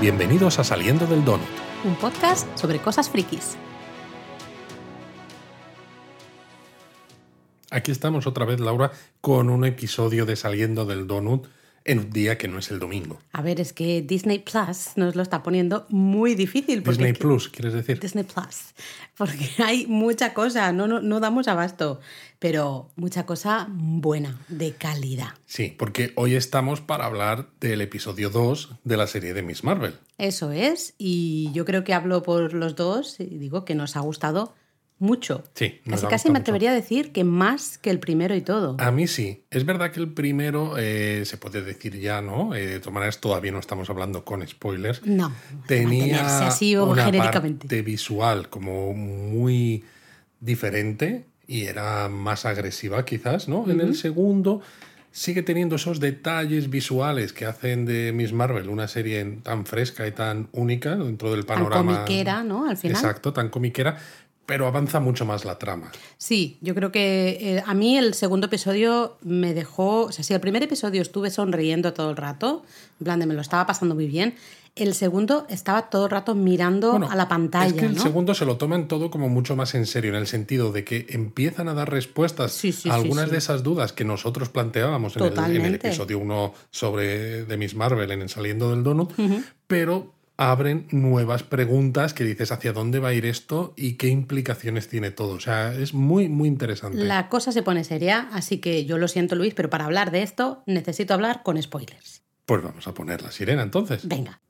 Bienvenidos 0.00 0.58
a 0.58 0.64
Saliendo 0.64 1.06
del 1.06 1.26
Donut. 1.26 1.46
Un 1.84 1.94
podcast 1.94 2.48
sobre 2.56 2.78
cosas 2.78 3.10
frikis. 3.10 3.58
Aquí 7.70 7.90
estamos 7.90 8.26
otra 8.26 8.46
vez, 8.46 8.60
Laura, 8.60 8.92
con 9.20 9.50
un 9.50 9.66
episodio 9.66 10.24
de 10.24 10.36
Saliendo 10.36 10.86
del 10.86 11.06
Donut 11.06 11.48
en 11.84 11.98
un 11.98 12.10
día 12.10 12.38
que 12.38 12.48
no 12.48 12.58
es 12.58 12.70
el 12.70 12.78
domingo. 12.78 13.18
A 13.32 13.42
ver, 13.42 13.60
es 13.60 13.72
que 13.72 14.02
Disney 14.02 14.38
Plus 14.40 14.96
nos 14.96 15.16
lo 15.16 15.22
está 15.22 15.42
poniendo 15.42 15.86
muy 15.88 16.34
difícil. 16.34 16.82
porque 16.82 16.98
Disney 16.98 17.12
Plus, 17.14 17.48
¿quieres 17.48 17.72
decir? 17.72 17.98
Disney 18.00 18.24
Plus. 18.24 18.74
Porque 19.16 19.50
hay 19.64 19.86
mucha 19.86 20.34
cosa, 20.34 20.72
no, 20.72 20.86
no, 20.86 21.00
no 21.00 21.20
damos 21.20 21.48
abasto, 21.48 22.00
pero 22.38 22.90
mucha 22.96 23.26
cosa 23.26 23.66
buena, 23.70 24.38
de 24.48 24.72
calidad. 24.72 25.30
Sí, 25.46 25.74
porque 25.76 26.12
hoy 26.16 26.34
estamos 26.34 26.80
para 26.80 27.06
hablar 27.06 27.48
del 27.60 27.80
episodio 27.80 28.30
2 28.30 28.76
de 28.84 28.96
la 28.96 29.06
serie 29.06 29.34
de 29.34 29.42
Miss 29.42 29.64
Marvel. 29.64 29.94
Eso 30.18 30.52
es, 30.52 30.94
y 30.98 31.50
yo 31.52 31.64
creo 31.64 31.84
que 31.84 31.94
hablo 31.94 32.22
por 32.22 32.52
los 32.52 32.76
dos 32.76 33.20
y 33.20 33.38
digo 33.38 33.64
que 33.64 33.74
nos 33.74 33.96
ha 33.96 34.00
gustado 34.00 34.54
mucho. 35.00 35.42
Sí, 35.54 35.80
nos 35.84 35.96
Casi 36.02 36.06
ha 36.06 36.08
casi 36.10 36.28
me 36.28 36.32
mucho. 36.34 36.40
atrevería 36.42 36.70
a 36.70 36.74
decir 36.74 37.10
que 37.10 37.24
más 37.24 37.78
que 37.78 37.90
el 37.90 37.98
primero 37.98 38.36
y 38.36 38.42
todo. 38.42 38.76
A 38.78 38.90
mí 38.92 39.08
sí. 39.08 39.42
Es 39.50 39.64
verdad 39.66 39.90
que 39.90 39.98
el 39.98 40.12
primero 40.12 40.74
eh, 40.78 41.24
se 41.24 41.36
puede 41.38 41.62
decir 41.62 41.98
ya, 41.98 42.20
¿no? 42.22 42.54
Eh, 42.54 42.66
de 42.66 42.78
todas 42.80 42.94
maneras, 42.94 43.18
todavía 43.20 43.50
no 43.50 43.58
estamos 43.58 43.90
hablando 43.90 44.24
con 44.24 44.46
spoilers. 44.46 45.04
No, 45.06 45.32
Tenía 45.66 46.46
así 46.46 46.76
o 46.76 46.84
una 46.86 47.10
parte 47.10 47.82
visual 47.82 48.48
como 48.48 48.92
muy 48.94 49.82
diferente 50.40 51.24
y 51.46 51.64
era 51.64 52.08
más 52.08 52.46
agresiva 52.46 53.04
quizás, 53.04 53.48
¿no? 53.48 53.68
En 53.70 53.80
el 53.80 53.96
segundo 53.96 54.60
sigue 55.12 55.42
teniendo 55.42 55.74
esos 55.76 55.98
detalles 55.98 56.70
visuales 56.70 57.32
que 57.32 57.44
hacen 57.44 57.84
de 57.84 58.12
Miss 58.12 58.32
Marvel 58.32 58.68
una 58.68 58.86
serie 58.86 59.24
tan 59.42 59.66
fresca 59.66 60.06
y 60.06 60.12
tan 60.12 60.48
única 60.52 60.94
dentro 60.94 61.32
del 61.32 61.44
Tan 61.44 61.56
panorama. 61.56 62.04
comiquera, 62.04 62.44
¿no? 62.44 62.68
Al 62.68 62.76
final. 62.76 62.96
Exacto, 62.96 63.32
tan 63.32 63.48
comiquera, 63.48 63.96
pero 64.50 64.66
avanza 64.66 64.98
mucho 64.98 65.24
más 65.24 65.44
la 65.44 65.60
trama. 65.60 65.92
Sí, 66.18 66.58
yo 66.60 66.74
creo 66.74 66.90
que 66.90 67.38
eh, 67.40 67.62
a 67.64 67.72
mí 67.72 67.96
el 67.96 68.14
segundo 68.14 68.48
episodio 68.48 69.16
me 69.22 69.54
dejó, 69.54 70.06
o 70.06 70.10
sea, 70.12 70.24
si 70.24 70.34
el 70.34 70.40
primer 70.40 70.60
episodio 70.64 71.02
estuve 71.02 71.30
sonriendo 71.30 71.92
todo 71.92 72.10
el 72.10 72.16
rato, 72.16 72.64
en 72.98 73.04
plan 73.04 73.20
de 73.20 73.26
me 73.26 73.34
lo 73.34 73.42
estaba 73.42 73.64
pasando 73.64 73.94
muy 73.94 74.08
bien, 74.08 74.34
el 74.74 74.94
segundo 74.94 75.46
estaba 75.48 75.88
todo 75.88 76.06
el 76.06 76.10
rato 76.10 76.34
mirando 76.34 76.90
Bueno, 76.90 77.08
a 77.08 77.14
la 77.14 77.28
pantalla, 77.28 77.66
Es 77.68 77.74
que 77.74 77.86
el 77.86 77.94
¿no? 77.94 78.02
segundo 78.02 78.34
se 78.34 78.44
lo 78.44 78.56
toman 78.56 78.88
todo 78.88 79.08
como 79.12 79.28
mucho 79.28 79.54
más 79.54 79.76
en 79.76 79.86
serio, 79.86 80.10
en 80.10 80.16
el 80.16 80.26
sentido 80.26 80.72
de 80.72 80.82
que 80.82 81.06
empiezan 81.10 81.68
a 81.68 81.74
dar 81.74 81.88
respuestas 81.88 82.50
Sí, 82.50 82.72
sí, 82.72 82.90
a 82.90 82.94
algunas 82.94 83.26
sí. 83.26 83.30
de 83.30 83.38
esas 83.38 83.62
dudas 83.62 83.92
que 83.92 84.04
nosotros 84.04 84.48
planteábamos 84.48 85.16
en 85.16 85.22
el, 85.22 85.26
en 85.28 85.32
el 85.32 85.36
Totalmente. 85.44 85.86
episodio 85.88 86.18
1 86.18 86.54
sobre 86.72 87.44
de 87.44 87.56
Miss 87.56 87.76
Marvel 87.76 88.10
en 88.10 88.22
el 88.22 88.28
Saliendo 88.28 88.70
del 88.70 88.82
Donut, 88.82 89.12
pero 89.68 90.12
abren 90.40 90.88
nuevas 90.90 91.42
preguntas 91.42 92.14
que 92.14 92.24
dices 92.24 92.50
hacia 92.50 92.72
dónde 92.72 92.98
va 92.98 93.08
a 93.08 93.12
ir 93.12 93.26
esto 93.26 93.74
y 93.76 93.98
qué 93.98 94.08
implicaciones 94.08 94.88
tiene 94.88 95.10
todo. 95.10 95.34
O 95.34 95.40
sea, 95.40 95.74
es 95.74 95.92
muy, 95.92 96.30
muy 96.30 96.48
interesante. 96.48 96.96
La 96.96 97.28
cosa 97.28 97.52
se 97.52 97.62
pone 97.62 97.84
seria, 97.84 98.30
así 98.32 98.56
que 98.56 98.86
yo 98.86 98.96
lo 98.96 99.06
siento 99.06 99.34
Luis, 99.34 99.52
pero 99.52 99.68
para 99.68 99.84
hablar 99.84 100.10
de 100.10 100.22
esto 100.22 100.62
necesito 100.64 101.12
hablar 101.12 101.42
con 101.42 101.60
spoilers. 101.62 102.22
Pues 102.46 102.62
vamos 102.62 102.88
a 102.88 102.94
poner 102.94 103.20
la 103.20 103.30
sirena 103.30 103.62
entonces. 103.62 104.08
Venga. 104.08 104.40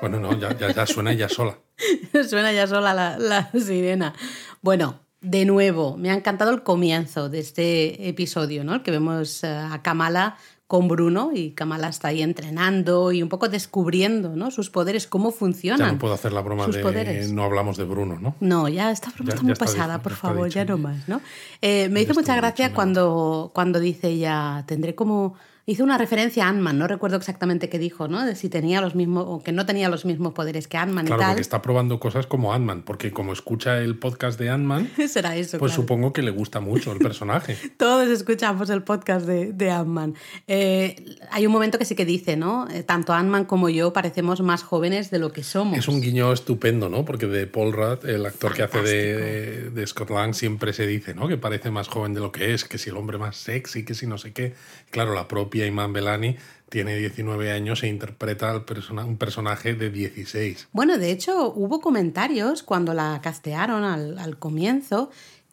Bueno, 0.00 0.18
no, 0.18 0.36
ya, 0.36 0.58
ya, 0.58 0.72
ya 0.72 0.84
suena 0.84 1.12
ya 1.12 1.28
sola. 1.28 1.60
Suena 2.28 2.52
ya 2.52 2.66
sola 2.66 2.92
la, 2.92 3.18
la 3.18 3.52
sirena. 3.52 4.14
Bueno, 4.62 5.01
de 5.22 5.44
nuevo, 5.44 5.96
me 5.96 6.10
ha 6.10 6.14
encantado 6.14 6.50
el 6.50 6.62
comienzo 6.62 7.28
de 7.28 7.38
este 7.38 8.08
episodio, 8.08 8.64
¿no? 8.64 8.74
El 8.74 8.82
que 8.82 8.90
vemos 8.90 9.42
eh, 9.44 9.48
a 9.48 9.80
Kamala 9.82 10.36
con 10.66 10.88
Bruno 10.88 11.30
y 11.34 11.50
Kamala 11.50 11.88
está 11.88 12.08
ahí 12.08 12.22
entrenando 12.22 13.12
y 13.12 13.22
un 13.22 13.28
poco 13.28 13.48
descubriendo, 13.48 14.34
¿no? 14.36 14.50
Sus 14.50 14.70
poderes, 14.70 15.06
cómo 15.06 15.30
Ya 15.30 15.36
funcionan. 15.36 15.92
no 15.92 15.98
puedo 15.98 16.14
hacer 16.14 16.32
la 16.32 16.40
broma 16.40 16.64
sus 16.66 16.76
de 16.76 16.82
poderes. 16.82 17.30
no 17.32 17.44
hablamos 17.44 17.76
de 17.76 17.84
Bruno, 17.84 18.18
¿no? 18.18 18.34
No, 18.40 18.68
ya 18.68 18.90
esta 18.90 19.10
broma 19.10 19.28
Ya- 19.30 19.34
está 19.34 19.40
ya 19.40 19.42
muy 19.44 19.52
está 19.52 19.64
pasada, 19.66 19.94
dicho, 19.94 20.02
por 20.02 20.12
favor, 20.14 20.48
ya 20.48 20.64
no 20.64 20.78
más, 20.78 21.08
¿no? 21.08 21.20
Eh, 21.60 21.88
me 21.90 22.00
hizo 22.02 22.14
mucha 22.14 22.34
gracia 22.36 22.72
cuando, 22.72 23.50
cuando 23.54 23.80
dice 23.80 24.08
ella, 24.08 24.64
tendré 24.66 24.94
como... 24.94 25.34
Hizo 25.64 25.84
una 25.84 25.96
referencia 25.96 26.46
a 26.46 26.48
Ant-Man, 26.48 26.76
no 26.76 26.88
recuerdo 26.88 27.16
exactamente 27.16 27.68
qué 27.68 27.78
dijo, 27.78 28.08
¿no? 28.08 28.24
De 28.26 28.34
si 28.34 28.48
tenía 28.48 28.80
los 28.80 28.96
mismos, 28.96 29.24
o 29.28 29.44
que 29.44 29.52
no 29.52 29.64
tenía 29.64 29.88
los 29.88 30.04
mismos 30.04 30.32
poderes 30.34 30.66
que 30.66 30.76
Ant-Man 30.76 31.06
Claro, 31.06 31.20
y 31.20 31.22
tal. 31.22 31.30
porque 31.34 31.40
está 31.42 31.62
probando 31.62 32.00
cosas 32.00 32.26
como 32.26 32.52
Ant-Man, 32.52 32.82
porque 32.82 33.12
como 33.12 33.32
escucha 33.32 33.78
el 33.78 33.96
podcast 33.96 34.40
de 34.40 34.50
Ant-Man, 34.50 34.90
Será 35.08 35.36
eso, 35.36 35.58
pues 35.60 35.70
claro. 35.70 35.82
supongo 35.82 36.12
que 36.12 36.22
le 36.22 36.32
gusta 36.32 36.58
mucho 36.58 36.90
el 36.90 36.98
personaje. 36.98 37.56
Todos 37.76 38.08
escuchamos 38.08 38.70
el 38.70 38.82
podcast 38.82 39.24
de, 39.24 39.52
de 39.52 39.70
Ant-Man. 39.70 40.14
Eh, 40.48 40.96
hay 41.30 41.46
un 41.46 41.52
momento 41.52 41.78
que 41.78 41.84
sí 41.84 41.94
que 41.94 42.04
dice, 42.04 42.36
¿no? 42.36 42.66
Eh, 42.68 42.82
Tanto 42.82 43.12
Ant-Man 43.12 43.44
como 43.44 43.68
yo 43.68 43.92
parecemos 43.92 44.40
más 44.40 44.64
jóvenes 44.64 45.12
de 45.12 45.20
lo 45.20 45.30
que 45.30 45.44
somos. 45.44 45.78
Es 45.78 45.86
un 45.86 46.00
guiño 46.00 46.32
estupendo, 46.32 46.88
¿no? 46.88 47.04
Porque 47.04 47.28
de 47.28 47.46
Paul 47.46 47.72
Rudd, 47.72 48.04
el 48.06 48.26
actor 48.26 48.52
que 48.54 48.64
hace 48.64 48.82
de, 48.82 49.70
de 49.70 49.86
Scott 49.86 50.10
Lang, 50.10 50.34
siempre 50.34 50.72
se 50.72 50.88
dice, 50.88 51.14
¿no? 51.14 51.28
Que 51.28 51.36
parece 51.36 51.70
más 51.70 51.86
joven 51.86 52.14
de 52.14 52.20
lo 52.20 52.32
que 52.32 52.52
es, 52.52 52.64
que 52.64 52.78
si 52.78 52.90
el 52.90 52.96
hombre 52.96 53.16
más 53.16 53.36
sexy, 53.36 53.84
que 53.84 53.94
si 53.94 54.08
no 54.08 54.18
sé 54.18 54.32
qué. 54.32 54.54
Claro, 54.90 55.14
la 55.14 55.28
propia 55.28 55.51
Iman 55.54 55.92
Belani 55.92 56.36
tiene 56.68 56.96
19 56.96 57.52
años 57.52 57.82
e 57.82 57.88
interpreta 57.88 58.50
al 58.50 58.64
persona- 58.64 59.04
un 59.04 59.18
personaje 59.18 59.74
de 59.74 59.90
16. 59.90 60.68
Bueno, 60.72 60.96
de 60.98 61.10
hecho, 61.10 61.52
hubo 61.52 61.80
comentarios 61.80 62.62
cuando 62.62 62.94
la 62.94 63.20
castearon 63.22 63.84
al, 63.84 64.18
al 64.18 64.38
comienzo 64.38 65.10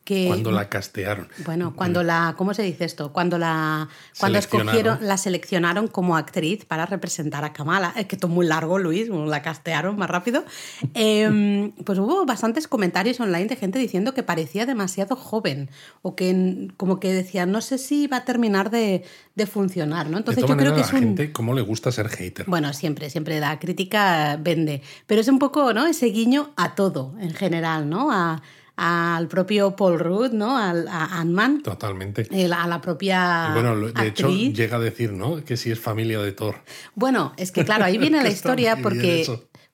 que... 0.09 0.25
Cuando 0.25 0.49
la 0.51 0.69
castearon. 0.69 1.27
Bueno, 1.45 1.75
cuando 1.75 2.01
la, 2.01 2.33
¿cómo 2.35 2.55
se 2.55 2.63
dice 2.63 2.83
esto? 2.83 3.13
Cuando 3.13 3.37
la, 3.37 3.87
cuando 4.19 4.39
escogieron, 4.39 4.97
la 5.03 5.17
seleccionaron 5.17 5.87
como 5.87 6.17
actriz 6.17 6.65
para 6.65 6.87
representar 6.87 7.45
a 7.45 7.53
Kamala. 7.53 7.93
Es 7.95 8.07
que 8.07 8.15
esto 8.15 8.25
es 8.25 8.33
muy 8.33 8.47
largo, 8.47 8.79
Luis, 8.79 9.07
la 9.07 9.43
castearon 9.43 9.97
más 9.97 10.09
rápido. 10.09 10.43
Em, 10.95 11.73
pues 11.85 11.99
hubo 11.99 12.25
bastantes 12.25 12.67
comentarios 12.67 13.19
online 13.19 13.45
de 13.45 13.55
gente 13.55 13.77
diciendo 13.77 14.15
que 14.15 14.23
parecía 14.23 14.65
demasiado 14.65 15.15
joven 15.15 15.69
o 16.01 16.15
que 16.15 16.69
como 16.75 16.99
que 16.99 17.13
decían, 17.13 17.51
no 17.51 17.61
sé 17.61 17.77
si 17.77 18.07
va 18.07 18.17
a 18.17 18.25
terminar 18.25 18.71
de, 18.71 19.03
de 19.35 19.45
funcionar, 19.45 20.07
¿no? 20.07 20.13
De 20.13 20.17
Entonces 20.21 20.43
todas 20.43 20.57
yo 20.57 20.59
creo 20.59 20.73
que 20.73 20.81
es 20.81 20.91
la 20.91 20.97
un... 20.97 21.05
gente, 21.05 21.31
¿cómo 21.31 21.53
le 21.53 21.61
gusta 21.61 21.91
ser 21.91 22.09
hater? 22.09 22.47
Bueno, 22.47 22.73
siempre, 22.73 23.11
siempre 23.11 23.39
la 23.39 23.59
crítica 23.59 24.39
vende, 24.41 24.81
pero 25.05 25.21
es 25.21 25.27
un 25.27 25.37
poco, 25.37 25.71
¿no? 25.71 25.85
Ese 25.85 26.07
guiño 26.07 26.49
a 26.55 26.73
todo 26.73 27.13
en 27.19 27.35
general, 27.35 27.87
¿no? 27.87 28.11
A- 28.11 28.41
al 28.81 29.27
propio 29.27 29.75
Paul 29.75 29.99
Rudd, 29.99 30.31
¿no? 30.31 30.57
Al, 30.57 30.87
a 30.87 31.19
Ant-Man, 31.19 31.61
Totalmente. 31.63 32.27
el- 32.31 32.53
a 32.53 32.65
la 32.67 32.79
propia 32.79 33.47
Y 33.49 33.53
bueno, 33.53 33.75
de 33.75 34.07
hecho, 34.07 34.29
llega 34.29 34.77
a 34.77 34.79
decir, 34.79 35.11
¿no? 35.11 35.43
Que 35.43 35.57
sí 35.57 35.69
es 35.71 35.79
familia 35.79 36.19
de 36.21 36.31
Thor. 36.31 36.55
Bueno, 36.95 37.33
es 37.37 37.51
que 37.51 37.65
claro, 37.65 37.83
ahí 37.85 37.97
viene 37.97 38.23
la 38.23 38.29
historia 38.29 38.77
porque 38.81 39.25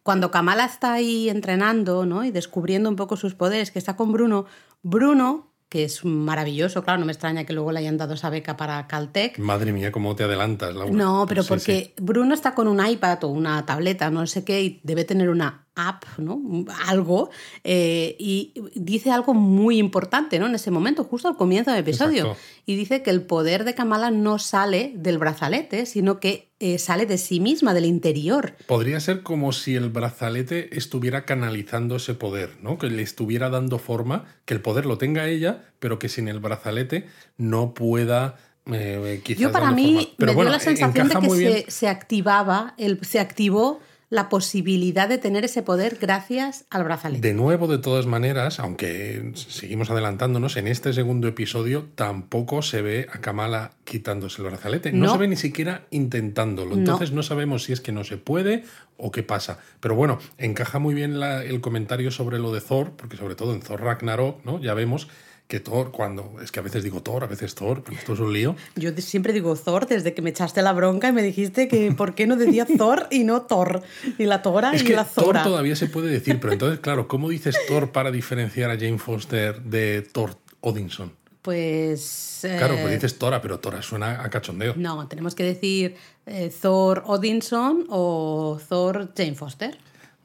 cuando 0.03 0.31
Kamala 0.31 0.65
está 0.65 0.93
ahí 0.93 1.29
entrenando, 1.29 2.05
¿no? 2.05 2.23
Y 2.25 2.31
descubriendo 2.31 2.89
un 2.89 2.95
poco 2.95 3.15
sus 3.17 3.35
poderes, 3.35 3.71
que 3.71 3.79
está 3.79 3.95
con 3.95 4.11
Bruno, 4.11 4.45
Bruno, 4.83 5.51
que 5.69 5.83
es 5.83 6.05
maravilloso, 6.05 6.83
claro, 6.83 6.99
no 6.99 7.05
me 7.05 7.11
extraña 7.11 7.43
que 7.43 7.51
luego 7.53 7.71
le 7.71 7.79
hayan 7.79 7.97
dado 7.97 8.13
esa 8.13 8.29
beca 8.29 8.55
para 8.55 8.87
Caltech. 8.87 9.39
Madre 9.39 9.71
mía, 9.73 9.91
cómo 9.91 10.15
te 10.15 10.23
adelantas, 10.23 10.73
Laura. 10.75 10.93
No, 10.93 11.25
pero 11.27 11.41
Sí, 11.43 11.49
porque 11.49 11.93
sí. 11.97 12.03
Bruno 12.03 12.33
está 12.33 12.53
con 12.53 12.67
un 12.67 12.85
iPad 12.85 13.23
o 13.23 13.27
una 13.29 13.65
tableta, 13.65 14.09
no 14.11 14.25
sé 14.27 14.43
qué, 14.45 14.61
y 14.63 14.79
debe 14.83 15.03
tener 15.05 15.29
una 15.29 15.64
app, 15.75 16.03
¿no? 16.17 16.41
Algo, 16.87 17.29
eh, 17.63 18.15
y 18.19 18.53
dice 18.75 19.11
algo 19.11 19.33
muy 19.33 19.77
importante, 19.77 20.39
¿no? 20.39 20.47
En 20.47 20.55
ese 20.55 20.71
momento, 20.71 21.03
justo 21.03 21.27
al 21.27 21.35
comienzo 21.35 21.71
del 21.71 21.81
episodio. 21.81 22.21
Exacto. 22.27 22.41
Y 22.65 22.75
dice 22.75 23.03
que 23.03 23.09
el 23.11 23.21
poder 23.21 23.63
de 23.63 23.75
Kamala 23.75 24.09
no 24.11 24.39
sale 24.39 24.93
del 24.95 25.17
brazalete, 25.17 25.85
sino 25.85 26.19
que 26.19 26.49
eh, 26.59 26.79
sale 26.79 27.05
de 27.05 27.17
sí 27.17 27.39
misma, 27.39 27.73
del 27.73 27.85
interior. 27.85 28.55
Podría 28.65 28.99
ser 28.99 29.21
como 29.23 29.51
si 29.51 29.75
el 29.75 29.89
brazalete 29.89 30.77
estuviera 30.77 31.25
canalizando 31.25 31.97
ese 31.97 32.13
poder, 32.13 32.51
¿no? 32.61 32.77
Que 32.77 32.87
le 32.87 33.03
estuviera 33.03 33.49
dando 33.49 33.77
forma, 33.77 34.25
que 34.45 34.53
el 34.53 34.61
poder 34.61 34.85
lo 34.85 34.97
tenga 34.97 35.27
ella, 35.27 35.65
pero 35.79 35.99
que 35.99 36.07
sin 36.09 36.27
el 36.27 36.39
brazalete 36.39 37.05
no 37.37 37.73
pueda. 37.73 38.37
eh, 38.71 39.21
Yo 39.37 39.51
para 39.51 39.71
mí 39.71 39.95
forma. 39.95 40.09
Pero 40.17 40.31
me 40.31 40.35
bueno, 40.35 40.49
dio 40.51 40.57
la 40.57 40.63
sensación 40.63 41.09
de 41.09 41.19
que 41.19 41.29
se, 41.29 41.71
se 41.71 41.87
activaba, 41.89 42.73
el, 42.77 42.99
se 43.03 43.19
activó 43.19 43.81
la 44.09 44.29
posibilidad 44.29 45.09
de 45.09 45.17
tener 45.17 45.43
ese 45.45 45.63
poder 45.63 45.97
gracias 45.99 46.65
al 46.69 46.83
brazalete. 46.83 47.27
De 47.27 47.33
nuevo, 47.33 47.67
de 47.67 47.79
todas 47.79 48.05
maneras, 48.05 48.59
aunque 48.59 49.31
seguimos 49.35 49.89
adelantándonos, 49.89 50.57
en 50.57 50.67
este 50.67 50.93
segundo 50.93 51.27
episodio 51.27 51.87
tampoco 51.95 52.61
se 52.61 52.81
ve 52.81 53.07
a 53.11 53.19
Kamala 53.19 53.71
quitándose 53.83 54.41
el 54.41 54.47
brazalete. 54.49 54.91
No, 54.91 55.05
No. 55.07 55.11
se 55.13 55.17
ve 55.17 55.27
ni 55.27 55.35
siquiera 55.35 55.85
intentándolo. 55.89 56.71
No. 56.71 56.77
Entonces 56.77 57.11
no 57.11 57.23
sabemos 57.23 57.63
si 57.63 57.73
es 57.73 57.81
que 57.81 57.91
no 57.91 58.03
se 58.03 58.17
puede 58.17 58.63
o 58.97 59.11
qué 59.11 59.23
pasa. 59.23 59.59
Pero 59.79 59.95
bueno, 59.95 60.19
encaja 60.37 60.79
muy 60.79 60.93
bien 60.93 61.19
la- 61.19 61.43
el 61.43 61.59
comentario 61.59 62.11
sobre 62.11 62.39
lo 62.39 62.53
de 62.53 62.61
Thor, 62.61 62.91
porque 62.95 63.17
sobre 63.17 63.35
todo 63.35 63.53
en 63.53 63.61
Thor 63.61 63.81
Ragnarok, 63.81 64.45
¿no? 64.45 64.59
Ya 64.61 64.73
vemos 64.73 65.07
que 65.47 65.59
Thor, 65.59 65.91
cuando. 65.91 66.35
Es 66.41 66.51
que 66.51 66.59
a 66.59 66.63
veces 66.63 66.83
digo 66.83 67.01
Thor, 67.01 67.23
a 67.23 67.27
veces 67.27 67.55
Thor, 67.55 67.83
pero 67.83 67.97
esto 67.97 68.13
es 68.13 68.19
un 68.19 68.33
lío. 68.33 68.55
Yo 68.75 68.91
siempre 68.97 69.33
digo 69.33 69.55
Thor 69.55 69.87
desde 69.87 70.13
que 70.13 70.21
me 70.21 70.31
echaste 70.31 70.61
la 70.61 70.73
bronca 70.73 71.09
y 71.09 71.11
me 71.11 71.21
dijiste 71.21 71.67
que 71.67 71.91
por 71.91 72.15
qué 72.15 72.27
no 72.27 72.35
decía 72.35 72.65
Thor 72.65 73.07
y 73.11 73.23
no 73.23 73.43
Thor. 73.43 73.83
Y 74.17 74.25
la 74.25 74.41
Tora 74.41 74.73
Es 74.73 74.81
y 74.81 74.85
que 74.85 74.95
la 74.95 75.05
Thor 75.05 75.25
Zora. 75.25 75.43
todavía 75.43 75.75
se 75.75 75.87
puede 75.87 76.09
decir, 76.09 76.39
pero 76.39 76.53
entonces, 76.53 76.79
claro, 76.79 77.07
¿cómo 77.07 77.29
dices 77.29 77.57
Thor 77.67 77.91
para 77.91 78.11
diferenciar 78.11 78.71
a 78.71 78.75
Jane 78.75 78.97
Foster 78.97 79.61
de 79.61 80.01
Thor 80.01 80.37
Odinson. 80.65 81.13
Pues. 81.41 82.39
Claro, 82.41 82.73
pues 82.73 82.87
eh, 82.87 82.95
dices 82.95 83.19
Tora, 83.19 83.39
pero 83.39 83.59
Tora 83.59 83.83
suena 83.83 84.23
a 84.23 84.29
cachondeo. 84.31 84.73
No, 84.77 85.07
tenemos 85.07 85.35
que 85.35 85.43
decir 85.43 85.95
eh, 86.25 86.51
Thor 86.59 87.03
Odinson 87.05 87.85
o 87.89 88.59
Thor 88.67 89.13
Jane 89.15 89.35
Foster. 89.35 89.77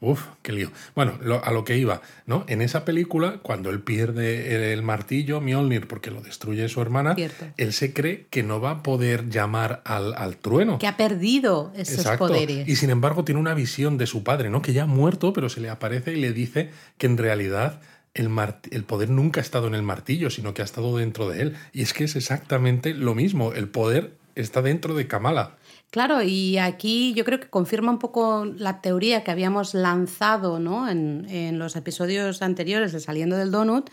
Uf, 0.03 0.23
qué 0.41 0.51
lío. 0.51 0.71
Bueno, 0.95 1.13
lo- 1.21 1.45
a 1.45 1.51
lo 1.51 1.63
que 1.63 1.77
iba, 1.77 2.01
¿no? 2.25 2.43
En 2.47 2.61
esa 2.63 2.85
película, 2.85 3.37
cuando 3.43 3.69
él 3.69 3.81
pierde 3.81 4.55
el, 4.55 4.63
el 4.63 4.81
martillo, 4.81 5.39
Mjolnir, 5.41 5.87
porque 5.87 6.09
lo 6.09 6.21
destruye 6.21 6.67
su 6.69 6.81
hermana, 6.81 7.13
Cierto. 7.13 7.45
él 7.57 7.71
se 7.71 7.93
cree 7.93 8.25
que 8.31 8.41
no 8.41 8.59
va 8.59 8.71
a 8.71 8.83
poder 8.83 9.29
llamar 9.29 9.83
al, 9.85 10.15
al 10.15 10.37
trueno. 10.37 10.79
Que 10.79 10.87
ha 10.87 10.97
perdido 10.97 11.71
esos 11.75 11.99
Exacto. 11.99 12.27
poderes. 12.29 12.67
Y 12.67 12.75
sin 12.77 12.89
embargo 12.89 13.23
tiene 13.23 13.39
una 13.39 13.53
visión 13.53 13.99
de 13.99 14.07
su 14.07 14.23
padre, 14.23 14.49
¿no? 14.49 14.63
Que 14.63 14.73
ya 14.73 14.83
ha 14.83 14.87
muerto, 14.87 15.33
pero 15.33 15.49
se 15.49 15.61
le 15.61 15.69
aparece 15.69 16.13
y 16.13 16.19
le 16.19 16.33
dice 16.33 16.71
que 16.97 17.05
en 17.05 17.19
realidad 17.19 17.79
el, 18.15 18.29
el 18.71 18.83
poder 18.83 19.09
nunca 19.11 19.39
ha 19.39 19.43
estado 19.43 19.67
en 19.67 19.75
el 19.75 19.83
martillo, 19.83 20.31
sino 20.31 20.55
que 20.55 20.63
ha 20.63 20.65
estado 20.65 20.97
dentro 20.97 21.29
de 21.29 21.43
él. 21.43 21.55
Y 21.73 21.83
es 21.83 21.93
que 21.93 22.05
es 22.05 22.15
exactamente 22.15 22.95
lo 22.95 23.13
mismo. 23.13 23.53
El 23.53 23.67
poder 23.69 24.15
está 24.33 24.63
dentro 24.63 24.95
de 24.95 25.05
Kamala. 25.07 25.57
Claro, 25.91 26.23
y 26.23 26.57
aquí 26.57 27.13
yo 27.13 27.25
creo 27.25 27.41
que 27.41 27.49
confirma 27.49 27.91
un 27.91 27.99
poco 27.99 28.45
la 28.45 28.79
teoría 28.79 29.25
que 29.25 29.31
habíamos 29.31 29.73
lanzado 29.73 30.57
¿no? 30.57 30.89
en, 30.89 31.27
en 31.29 31.59
los 31.59 31.75
episodios 31.75 32.41
anteriores 32.41 32.93
de 32.93 33.01
Saliendo 33.01 33.35
del 33.35 33.51
Donut, 33.51 33.89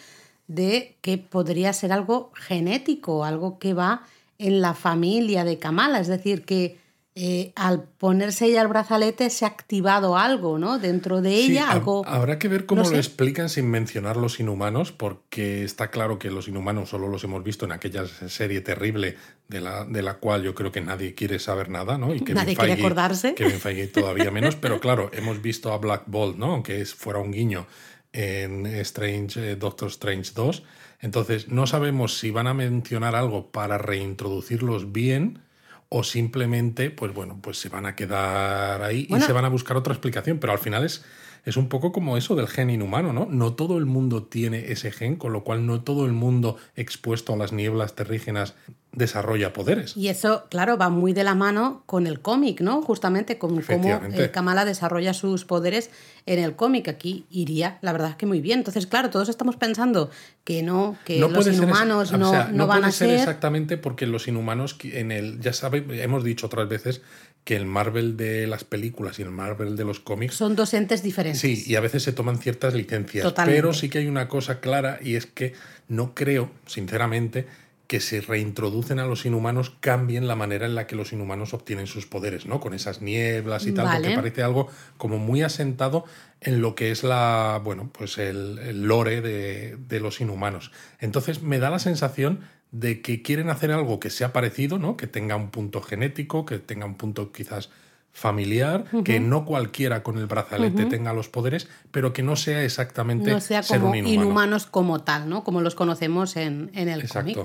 de 0.47 0.97
que 1.01 1.19
podría 1.19 1.73
ser 1.73 1.93
algo 1.93 2.31
genético, 2.37 3.25
algo 3.25 3.59
que 3.59 3.75
va 3.75 4.03
en 4.39 4.61
la 4.61 4.75
familia 4.75 5.43
de 5.43 5.59
Kamala. 5.59 5.99
Es 5.99 6.07
decir, 6.07 6.45
que 6.45 6.79
eh, 7.21 7.53
al 7.57 7.83
ponerse 7.83 8.47
ella 8.47 8.63
el 8.63 8.69
brazalete 8.69 9.29
se 9.31 9.45
ha 9.45 9.49
activado 9.49 10.17
algo 10.17 10.57
¿no? 10.59 10.79
dentro 10.79 11.21
de 11.21 11.35
ella, 11.35 11.69
algo... 11.73 12.07
Habrá 12.07 12.39
que 12.39 12.47
ver 12.47 12.65
cómo 12.65 12.83
no 12.83 12.89
lo 12.89 12.95
sé. 12.95 13.01
explican 13.01 13.49
sin 13.49 13.69
mencionar 13.69 14.17
los 14.17 14.39
inhumanos, 14.39 14.93
porque 14.93 15.65
está 15.65 15.91
claro 15.91 16.21
que 16.21 16.31
los 16.31 16.47
inhumanos 16.47 16.91
solo 16.91 17.09
los 17.09 17.25
hemos 17.25 17.43
visto 17.43 17.65
en 17.65 17.73
aquella 17.73 18.07
serie 18.07 18.61
terrible 18.61 19.17
de 19.49 19.61
la, 19.61 19.85
de 19.85 20.03
la 20.03 20.15
cual 20.15 20.45
yo 20.45 20.55
creo 20.55 20.71
que 20.71 20.81
nadie 20.81 21.15
quiere 21.17 21.41
saber 21.41 21.71
nada, 21.71 21.99
¿no? 21.99 22.15
Y 22.15 22.21
Kevin 22.21 22.35
Nadie 22.37 22.55
quiere 22.55 22.75
Feige- 22.75 22.79
acordarse. 22.79 23.35
Kevin 23.35 23.59
Feige 23.59 23.89
todavía 23.89 24.31
menos, 24.31 24.55
pero 24.55 24.79
claro, 24.81 25.11
hemos 25.13 25.43
visto 25.43 25.73
a 25.73 25.79
Black 25.79 26.05
Bolt, 26.07 26.37
¿no? 26.37 26.53
Aunque 26.53 26.85
fuera 26.87 27.19
un 27.19 27.33
guiño 27.33 27.67
en 28.13 28.65
Strange, 28.67 29.53
eh, 29.53 29.57
Doctor 29.57 29.89
Strange 29.89 30.31
2. 30.35 30.63
Entonces, 31.01 31.49
no 31.49 31.67
sabemos 31.67 32.19
si 32.19 32.31
van 32.31 32.47
a 32.47 32.55
mencionar 32.55 33.15
algo 33.17 33.51
para 33.51 33.77
reintroducirlos 33.79 34.93
bien 34.93 35.41
o 35.91 36.05
simplemente, 36.05 36.91
pues 36.91 37.15
bueno, 37.15 37.39
pues 37.43 37.59
se 37.59 37.69
van 37.69 37.87
a 37.87 37.97
quedar 37.97 38.83
ahí 38.83 39.07
Bueno. 39.09 39.25
y 39.25 39.27
se 39.27 39.33
van 39.33 39.45
a 39.45 39.49
buscar 39.49 39.77
otra 39.77 39.93
explicación, 39.95 40.39
pero 40.39 40.53
al 40.53 40.59
final 40.59 40.85
es, 40.85 41.05
es 41.45 41.57
un 41.57 41.69
poco 41.69 41.93
como 41.93 42.17
eso 42.17 42.35
del 42.35 42.49
gen 42.49 42.71
inhumano, 42.71 43.13
¿no? 43.13 43.27
No 43.27 43.55
todo 43.55 43.79
el 43.79 43.87
mundo 43.87 44.25
tiene 44.25 44.73
ese 44.73 44.91
gen, 44.91 45.17
con 45.17 45.33
lo 45.33 45.45
cual 45.45 45.67
no 45.67 45.83
todo 45.83 46.07
el 46.07 46.13
mundo 46.13 46.57
expuesto 46.77 47.33
a 47.33 47.37
las 47.37 47.53
nieblas 47.53 47.95
terrígenas 47.95 48.55
desarrolla 48.93 49.53
poderes. 49.53 49.97
Y 49.97 50.09
eso, 50.09 50.45
claro, 50.51 50.79
va 50.79 50.89
muy 50.89 51.13
de 51.13 51.23
la 51.23 51.35
mano 51.35 51.83
con 51.87 52.07
el 52.07 52.21
cómic, 52.21 52.61
¿no? 52.61 52.83
Justamente 52.83 53.39
con 53.39 53.61
cómo 53.61 54.01
eh, 54.13 54.31
Kamala 54.33 54.65
desarrolla 54.65 55.13
sus 55.15 55.45
poderes 55.45 55.91
en 56.27 56.39
el 56.39 56.57
cómic. 56.57 56.89
Aquí 56.89 57.27
iría, 57.31 57.79
la 57.83 57.93
verdad 57.93 58.11
es 58.11 58.17
que 58.17 58.27
muy 58.27 58.41
bien. 58.41 58.61
Entonces, 58.61 58.87
claro, 58.87 59.11
todos 59.11 59.29
estamos 59.29 59.57
pensando 59.57 60.11
que 60.43 60.63
no, 60.63 60.97
que 61.05 61.21
los 61.21 61.45
ser 61.45 61.55
inhumanos 61.55 62.13
o 62.13 62.19
no, 62.19 62.31
sea, 62.31 62.49
no 62.53 62.67
van 62.67 62.79
puede 62.79 62.89
a 62.89 62.93
ser 62.93 63.09
ser. 63.11 63.19
exactamente 63.19 63.77
porque 63.77 64.07
los 64.07 64.27
inhumanos 64.27 64.77
en 64.83 65.13
el 65.13 65.39
ya 65.41 65.53
sabe 65.53 65.85
hemos 66.03 66.25
dicho 66.25 66.47
otras 66.47 66.69
veces 66.69 67.03
que 67.45 67.57
el 67.57 67.65
Marvel 67.65 68.17
de 68.17 68.47
las 68.47 68.65
películas 68.65 69.19
y 69.19 69.23
el 69.23 69.31
Marvel 69.31 69.75
de 69.77 69.85
los 69.85 70.01
cómics 70.01 70.35
Son 70.35 70.55
dos 70.55 70.75
entes 70.75 71.03
diferentes. 71.03 71.41
Sí, 71.41 71.65
y 71.67 71.77
a 71.77 71.81
veces 71.81 72.03
se 72.03 72.13
toman 72.13 72.39
ciertas 72.39 72.75
licencias. 72.75 73.25
Totalmente. 73.25 73.59
Pero 73.59 73.73
sí 73.73 73.89
que 73.89 73.99
hay 73.99 74.07
una 74.07 74.29
cosa 74.29 74.61
clara 74.61 74.99
y 75.03 75.15
es 75.15 75.27
que 75.27 75.55
no 75.89 76.15
creo, 76.15 76.51
sinceramente, 76.67 77.47
que 77.89 78.01
si 78.01 78.21
reintroducen 78.21 78.99
a 78.99 79.07
los 79.07 79.25
inhumanos 79.25 79.73
cambien 79.81 80.29
la 80.29 80.37
manera 80.37 80.67
en 80.67 80.75
la 80.75 80.87
que 80.87 80.95
los 80.95 81.15
inhumanos 81.15 81.55
obtienen 81.55 81.87
sus 81.87 82.05
poderes, 82.05 82.45
¿no? 82.45 82.61
Con 82.61 82.75
esas 82.75 83.01
nieblas 83.01 83.67
y 83.67 83.73
tal, 83.73 83.87
Vale. 83.87 84.01
porque 84.01 84.17
parece 84.17 84.43
algo 84.43 84.69
como 84.99 85.19
muy 85.19 85.41
asentado 85.41 86.05
en 86.43 86.61
lo 86.61 86.75
que 86.75 86.91
es 86.91 87.03
la, 87.03 87.63
bueno, 87.65 87.89
pues 87.97 88.19
el, 88.19 88.59
el 88.59 88.83
lore 88.83 89.23
de, 89.23 89.79
de 89.89 90.01
los 90.01 90.21
inhumanos. 90.21 90.71
Entonces 91.01 91.43
me 91.43 91.59
da 91.59 91.71
la 91.71 91.79
sensación 91.79 92.41
de 92.71 93.01
que 93.01 93.23
quieren 93.23 93.51
hacer 93.51 93.73
algo 93.73 93.99
que 94.01 94.11
sea 94.11 94.33
parecido, 94.33 94.79
¿no? 94.79 94.97
Que 94.97 95.07
tenga 95.07 95.37
un 95.37 95.51
punto 95.51 95.81
genético, 95.81 96.45
que 96.45 96.59
tenga 96.59 96.87
un 96.87 96.97
punto 96.97 97.33
quizás 97.33 97.71
familiar, 98.13 98.85
que 99.05 99.21
no 99.21 99.45
cualquiera 99.45 100.03
con 100.03 100.19
el 100.19 100.27
brazalete 100.27 100.87
tenga 100.87 101.13
los 101.13 101.29
poderes, 101.29 101.69
pero 101.91 102.13
que 102.13 102.23
no 102.23 102.37
sea 102.37 102.65
exactamente 102.65 103.31
no 103.31 103.41
sea 103.41 103.63
ser 103.63 103.79
como 103.79 103.91
un 103.91 103.97
inhumano. 103.97 104.23
inhumanos 104.23 104.67
como 104.67 105.01
tal, 105.03 105.29
¿no? 105.29 105.45
Como 105.45 105.61
los 105.61 105.75
conocemos 105.75 106.37
en, 106.37 106.71
en 106.75 106.89
el 106.89 107.09
cómic. 107.09 107.39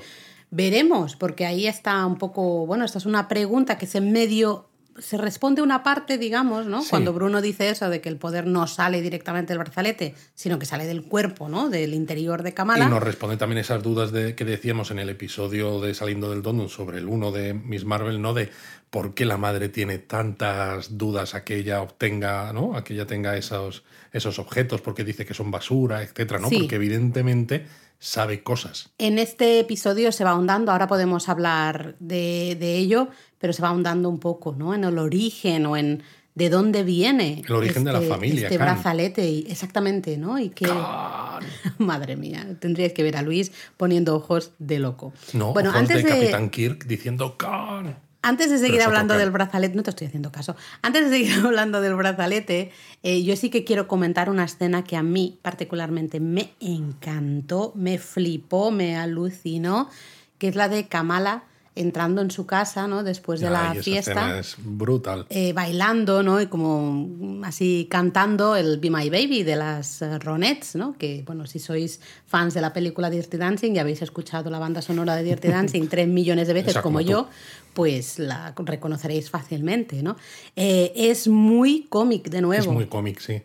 Veremos, 0.49 1.15
porque 1.15 1.45
ahí 1.45 1.67
está 1.67 2.05
un 2.05 2.17
poco, 2.17 2.65
bueno, 2.65 2.85
esta 2.85 2.97
es 2.97 3.05
una 3.05 3.27
pregunta 3.27 3.77
que 3.77 3.85
se 3.87 4.01
medio 4.01 4.67
se 4.99 5.17
responde 5.17 5.61
una 5.61 5.83
parte, 5.83 6.17
digamos, 6.17 6.67
¿no? 6.67 6.81
Sí. 6.81 6.89
Cuando 6.89 7.13
Bruno 7.13 7.41
dice 7.41 7.69
eso 7.69 7.89
de 7.89 8.01
que 8.01 8.09
el 8.09 8.17
poder 8.17 8.47
no 8.47 8.67
sale 8.67 9.01
directamente 9.01 9.53
del 9.53 9.59
brazalete, 9.59 10.15
sino 10.35 10.59
que 10.59 10.65
sale 10.65 10.85
del 10.85 11.03
cuerpo, 11.03 11.49
¿no? 11.49 11.69
Del 11.69 11.93
interior 11.93 12.43
de 12.43 12.53
Kamala. 12.53 12.85
Y 12.85 12.89
nos 12.89 13.01
responde 13.03 13.37
también 13.37 13.59
esas 13.59 13.81
dudas 13.81 14.11
de, 14.11 14.35
que 14.35 14.45
decíamos 14.45 14.91
en 14.91 14.99
el 14.99 15.09
episodio 15.09 15.79
de 15.81 15.93
Saliendo 15.93 16.29
del 16.29 16.41
Donut 16.41 16.69
sobre 16.69 16.99
el 16.99 17.07
uno 17.07 17.31
de 17.31 17.53
Miss 17.53 17.85
Marvel, 17.85 18.21
¿no? 18.21 18.33
De 18.33 18.49
por 18.89 19.13
qué 19.15 19.25
la 19.25 19.37
madre 19.37 19.69
tiene 19.69 19.97
tantas 19.97 20.97
dudas 20.97 21.33
a 21.33 21.43
que 21.43 21.57
ella 21.57 21.81
obtenga, 21.81 22.53
¿no? 22.53 22.75
A 22.75 22.83
que 22.83 22.93
ella 22.93 23.07
tenga 23.07 23.35
esos, 23.35 23.83
esos 24.11 24.37
objetos, 24.37 24.81
porque 24.81 25.03
dice 25.03 25.25
que 25.25 25.33
son 25.33 25.49
basura, 25.49 26.03
etcétera, 26.03 26.39
¿no? 26.39 26.49
Sí. 26.49 26.59
Porque 26.59 26.75
evidentemente 26.75 27.65
sabe 27.99 28.43
cosas. 28.43 28.89
En 28.97 29.19
este 29.19 29.59
episodio 29.59 30.11
se 30.11 30.23
va 30.23 30.31
ahondando, 30.31 30.71
ahora 30.71 30.87
podemos 30.87 31.29
hablar 31.29 31.95
de, 31.99 32.57
de 32.59 32.77
ello, 32.77 33.07
pero 33.39 33.53
se 33.53 33.61
va 33.61 33.69
ahondando 33.69 34.09
un 34.09 34.19
poco, 34.19 34.55
¿no? 34.57 34.73
En 34.73 34.83
el 34.83 34.97
origen 34.97 35.65
o 35.65 35.77
en 35.77 36.03
de 36.35 36.49
dónde 36.49 36.83
viene. 36.83 37.43
El 37.45 37.53
origen 37.53 37.83
de 37.83 37.93
la 37.93 38.01
familia, 38.01 38.43
Este 38.43 38.57
Khan. 38.57 38.65
brazalete, 38.65 39.29
y, 39.29 39.45
exactamente, 39.49 40.17
¿no? 40.17 40.39
Y 40.39 40.49
que. 40.49 40.67
Madre 41.77 42.15
mía, 42.15 42.45
tendríais 42.59 42.93
que 42.93 43.03
ver 43.03 43.17
a 43.17 43.21
Luis 43.21 43.51
poniendo 43.77 44.15
ojos 44.15 44.51
de 44.59 44.79
loco. 44.79 45.13
No, 45.33 45.53
bueno, 45.53 45.69
ojos 45.69 45.81
antes 45.81 45.97
de 45.97 46.03
de, 46.03 46.09
Capitán 46.09 46.49
Kirk 46.49 46.85
diciendo 46.85 47.37
Khan. 47.37 47.97
Antes 48.23 48.49
de 48.49 48.57
seguir 48.57 48.81
hablando 48.81 49.15
del 49.15 49.29
brazalete, 49.29 49.75
no 49.75 49.83
te 49.83 49.91
estoy 49.91 50.07
haciendo 50.07 50.31
caso. 50.31 50.55
Antes 50.81 51.09
de 51.09 51.17
seguir 51.17 51.33
hablando 51.45 51.79
del 51.81 51.93
brazalete, 51.95 52.71
eh, 53.03 53.23
yo 53.23 53.35
sí 53.35 53.49
que 53.51 53.63
quiero 53.63 53.87
comentar 53.87 54.29
una 54.29 54.45
escena 54.45 54.83
que 54.83 54.97
a 54.97 55.03
mí 55.03 55.37
particularmente 55.43 56.19
me 56.19 56.53
encantó, 56.59 57.73
me 57.75 57.99
flipó, 57.99 58.71
me 58.71 58.97
alucinó, 58.97 59.89
que 60.37 60.47
es 60.47 60.55
la 60.55 60.69
de 60.69 60.87
Kamala 60.87 61.43
entrando 61.75 62.21
en 62.21 62.29
su 62.29 62.45
casa, 62.45 62.87
¿no? 62.87 63.03
Después 63.03 63.39
de 63.41 63.49
la 63.49 63.71
Ay, 63.71 63.81
fiesta. 63.81 64.37
es 64.37 64.57
brutal. 64.59 65.25
eh, 65.31 65.53
bailando, 65.53 66.21
¿no? 66.21 66.39
Y 66.39 66.45
como 66.45 67.43
así 67.43 67.87
cantando 67.89 68.55
el 68.55 68.77
Be 68.77 68.91
My 68.91 69.09
Baby 69.09 69.41
de 69.41 69.55
las 69.55 70.03
eh, 70.03 70.19
Ronettes, 70.19 70.75
¿no? 70.75 70.95
Que, 70.99 71.23
bueno, 71.25 71.47
si 71.47 71.57
sois 71.57 71.99
fans 72.27 72.53
de 72.53 72.61
la 72.61 72.73
película 72.73 73.09
Dirty 73.09 73.37
Dancing 73.37 73.71
y 73.75 73.79
habéis 73.79 74.03
escuchado 74.03 74.51
la 74.51 74.59
banda 74.59 74.83
sonora 74.83 75.15
de 75.15 75.23
Dirty 75.23 75.47
Dancing 75.57 75.87
tres 75.87 76.07
millones 76.07 76.47
de 76.47 76.53
veces 76.53 76.75
como 76.75 76.83
como 76.83 76.99
tú. 76.99 77.05
yo, 77.07 77.29
pues 77.73 78.19
la 78.19 78.53
reconoceréis 78.57 79.29
fácilmente, 79.29 80.03
¿no? 80.03 80.15
Eh, 80.55 80.91
es 80.95 81.27
muy 81.27 81.85
cómic, 81.89 82.29
de 82.29 82.41
nuevo, 82.41 82.61
Es 82.61 82.67
muy 82.67 82.85
cómic, 82.87 83.19
sí. 83.19 83.41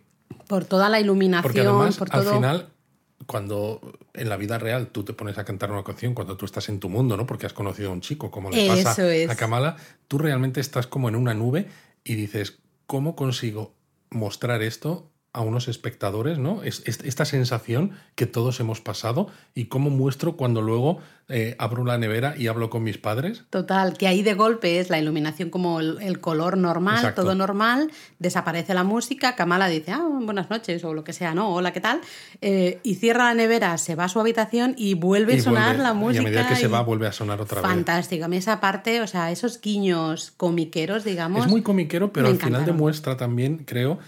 por 0.47 0.65
toda 0.65 0.89
la 0.89 1.01
iluminación, 1.01 1.43
Porque 1.43 1.61
además, 1.61 1.97
por 1.97 2.09
al 2.15 2.23
todo... 2.23 2.35
final, 2.35 2.69
cuando 3.27 3.81
en 4.15 4.29
la 4.29 4.37
vida 4.37 4.59
real 4.59 4.89
tú 4.89 5.05
te 5.05 5.13
pones 5.13 5.39
a 5.39 5.45
cantar 5.45 5.71
una 5.73 5.85
canción, 5.85 6.15
cuando 6.15 6.37
tú 6.37 6.47
estás 6.47 6.69
en 6.69 6.81
tu 6.81 6.89
mundo, 6.89 7.17
¿no? 7.17 7.27
Porque 7.27 7.47
has 7.47 7.53
conocido 7.53 7.91
a 7.91 7.93
un 7.93 8.01
chico, 8.01 8.31
como 8.31 8.51
le 8.51 8.67
pasa 8.67 9.15
es. 9.15 9.31
a 9.31 9.37
Kamala, 9.37 9.77
tú 10.09 10.19
realmente 10.19 10.61
estás 10.61 10.87
como 10.87 11.09
en 11.09 11.17
una 11.17 11.35
nube 11.35 11.67
y 12.05 12.15
dices, 12.15 12.59
¿cómo 12.87 13.17
consigo 13.17 13.75
mostrar 14.11 14.63
esto 14.63 15.11
a 15.35 15.43
unos 15.43 15.69
espectadores, 15.69 16.39
¿no? 16.39 16.63
Es, 16.63 16.83
es- 16.87 17.01
esta 17.05 17.25
sensación 17.25 17.93
que 18.15 18.27
todos 18.27 18.61
hemos 18.61 18.81
pasado 18.81 19.29
y 19.55 19.67
cómo 19.67 19.91
muestro 19.91 20.37
cuando 20.37 20.63
luego 20.63 20.99
eh, 21.29 21.55
abro 21.59 21.85
la 21.85 21.99
nevera 21.99 22.35
y 22.39 22.47
hablo 22.47 22.71
con 22.71 22.83
mis 22.83 22.97
padres. 22.97 23.45
Total, 23.51 23.99
que 23.99 24.09
ahí 24.09 24.23
de 24.23 24.33
golpe 24.33 24.81
es 24.81 24.89
la 24.89 24.99
iluminación 24.99 25.51
como 25.51 25.81
el, 25.81 25.99
el 26.01 26.21
color 26.21 26.57
normal, 26.57 26.97
Exacto. 26.97 27.23
todo 27.23 27.35
normal, 27.35 27.91
desaparece 28.19 28.73
la 28.73 28.85
música, 28.85 29.37
Kamala 29.37 29.69
dice, 29.69 29.93
ah, 29.93 30.09
buenas 30.23 30.49
noches 30.49 30.83
o 30.85 30.95
lo 30.95 31.05
que 31.05 31.13
sea, 31.13 31.35
¿no? 31.35 31.51
Hola, 31.51 31.73
¿qué 31.75 31.81
tal? 31.83 32.01
Eh, 32.41 32.81
y 32.83 32.95
cierra 32.95 33.25
la 33.25 33.35
nevera, 33.35 33.77
se 33.77 33.95
va 33.95 34.05
a 34.05 34.09
su 34.09 34.19
habitación 34.21 34.75
y 34.79 34.95
vuelve 34.95 35.35
Y 35.37 35.41
a 35.41 35.43
sonar 35.43 35.77
vuelve- 35.77 35.83
la 35.83 35.93
música. 35.93 36.23
Y 36.23 36.25
a 36.25 36.29
medida 36.29 36.49
que 36.49 36.57
se 36.57 36.69
va, 36.69 36.81
vuelve 36.81 37.07
a 37.07 37.13
sonar 37.13 37.39
otra 37.43 37.61
vez. 37.61 37.71
Fantástico. 37.71 38.25
A 38.25 38.29
mí 38.29 38.39
esa 38.39 38.61
parte, 38.61 39.03
o 39.03 39.07
sea, 39.07 39.31
esos 39.31 39.61
guiños 39.61 40.33
comiqueros, 40.39 41.05
digamos. 41.05 41.45
Es 41.45 41.51
muy 41.51 41.61
comiquero, 41.63 42.13
pero 42.15 42.29
al 42.29 42.39
final 42.39 42.65
demuestra 42.65 43.19
también, 43.19 43.59
creo, 43.67 43.99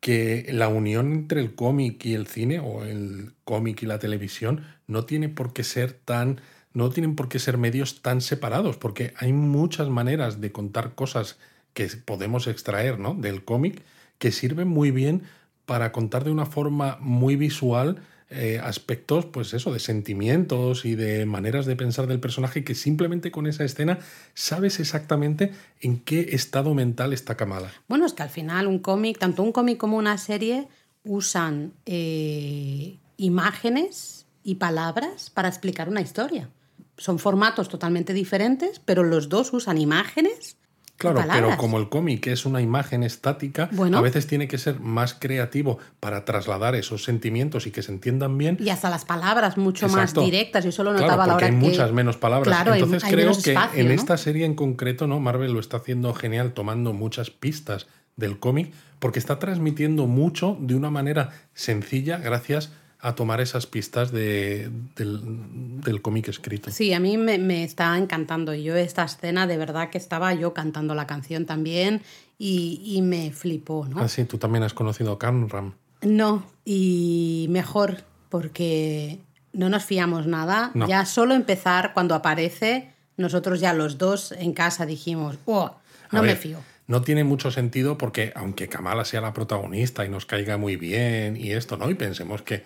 que 0.00 0.46
la 0.52 0.68
unión 0.68 1.12
entre 1.12 1.40
el 1.40 1.54
cómic 1.54 2.04
y 2.04 2.14
el 2.14 2.26
cine, 2.26 2.60
o 2.60 2.84
el 2.84 3.32
cómic 3.44 3.82
y 3.82 3.86
la 3.86 3.98
televisión, 3.98 4.64
no 4.86 5.04
tiene 5.04 5.28
por 5.28 5.52
qué 5.52 5.64
ser 5.64 5.92
tan. 5.92 6.40
no 6.72 6.90
tienen 6.90 7.16
por 7.16 7.28
qué 7.28 7.38
ser 7.38 7.58
medios 7.58 8.02
tan 8.02 8.20
separados, 8.20 8.76
porque 8.76 9.12
hay 9.16 9.32
muchas 9.32 9.88
maneras 9.88 10.40
de 10.40 10.52
contar 10.52 10.94
cosas 10.94 11.38
que 11.72 11.86
podemos 12.04 12.46
extraer 12.46 12.98
¿no? 12.98 13.14
del 13.14 13.44
cómic 13.44 13.82
que 14.18 14.32
sirven 14.32 14.68
muy 14.68 14.90
bien 14.90 15.22
para 15.66 15.92
contar 15.92 16.24
de 16.24 16.30
una 16.30 16.46
forma 16.46 16.98
muy 17.00 17.36
visual 17.36 18.02
eh, 18.30 18.60
aspectos, 18.62 19.24
pues 19.24 19.54
eso, 19.54 19.72
de 19.72 19.78
sentimientos 19.78 20.84
y 20.84 20.96
de 20.96 21.24
maneras 21.24 21.64
de 21.64 21.76
pensar 21.76 22.06
del 22.06 22.20
personaje 22.20 22.62
que 22.62 22.74
simplemente 22.74 23.30
con 23.30 23.46
esa 23.46 23.64
escena 23.64 24.00
sabes 24.34 24.80
exactamente 24.80 25.52
en 25.80 25.98
qué 25.98 26.20
estado 26.32 26.74
mental 26.74 27.14
está 27.14 27.38
Kamala. 27.38 27.72
Bueno, 27.88 28.04
es 28.04 28.12
que 28.12 28.22
al 28.22 28.28
final 28.28 28.66
un 28.66 28.80
cómic, 28.80 29.18
tanto 29.18 29.42
un 29.42 29.52
cómic 29.52 29.78
como 29.78 29.96
una 29.96 30.18
serie, 30.18 30.68
usan 31.04 31.72
eh, 31.86 32.98
imágenes 33.16 34.26
y 34.42 34.56
palabras 34.56 35.30
para 35.30 35.48
explicar 35.48 35.88
una 35.88 36.02
historia. 36.02 36.50
Son 36.98 37.18
formatos 37.18 37.70
totalmente 37.70 38.12
diferentes, 38.12 38.78
pero 38.78 39.04
los 39.04 39.30
dos 39.30 39.54
usan 39.54 39.78
imágenes 39.78 40.58
Claro, 40.98 41.24
pero 41.30 41.56
como 41.56 41.78
el 41.78 41.88
cómic 41.88 42.26
es 42.26 42.44
una 42.44 42.60
imagen 42.60 43.04
estática, 43.04 43.70
a 43.94 44.00
veces 44.00 44.26
tiene 44.26 44.48
que 44.48 44.58
ser 44.58 44.80
más 44.80 45.14
creativo 45.14 45.78
para 46.00 46.24
trasladar 46.24 46.74
esos 46.74 47.04
sentimientos 47.04 47.68
y 47.68 47.70
que 47.70 47.82
se 47.82 47.92
entiendan 47.92 48.36
bien. 48.36 48.56
Y 48.60 48.70
hasta 48.70 48.90
las 48.90 49.04
palabras 49.04 49.56
mucho 49.56 49.88
más 49.88 50.12
directas. 50.12 50.64
Yo 50.64 50.72
solo 50.72 50.92
notaba 50.92 51.24
claro, 51.24 51.30
porque 51.32 51.44
hay 51.44 51.52
muchas 51.52 51.92
menos 51.92 52.16
palabras. 52.16 52.66
Entonces 52.66 53.04
creo 53.04 53.32
que 53.40 53.56
en 53.74 53.92
esta 53.92 54.16
serie 54.16 54.44
en 54.44 54.56
concreto, 54.56 55.06
¿no? 55.06 55.20
Marvel 55.20 55.52
lo 55.52 55.60
está 55.60 55.76
haciendo 55.76 56.12
genial, 56.14 56.52
tomando 56.52 56.92
muchas 56.92 57.30
pistas 57.30 57.86
del 58.16 58.40
cómic, 58.40 58.72
porque 58.98 59.20
está 59.20 59.38
transmitiendo 59.38 60.08
mucho 60.08 60.56
de 60.60 60.74
una 60.74 60.90
manera 60.90 61.30
sencilla, 61.54 62.18
gracias 62.18 62.66
a 62.66 62.87
tomar 63.14 63.40
esas 63.40 63.66
pistas 63.66 64.10
de, 64.10 64.70
del, 64.96 66.02
cómic 66.02 66.28
escrito. 66.28 66.70
Sí, 66.70 66.92
a 66.92 67.00
mí 67.00 67.16
me, 67.16 67.38
me, 67.38 67.62
está 67.62 67.96
encantando. 67.96 68.54
Yo 68.54 68.76
esta 68.76 69.04
escena 69.04 69.46
de 69.46 69.56
verdad 69.56 69.90
que 69.90 69.98
estaba 69.98 70.34
yo 70.34 70.52
cantando 70.52 70.94
la 70.94 71.06
canción 71.06 71.46
también 71.46 72.02
y, 72.38 72.82
y 72.84 73.02
me 73.02 73.30
flipó, 73.30 73.86
¿no? 73.88 74.00
Ah, 74.00 74.08
sí, 74.08 74.24
tú 74.24 74.38
también 74.38 74.64
has 74.64 74.74
conocido 74.74 75.12
a 75.12 75.18
Camram. 75.18 75.74
No, 76.02 76.44
y 76.64 77.46
mejor, 77.50 78.04
porque 78.28 79.18
no 79.52 79.68
nos 79.68 79.84
fiamos 79.84 80.26
nada. 80.26 80.72
Ya 80.88 81.04
solo 81.06 81.34
empezar 81.34 81.92
cuando 81.94 82.14
aparece, 82.14 82.92
nosotros 83.16 83.60
ya 83.60 83.72
los 83.72 83.98
dos 83.98 84.32
en 84.32 84.52
casa 84.52 84.86
dijimos, 84.86 85.38
oh, 85.44 85.76
no 86.12 86.22
me 86.22 86.36
fío. 86.36 86.58
No 86.86 87.02
tiene 87.02 87.22
mucho 87.22 87.50
sentido 87.50 87.98
porque 87.98 88.32
aunque 88.34 88.68
Kamala 88.68 89.04
sea 89.04 89.20
la 89.20 89.34
protagonista 89.34 90.06
y 90.06 90.08
nos 90.08 90.24
caiga 90.24 90.56
muy 90.56 90.76
bien 90.76 91.36
y 91.36 91.52
esto, 91.52 91.76
¿no? 91.76 91.90
Y 91.90 91.94
pensemos 91.94 92.42
que 92.42 92.64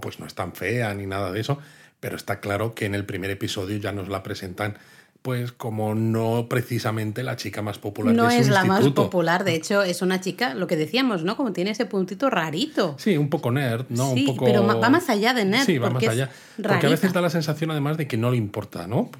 pues 0.00 0.20
no 0.20 0.26
es 0.26 0.34
tan 0.34 0.52
fea 0.52 0.94
ni 0.94 1.06
nada 1.06 1.32
de 1.32 1.40
eso, 1.40 1.58
pero 2.00 2.16
está 2.16 2.40
claro 2.40 2.74
que 2.74 2.86
en 2.86 2.94
el 2.94 3.04
primer 3.04 3.30
episodio 3.30 3.76
ya 3.76 3.92
nos 3.92 4.08
la 4.08 4.22
presentan 4.22 4.76
pues 5.22 5.52
como 5.52 5.94
no 5.94 6.48
precisamente 6.48 7.22
la 7.22 7.36
chica 7.36 7.62
más 7.62 7.78
popular 7.78 8.12
no 8.12 8.24
de 8.24 8.34
su 8.34 8.40
es 8.40 8.48
la 8.48 8.64
más 8.64 8.88
popular 8.88 9.44
de 9.44 9.54
hecho 9.54 9.82
es 9.84 10.02
una 10.02 10.20
chica 10.20 10.54
lo 10.54 10.66
que 10.66 10.76
decíamos 10.76 11.22
no 11.22 11.36
como 11.36 11.52
tiene 11.52 11.70
ese 11.70 11.86
puntito 11.86 12.28
rarito. 12.28 12.96
Sí 12.98 13.16
un 13.16 13.30
poco 13.30 13.52
nerd 13.52 13.86
no 13.88 14.14
sí, 14.14 14.20
un 14.20 14.26
poco 14.26 14.44
pero 14.46 14.66
va 14.66 14.90
más 14.90 15.08
allá 15.08 15.32
de 15.32 15.44
nerd 15.44 15.64
sí 15.64 15.78
va 15.78 15.90
más 15.90 16.06
allá. 16.06 16.28
Porque 16.60 16.86
a 16.86 16.90
veces 16.90 17.12
da 17.12 17.20
la 17.20 17.30
sensación 17.30 17.70
además 17.70 17.96
de 17.96 18.08
que 18.08 18.16
no 18.16 18.32
le 18.32 18.36
importa 18.36 18.88
no 18.88 19.10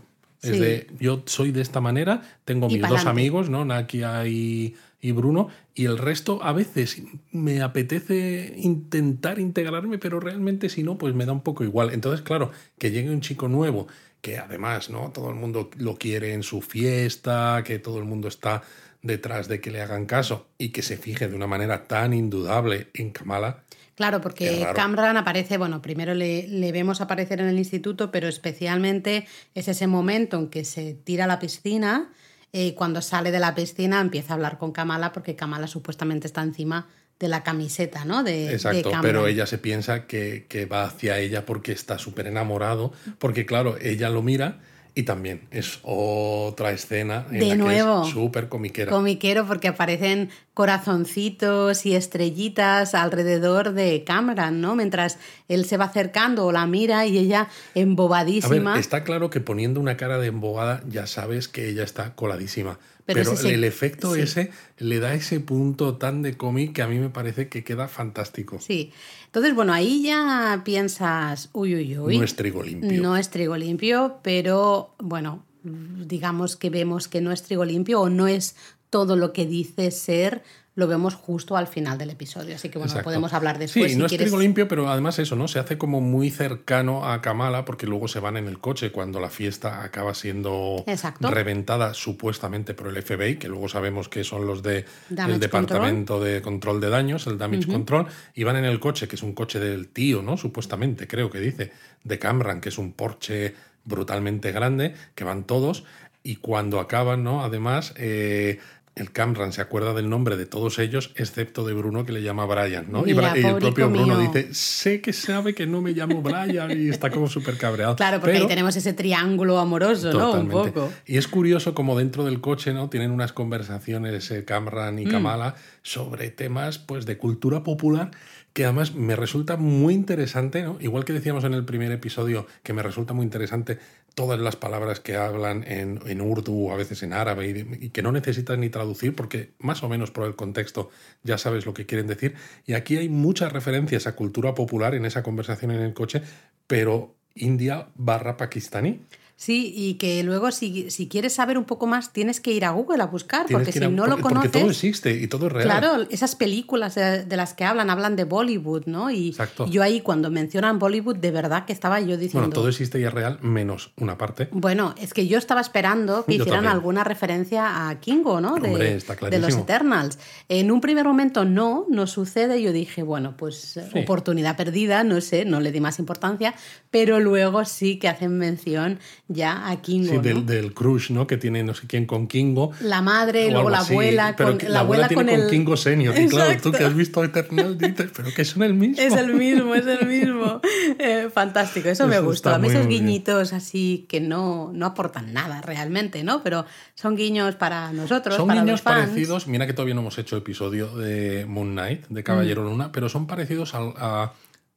es 0.42 0.59
de 0.59 0.88
yo 0.99 1.23
soy 1.26 1.52
de 1.52 1.62
esta 1.62 1.81
manera 1.81 2.23
tengo 2.45 2.69
mis 2.69 2.83
dos 2.83 3.07
amigos 3.07 3.49
no 3.49 3.64
Nakia 3.64 4.26
y 4.26 4.75
y 5.04 5.11
Bruno, 5.11 5.49
y 5.75 5.87
el 5.87 5.99
resto 5.99 6.38
a 6.44 6.52
veces 6.52 7.02
me 7.32 7.61
apetece 7.61 8.54
intentar 8.56 9.40
integrarme, 9.40 9.99
pero 9.99 10.21
realmente 10.21 10.68
si 10.68 10.85
no, 10.85 10.97
pues 10.97 11.12
me 11.12 11.26
da 11.26 11.32
un 11.32 11.42
poco 11.42 11.64
igual. 11.64 11.90
Entonces, 11.92 12.23
claro, 12.23 12.52
que 12.78 12.92
llegue 12.92 13.11
un 13.11 13.21
chico 13.21 13.49
nuevo, 13.49 13.88
que 14.21 14.38
además, 14.38 14.90
¿no? 14.90 15.11
Todo 15.11 15.30
el 15.30 15.35
mundo 15.35 15.71
lo 15.76 15.97
quiere 15.97 16.35
en 16.35 16.44
su 16.44 16.62
fiesta, 16.62 17.64
que 17.66 17.80
todo 17.80 17.99
el 17.99 18.04
mundo 18.04 18.28
está 18.28 18.62
detrás 19.02 19.49
de 19.49 19.61
que 19.61 19.73
le 19.73 19.82
hagan 19.82 20.06
caso 20.06 20.47
y 20.56 20.68
que 20.68 20.82
se 20.82 20.97
fije 20.97 21.26
de 21.26 21.35
una 21.35 21.49
manera 21.49 21.88
tan 21.88 22.14
indudable 22.14 22.87
en 22.94 23.11
Kamala. 23.11 23.64
Claro, 23.97 24.21
porque 24.21 24.64
Camran 24.73 25.16
aparece, 25.16 25.59
bueno, 25.59 25.82
primero 25.82 26.14
le, 26.14 26.47
le, 26.47 26.71
vemos 26.71 27.00
aparecer 27.00 27.40
en 27.40 27.49
el 27.49 27.59
instituto, 27.59 28.12
pero 28.12 28.28
especialmente 28.28 29.26
es 29.56 29.66
ese 29.66 29.88
momento 29.88 30.38
en 30.38 30.49
que 30.49 30.64
se 30.64 30.94
tira 30.94 31.25
a 31.25 31.26
la 31.26 31.40
piscina 31.40 32.12
eh, 32.52 32.75
cuando 32.75 33.00
sale 33.00 33.30
de 33.30 33.40
la 33.40 33.54
piscina 33.54 34.00
empieza 34.00 34.32
a 34.32 34.37
hablar 34.37 34.59
con 34.59 34.73
Kamala 34.73 35.12
porque 35.12 35.37
Kamala 35.37 35.66
supuestamente 35.66 36.26
está 36.26 36.42
encima 36.42 36.88
de 37.18 37.28
la 37.28 37.42
camiseta, 37.42 38.04
¿no? 38.04 38.23
De, 38.23 38.52
Exacto, 38.52 38.90
pero 39.00 39.26
ella 39.26 39.47
se 39.47 39.59
piensa 39.59 40.06
que, 40.06 40.47
que 40.49 40.66
va 40.66 40.85
hacia 40.85 41.18
ella 41.18 41.47
porque 41.47 41.73
está 41.73 41.99
súper 41.99 42.26
enamorado, 42.26 42.92
porque 43.18 43.47
claro, 43.47 43.76
ella 43.80 44.11
lo 44.11 44.23
mira 44.23 44.61
y 44.95 45.05
también 45.05 45.49
es 45.51 45.79
otra 45.83 46.71
escena 46.73 47.27
en 47.31 47.41
de 47.41 47.57
nuevo, 47.57 48.05
súper 48.05 48.49
comiquera. 48.49 48.91
Comiquero 48.91 49.47
porque 49.47 49.69
aparecen 49.69 50.29
corazoncitos 50.55 51.87
y 51.87 51.95
estrellitas 51.95 52.95
alrededor 52.95 53.73
de 53.73 54.05
Cameron, 54.05 54.61
¿no? 54.61 54.77
Mientras 54.77 55.19
él 55.49 55.65
se 55.65 55.79
va 55.79 55.87
acercando 55.87 56.45
o 56.45 56.53
la 56.53 56.67
mira 56.67 57.07
y 57.07 57.17
ella 57.17 57.49
embobadísima. 57.75 58.79
está 58.79 59.03
claro 59.03 59.31
que 59.31 59.41
poniendo 59.41 59.81
una 59.81 59.97
cara 59.97 60.19
de 60.19 60.27
embobada 60.27 60.83
ya 60.87 61.07
sabes 61.07 61.49
que 61.49 61.69
ella 61.69 61.85
está 61.85 62.15
coladísima. 62.15 62.79
Pero, 63.04 63.32
el 63.44 63.64
efecto 63.64 64.14
ese 64.14 64.50
le 64.78 65.00
da 65.00 65.14
ese 65.14 65.40
punto 65.40 65.97
tan 65.97 66.23
de 66.23 66.37
cómic 66.37 66.73
que 66.73 66.82
a 66.82 66.87
mí 66.87 66.99
me 66.99 67.09
parece 67.09 67.49
que 67.49 67.64
queda 67.64 67.88
fantástico. 67.88 68.59
Sí. 68.61 68.92
Entonces, 69.26 69.54
bueno, 69.54 69.73
ahí 69.73 70.02
ya 70.04 70.62
piensas, 70.64 71.50
uy, 71.52 71.75
uy, 71.75 71.99
uy. 71.99 72.18
No 72.18 72.25
es 72.25 72.37
trigo 72.37 72.62
limpio. 72.62 73.02
No 73.02 73.16
es 73.16 73.30
trigo 73.30 73.56
limpio, 73.56 74.18
pero 74.23 74.94
bueno, 74.99 75.44
digamos 75.64 76.56
que 76.56 76.71
vemos 76.71 77.09
que 77.09 77.21
no 77.21 77.32
es 77.32 77.42
trigo 77.42 77.64
limpio 77.64 78.00
o 78.00 78.09
no 78.09 78.28
es 78.28 78.56
todo 78.90 79.16
lo 79.16 79.32
que 79.32 79.47
dice 79.47 79.90
ser 79.90 80.42
lo 80.75 80.87
vemos 80.87 81.14
justo 81.14 81.57
al 81.57 81.67
final 81.67 81.99
del 81.99 82.11
episodio. 82.11 82.55
Así 82.55 82.71
que 82.71 82.79
bueno, 82.79 82.95
podemos 83.02 83.33
hablar 83.35 83.59
después. 83.59 83.93
Sí, 83.93 83.99
no 83.99 84.07
es 84.07 84.17
trigo 84.17 84.38
limpio, 84.38 84.69
pero 84.69 84.88
además 84.88 85.19
eso, 85.19 85.37
¿no? 85.37 85.47
Se 85.47 85.59
hace 85.59 85.76
como 85.76 86.00
muy 86.00 86.31
cercano 86.31 87.07
a 87.07 87.21
Kamala 87.21 87.64
porque 87.64 87.87
luego 87.87 88.09
se 88.09 88.21
van 88.21 88.38
en 88.38 88.49
el 88.49 88.59
coche 88.59 88.91
cuando 88.91 89.21
la 89.21 89.29
fiesta 89.29 89.83
acaba 89.83 90.14
siendo 90.14 90.85
reventada 91.21 91.93
supuestamente 91.93 92.73
por 92.73 92.88
el 92.88 93.02
FBI, 93.02 93.37
que 93.37 93.49
luego 93.49 93.69
sabemos 93.69 94.09
que 94.09 94.25
son 94.25 94.47
los 94.47 94.62
del 94.62 94.87
de 95.11 95.38
Departamento 95.38 96.21
de 96.23 96.41
Control 96.41 96.81
de 96.81 96.88
Daños, 96.88 97.26
el 97.26 97.37
Damage 97.37 97.67
Control, 97.67 98.07
y 98.35 98.45
van 98.45 98.57
en 98.57 98.64
el 98.64 98.81
coche, 98.81 99.09
que 99.09 99.17
es 99.17 99.23
un 99.23 99.35
coche 99.35 99.61
del 99.61 99.88
tío, 99.88 100.23
¿no? 100.23 100.38
Supuestamente, 100.38 101.07
creo 101.07 101.31
que 101.31 101.41
dice, 101.41 101.73
de 102.02 102.19
Camran, 102.19 102.61
que 102.61 102.71
es 102.71 102.79
un 102.79 102.93
Porsche 102.93 103.55
brutalmente 103.85 104.52
grande, 104.52 104.95
que 105.14 105.25
van 105.25 105.45
todos. 105.45 105.85
Y 106.23 106.37
cuando 106.37 106.79
acaban, 106.79 107.25
¿no? 107.25 107.43
Además, 107.45 107.95
eh, 107.97 108.61
el 108.95 109.11
Camran 109.11 109.53
se 109.53 109.63
acuerda 109.63 109.95
del 109.95 110.11
nombre 110.11 110.37
de 110.37 110.45
todos 110.45 110.79
ellos, 110.79 111.13
excepto 111.17 111.65
de 111.65 111.73
Bruno, 111.73 112.05
que 112.05 112.13
le 112.13 112.23
llama 112.23 112.45
Brian, 112.45 112.87
¿no? 112.91 113.07
y, 113.07 113.13
el 113.13 113.57
propio 113.57 113.89
Bruno 113.89 114.19
dice, 114.19 114.53
sé 114.53 115.01
que 115.01 115.15
sabe 115.15 115.55
que 115.55 115.67
no 115.67 115.81
me 115.81 115.93
llamo 115.93 116.21
Brian 116.21 116.71
y 116.71 116.91
está 116.91 117.11
como 117.11 117.27
súper 117.27 117.57
cabreado. 117.57 117.97
Claro, 117.97 118.21
porque 118.21 118.37
ahí 118.37 118.47
tenemos 118.47 118.77
ese 118.77 118.93
triángulo 118.93 119.59
amoroso, 119.59 120.13
¿no? 120.13 120.33
Un 120.33 120.49
poco. 120.49 120.93
Y 121.07 121.17
es 121.17 121.27
curioso 121.27 121.75
como 121.75 121.97
dentro 121.97 122.25
del 122.25 122.41
coche, 122.41 122.75
¿no? 122.75 122.91
Tienen 122.91 123.11
unas 123.11 123.33
conversaciones 123.33 124.31
eh, 124.31 124.45
Camran 124.45 124.99
y 124.99 125.07
mm. 125.07 125.11
Kamala 125.11 125.55
sobre 125.83 126.31
temas, 126.31 126.79
pues, 126.79 127.07
de 127.07 127.17
cultura 127.17 127.63
popular 127.63 128.11
que 128.52 128.64
además 128.64 128.94
me 128.94 129.16
resulta 129.16 129.56
muy 129.56 129.94
interesante, 129.94 130.62
¿no? 130.62 130.76
Igual 130.80 131.04
que 131.04 131.12
decíamos 131.12 131.44
en 131.44 131.54
el 131.54 131.64
primer 131.64 131.90
episodio, 131.90 132.47
que 132.62 132.73
me 132.73 132.82
resulta 132.82 133.14
muy 133.14 133.25
interesante 133.25 133.78
todas 134.14 134.38
las 134.38 134.56
palabras 134.56 135.00
que 135.00 135.16
hablan 135.16 135.64
en, 135.66 136.00
en 136.06 136.21
urdu 136.21 136.71
a 136.71 136.76
veces 136.76 137.02
en 137.02 137.14
árabe 137.14 137.78
y, 137.80 137.88
que 137.90 138.02
no 138.02 138.12
necesitas 138.12 138.59
ni 138.59 138.68
traducir 138.68 139.14
porque 139.16 139.52
más 139.59 139.82
o 139.82 139.88
menos 139.88 140.11
por 140.11 140.26
el 140.26 140.37
contexto 140.37 140.90
ya 141.23 141.38
sabes 141.38 141.64
lo 141.64 141.73
que 141.73 141.87
quieren 141.87 142.06
decir. 142.06 142.35
Y 142.66 142.75
aquí 142.75 142.99
hay 142.99 143.09
muchas 143.09 143.52
referencias 143.52 144.06
a 144.06 144.14
cultura 144.14 144.54
popular 144.54 144.94
en 144.94 145.06
esa 145.06 145.23
conversación 145.23 145.71
en 145.71 145.80
el 145.80 145.94
coche, 145.94 146.23
pero 146.66 147.14
India 147.35 147.88
barra 147.94 148.37
pakistaní. 148.37 149.00
Sí, 149.37 149.73
y 149.75 149.95
que 149.95 150.23
luego 150.23 150.53
si, 150.53 150.91
si, 150.91 151.09
quieres 151.09 151.33
saber 151.33 151.59
un 151.59 151.65
poco 151.65 151.87
más 151.89 152.12
tienes 152.12 152.41
que 152.41 152.53
ir 152.53 152.65
a 152.65 152.71
Google 152.71 153.03
a 153.03 153.07
buscar, 153.07 153.47
porque 153.51 153.73
si 153.73 153.81
no 153.81 154.07
lo 154.07 154.21
conoces... 154.21 154.51
Porque 154.51 154.61
todo 154.61 154.71
existe 154.71 155.12
y 155.12 155.27
todo 155.27 155.47
es 155.49 155.53
real. 155.53 155.67
Claro, 155.67 156.07
esas 156.11 156.37
películas 156.37 156.95
de, 156.95 157.27
las 157.29 157.53
que 157.55 157.65
hablan, 157.65 157.91
hablan 157.91 158.15
de 158.15 158.23
Bollywood, 158.23 158.87
¿no? 158.87 159.11
Y 159.11 159.35
yo 159.69 159.83
ahí 159.83 160.01
cuando 160.01 160.31
mencionan 160.31 160.79
Bollywood, 160.79 161.17
de 161.17 161.33
verdad 161.33 161.65
que 161.65 161.73
estaba 161.73 162.01
yo 162.01 162.17
diciendo... 162.17 162.41
Bueno, 162.41 162.55
todo 162.55 162.69
existe 162.69 163.01
y 163.01 163.05
es 163.05 163.12
real, 163.12 163.39
menos 163.43 163.93
una 163.97 164.17
parte. 164.17 164.49
Bueno, 164.53 164.95
es 164.97 165.12
que 165.12 165.27
yo 165.27 165.39
estaba 165.39 165.61
esperando 165.61 166.25
que 166.25 166.35
hicieran 166.35 166.67
alguna 166.67 167.03
referencia 167.03 167.89
a 167.89 167.99
Kingo, 167.99 168.41
¿no? 168.41 168.57
De, 168.57 169.03
de, 169.31 169.39
los 169.39 169.57
Eternals. 169.57 170.19
En 170.49 170.71
un 170.71 170.81
primer 170.81 171.05
momento 171.05 171.45
no, 171.45 171.87
no 171.89 172.07
sucede. 172.07 172.62
Yo 172.62 172.73
dije, 172.73 173.03
bueno, 173.03 173.37
pues 173.37 173.81
oportunidad 173.95 174.57
perdida, 174.57 175.03
no 175.05 175.21
sé, 175.21 175.45
no 175.45 175.61
le 175.61 175.73
di 175.73 175.81
más 175.81 175.99
importancia, 175.99 176.55
pero 176.91 177.19
luego 177.19 177.65
sí 177.65 177.99
que 177.99 178.09
hacen 178.09 178.39
mención 178.39 179.01
ya 179.35 179.69
a 179.69 179.81
Kingo. 179.81 180.12
Sí, 180.12 180.19
del, 180.19 180.47
del, 180.47 180.73
crush, 180.75 181.11
¿no? 181.11 181.27
Que 181.27 181.37
tiene 181.37 181.62
no 181.62 181.75
sé 181.75 181.87
quién 181.87 182.07
con 182.07 182.27
Kingo. 182.27 182.73
La 182.81 183.03
madre, 183.03 183.51
luego 183.51 183.71
la 183.71 183.79
abuela. 183.79 184.37
Con, 184.37 184.59
la, 184.69 184.81
abuela, 184.81 185.09
tiene 185.09 185.39
con, 185.39 185.51
Kingo 185.51 185.77
senior. 185.77 186.19
Y 186.19 186.29
claro, 186.29 186.61
tú 186.62 186.73
que 186.73 186.85
has 186.85 186.95
visto 186.95 187.23
Eternal 187.25 187.77
dices, 187.77 188.11
pero 188.15 188.33
que 188.35 188.45
son 188.45 188.62
el 188.62 188.75
mismo. 188.75 189.03
Es 189.03 189.15
el 189.15 189.35
mismo, 189.35 189.75
es 189.75 189.87
el 189.87 190.07
mismo. 190.07 190.61
Eh, 190.99 191.31
fantástico, 191.33 191.89
eso, 191.89 192.07
me 192.07 192.21
gustó. 192.21 192.51
A 192.51 192.59
mí 192.59 192.69
esos 192.69 192.87
guiñitos 192.87 193.53
así 193.53 194.07
que 194.09 194.21
no, 194.21 194.71
no 194.73 194.87
aportan 194.87 195.33
nada 195.33 195.61
realmente, 195.61 196.23
¿no? 196.23 196.43
Pero 196.43 196.67
son 196.95 197.17
guiños 197.17 197.55
para 197.57 197.93
nosotros. 197.93 198.37
Son 198.37 198.47
para 198.47 198.61
guiños 198.61 198.75
los 198.75 198.83
fans. 198.83 199.09
parecidos. 199.09 199.47
Mira 199.47 199.67
que 199.67 199.73
todavía 199.73 199.95
no 199.95 200.01
hemos 200.01 200.19
hecho 200.19 200.37
episodio 200.37 200.95
de 200.97 201.47
Moon 201.47 201.73
Knight, 201.73 202.07
de 202.09 202.23
Caballero 202.23 202.62
mm. 202.62 202.67
Luna, 202.67 202.93
pero 202.93 203.09
son 203.09 203.27
parecidos 203.27 203.73
a 203.75 204.33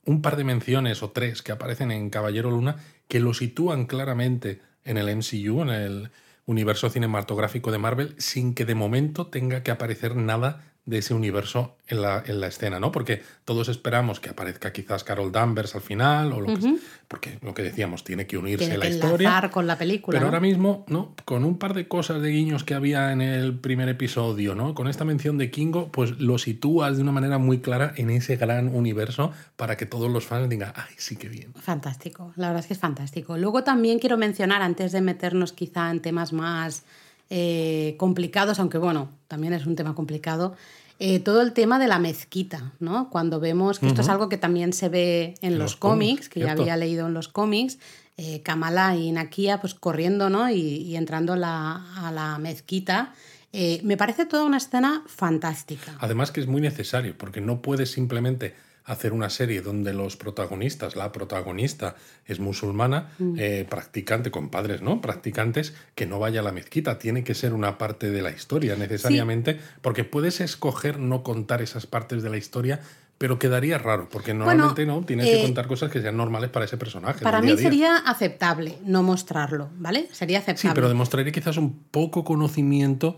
un 0.06 0.22
par 0.22 0.38
de 0.38 0.44
menciones 0.44 1.04
o 1.04 1.12
tres 1.12 1.42
que 1.42 1.52
aparecen 1.52 1.92
en 1.92 2.10
Caballero 2.10 2.52
Luna 2.52 2.78
que 3.08 3.20
lo 3.20 3.34
sitúan 3.34 3.86
claramente 3.86 4.62
en 4.84 4.98
el 4.98 5.16
MCU, 5.16 5.62
en 5.62 5.70
el 5.70 6.12
universo 6.46 6.90
cinematográfico 6.90 7.72
de 7.72 7.80
Marvel, 7.80 8.16
sin 8.18 8.54
que 8.54 8.66
de 8.66 8.76
momento 8.76 9.28
tenga 9.28 9.64
que 9.64 9.72
aparecer 9.72 10.16
nada 10.16 10.64
de 10.86 11.00
ese 11.00 11.16
universo 11.16 11.76
en 11.88 12.02
la, 12.02 12.24
en 12.26 12.40
la, 12.40 12.48
escena, 12.48 12.80
¿no? 12.80 12.92
Porque 12.92 13.24
todos 13.44 13.70
esperamos 13.70 14.20
que 14.20 14.30
aparezca 14.30 14.72
quizás 14.72 15.04
Carol 15.04 15.32
Danvers 15.32 15.74
al 15.74 15.82
final, 15.82 16.32
o 16.32 16.42
lo 16.42 16.48
que, 16.48 16.78
porque 17.08 17.40
lo 17.42 17.56
que 17.56 17.64
decíamos, 17.64 18.04
tiene 18.04 18.28
que 18.28 18.38
unirse 18.38 18.66
tiene 18.66 18.78
la 18.78 18.86
que 18.86 18.92
historia. 18.92 19.50
con 19.52 19.66
la 19.66 19.78
película. 19.78 20.16
Pero 20.16 20.28
¿no? 20.28 20.28
ahora 20.28 20.40
mismo, 20.40 20.86
¿no? 20.88 21.16
Con 21.26 21.44
un 21.44 21.58
par 21.58 21.74
de 21.74 21.88
cosas 21.88 22.22
de 22.22 22.30
guiños 22.30 22.64
que 22.64 22.76
había 22.76 23.12
en 23.12 23.22
el 23.22 23.58
primer 23.58 23.90
episodio, 23.90 24.54
¿no? 24.54 24.76
Con 24.76 24.88
esta 24.88 25.06
mención 25.06 25.40
de 25.40 25.50
Kingo, 25.50 25.92
pues 25.92 26.20
lo 26.20 26.38
sitúas 26.38 26.98
de 26.98 27.04
una 27.04 27.12
manera 27.12 27.40
muy 27.40 27.60
clara 27.60 27.94
en 27.96 28.12
ese 28.12 28.36
gran 28.36 28.68
universo 28.68 29.32
para 29.56 29.78
que 29.78 29.88
todos 29.88 30.12
los 30.12 30.26
fans 30.26 30.50
digan, 30.50 30.72
ay, 30.76 30.94
sí 30.98 31.16
que 31.16 31.30
bien. 31.30 31.54
Fantástico, 31.56 32.32
la 32.36 32.48
verdad 32.48 32.62
es 32.62 32.68
que 32.68 32.74
es 32.74 32.80
fantástico. 32.80 33.38
Luego 33.38 33.64
también 33.64 33.98
quiero 33.98 34.18
mencionar, 34.18 34.62
antes 34.62 34.92
de 34.92 35.02
meternos 35.02 35.52
quizá 35.52 35.90
en 35.90 36.02
temas 36.02 36.32
más 36.32 36.84
eh, 37.30 37.96
complicados, 37.98 38.60
aunque 38.60 38.78
bueno, 38.78 39.10
también 39.28 39.54
es 39.54 39.66
un 39.66 39.76
tema 39.76 39.96
complicado, 39.96 40.56
eh, 41.00 41.20
todo 41.20 41.42
el 41.42 41.54
tema 41.54 41.78
de 41.78 41.88
la 41.88 42.00
mezquita, 42.00 42.72
¿no? 42.80 43.10
Cuando 43.10 43.40
vemos 43.40 43.80
que 43.80 43.88
esto 43.88 44.02
es 44.02 44.10
algo 44.10 44.30
que 44.30 44.38
también 44.38 44.72
se 44.72 44.88
ve 44.88 45.34
en, 45.42 45.58
los, 45.58 45.76
cómics, 45.76 46.30
que 46.30 46.40
ya 46.40 46.54
había 46.54 46.78
leído 46.78 47.08
en 47.08 47.14
los 47.14 47.28
cómics, 47.28 47.80
eh, 48.18 48.42
Kamala 48.44 48.96
y 48.96 49.12
Nakia 49.12 49.60
pues 49.60 49.74
corriendo, 49.74 50.30
¿no? 50.30 50.50
Y, 50.50 50.60
y 50.60 50.96
entrando 50.96 51.36
la, 51.36 51.84
a 51.98 52.12
la 52.14 52.38
mezquita. 52.38 53.14
Eh, 53.58 53.80
me 53.84 53.96
parece 53.96 54.26
toda 54.26 54.44
una 54.44 54.58
escena 54.58 55.04
fantástica. 55.08 55.96
Además 56.00 56.32
que 56.32 56.42
es 56.42 56.48
muy 56.48 56.60
necesario, 56.60 57.18
porque 57.18 57.40
no 57.40 57.62
puedes 57.62 57.90
simplemente 57.90 58.54
hacer 58.86 59.14
una 59.14 59.30
serie 59.30 59.62
donde 59.62 59.94
los 59.94 60.16
protagonistas, 60.16 60.96
la 60.96 61.12
protagonista 61.12 61.96
es 62.26 62.40
musulmana, 62.40 63.12
mm. 63.18 63.36
eh, 63.38 63.66
practicante, 63.68 64.32
con 64.32 64.50
padres, 64.50 64.82
¿no? 64.82 65.02
Practicantes, 65.02 65.74
que 65.96 66.06
no 66.06 66.20
vaya 66.20 66.42
a 66.42 66.44
la 66.44 66.52
mezquita. 66.52 67.00
Tiene 67.00 67.24
que 67.24 67.34
ser 67.34 67.54
una 67.54 67.78
parte 67.78 68.12
de 68.12 68.22
la 68.22 68.32
historia 68.32 68.76
necesariamente, 68.76 69.54
sí. 69.54 69.60
porque 69.82 70.04
puedes 70.04 70.40
escoger 70.40 71.00
no 71.00 71.24
contar 71.24 71.62
esas 71.62 71.88
partes 71.88 72.22
de 72.22 72.30
la 72.30 72.38
historia 72.38 72.82
pero 73.18 73.40
quedaría 73.40 73.78
raro, 73.78 74.10
porque 74.12 74.34
normalmente 74.34 74.84
bueno, 74.84 75.00
no 75.00 75.06
tienes 75.06 75.28
eh, 75.28 75.38
que 75.38 75.44
contar 75.44 75.68
cosas 75.68 75.90
que 75.90 76.02
sean 76.02 76.18
normales 76.18 76.50
para 76.50 76.66
ese 76.66 76.76
personaje. 76.76 77.24
Para 77.24 77.40
día 77.40 77.56
mí 77.56 77.62
sería 77.62 77.98
aceptable 77.98 78.78
no 78.84 79.04
mostrarlo, 79.04 79.70
¿vale? 79.78 80.10
Sería 80.12 80.40
aceptable. 80.40 80.70
Sí, 80.70 80.76
pero 80.76 80.90
demostraría 80.90 81.32
quizás 81.32 81.56
un 81.56 81.80
poco 81.92 82.26
conocimiento 82.26 83.18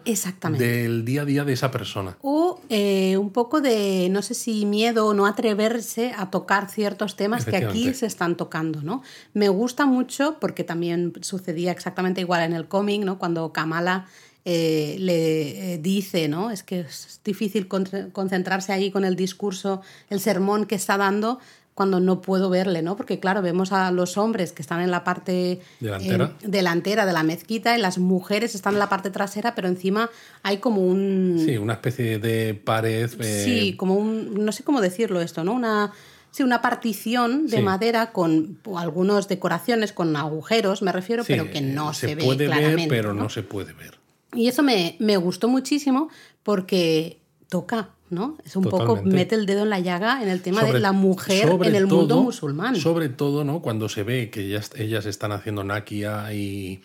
del 0.57 1.03
día 1.03 1.23
a 1.23 1.25
día 1.25 1.43
de 1.45 1.53
esa 1.53 1.71
persona. 1.71 2.15
O 2.21 2.61
eh, 2.69 3.17
un 3.17 3.31
poco 3.31 3.59
de, 3.59 4.09
no 4.11 4.21
sé 4.21 4.35
si 4.35 4.65
miedo 4.65 5.07
o 5.07 5.13
no 5.15 5.25
atreverse 5.25 6.13
a 6.15 6.29
tocar 6.29 6.69
ciertos 6.69 7.15
temas 7.15 7.45
que 7.45 7.57
aquí 7.57 7.93
se 7.95 8.05
están 8.05 8.37
tocando, 8.37 8.83
¿no? 8.83 9.01
Me 9.33 9.49
gusta 9.49 9.87
mucho, 9.87 10.37
porque 10.39 10.63
también 10.63 11.13
sucedía 11.21 11.71
exactamente 11.71 12.21
igual 12.21 12.43
en 12.43 12.53
el 12.53 12.67
cómic, 12.67 13.01
¿no? 13.03 13.17
Cuando 13.17 13.51
Kamala 13.51 14.05
eh, 14.49 14.95
le 14.97 15.73
eh, 15.73 15.77
dice, 15.77 16.29
¿no? 16.29 16.51
Es 16.51 16.63
que 16.63 16.79
es 16.79 17.19
difícil 17.25 17.67
concentrarse 17.67 18.71
ahí 18.71 18.91
con 18.91 19.03
el 19.03 19.17
discurso, 19.17 19.81
el 20.09 20.21
sermón 20.21 20.65
que 20.65 20.75
está 20.75 20.95
dando 20.95 21.39
cuando 21.73 21.99
no 21.99 22.21
puedo 22.21 22.49
verle, 22.49 22.81
¿no? 22.81 22.95
Porque 22.95 23.19
claro, 23.19 23.41
vemos 23.41 23.73
a 23.73 23.91
los 23.91 24.17
hombres 24.17 24.53
que 24.53 24.61
están 24.61 24.79
en 24.79 24.89
la 24.89 25.03
parte 25.03 25.59
delantera, 25.81 26.25
eh, 26.25 26.47
delantera 26.47 27.05
de 27.05 27.11
la 27.11 27.23
mezquita 27.23 27.77
y 27.77 27.81
las 27.81 27.97
mujeres 27.97 28.55
están 28.55 28.75
en 28.75 28.79
la 28.79 28.87
parte 28.87 29.09
trasera, 29.09 29.53
pero 29.53 29.67
encima 29.67 30.09
hay 30.43 30.59
como 30.59 30.81
un... 30.81 31.43
Sí, 31.43 31.57
una 31.57 31.73
especie 31.73 32.17
de 32.17 32.53
pared. 32.53 33.09
Sí, 33.19 33.75
como 33.75 33.95
un... 33.95 34.45
no 34.45 34.53
sé 34.53 34.63
cómo 34.63 34.79
decirlo 34.79 35.19
esto, 35.19 35.43
¿no? 35.43 35.51
Una... 35.51 35.91
Sí, 36.31 36.43
una 36.43 36.61
partición 36.61 37.47
de 37.47 37.57
sí. 37.57 37.63
madera 37.63 38.11
con 38.13 38.59
algunas 38.77 39.27
decoraciones, 39.27 39.91
con 39.91 40.15
agujeros, 40.15 40.81
me 40.81 40.93
refiero, 40.93 41.25
sí, 41.25 41.33
pero 41.33 41.51
que 41.51 41.59
no 41.61 41.93
se, 41.93 42.07
se 42.07 42.15
ve 42.15 42.23
puede 42.23 42.45
claramente. 42.45 42.81
ver, 42.81 42.89
pero 42.89 43.13
¿no? 43.13 43.23
no 43.23 43.29
se 43.29 43.43
puede 43.43 43.73
ver. 43.73 43.96
Y 44.37 44.47
eso 44.47 44.63
me, 44.63 44.95
me, 44.99 45.17
gustó 45.17 45.47
muchísimo 45.49 46.09
porque 46.43 47.17
toca, 47.49 47.89
¿no? 48.09 48.37
Es 48.45 48.55
un 48.55 48.63
Totalmente. 48.63 49.01
poco, 49.01 49.09
mete 49.09 49.35
el 49.35 49.45
dedo 49.45 49.63
en 49.63 49.69
la 49.69 49.79
llaga 49.79 50.21
en 50.21 50.29
el 50.29 50.41
tema 50.41 50.61
Sobre- 50.61 50.73
de 50.73 50.79
la 50.79 50.91
mujer 50.91 51.49
en 51.63 51.75
el 51.75 51.87
todo- 51.87 51.99
mundo 51.99 52.21
musulmán. 52.23 52.75
Sobre 52.75 53.09
todo, 53.09 53.43
¿no? 53.43 53.61
Cuando 53.61 53.89
se 53.89 54.03
ve 54.03 54.29
que 54.29 54.41
ellas, 54.45 54.71
ellas 54.75 55.05
están 55.05 55.31
haciendo 55.31 55.63
Nakia 55.63 56.31
y, 56.33 56.81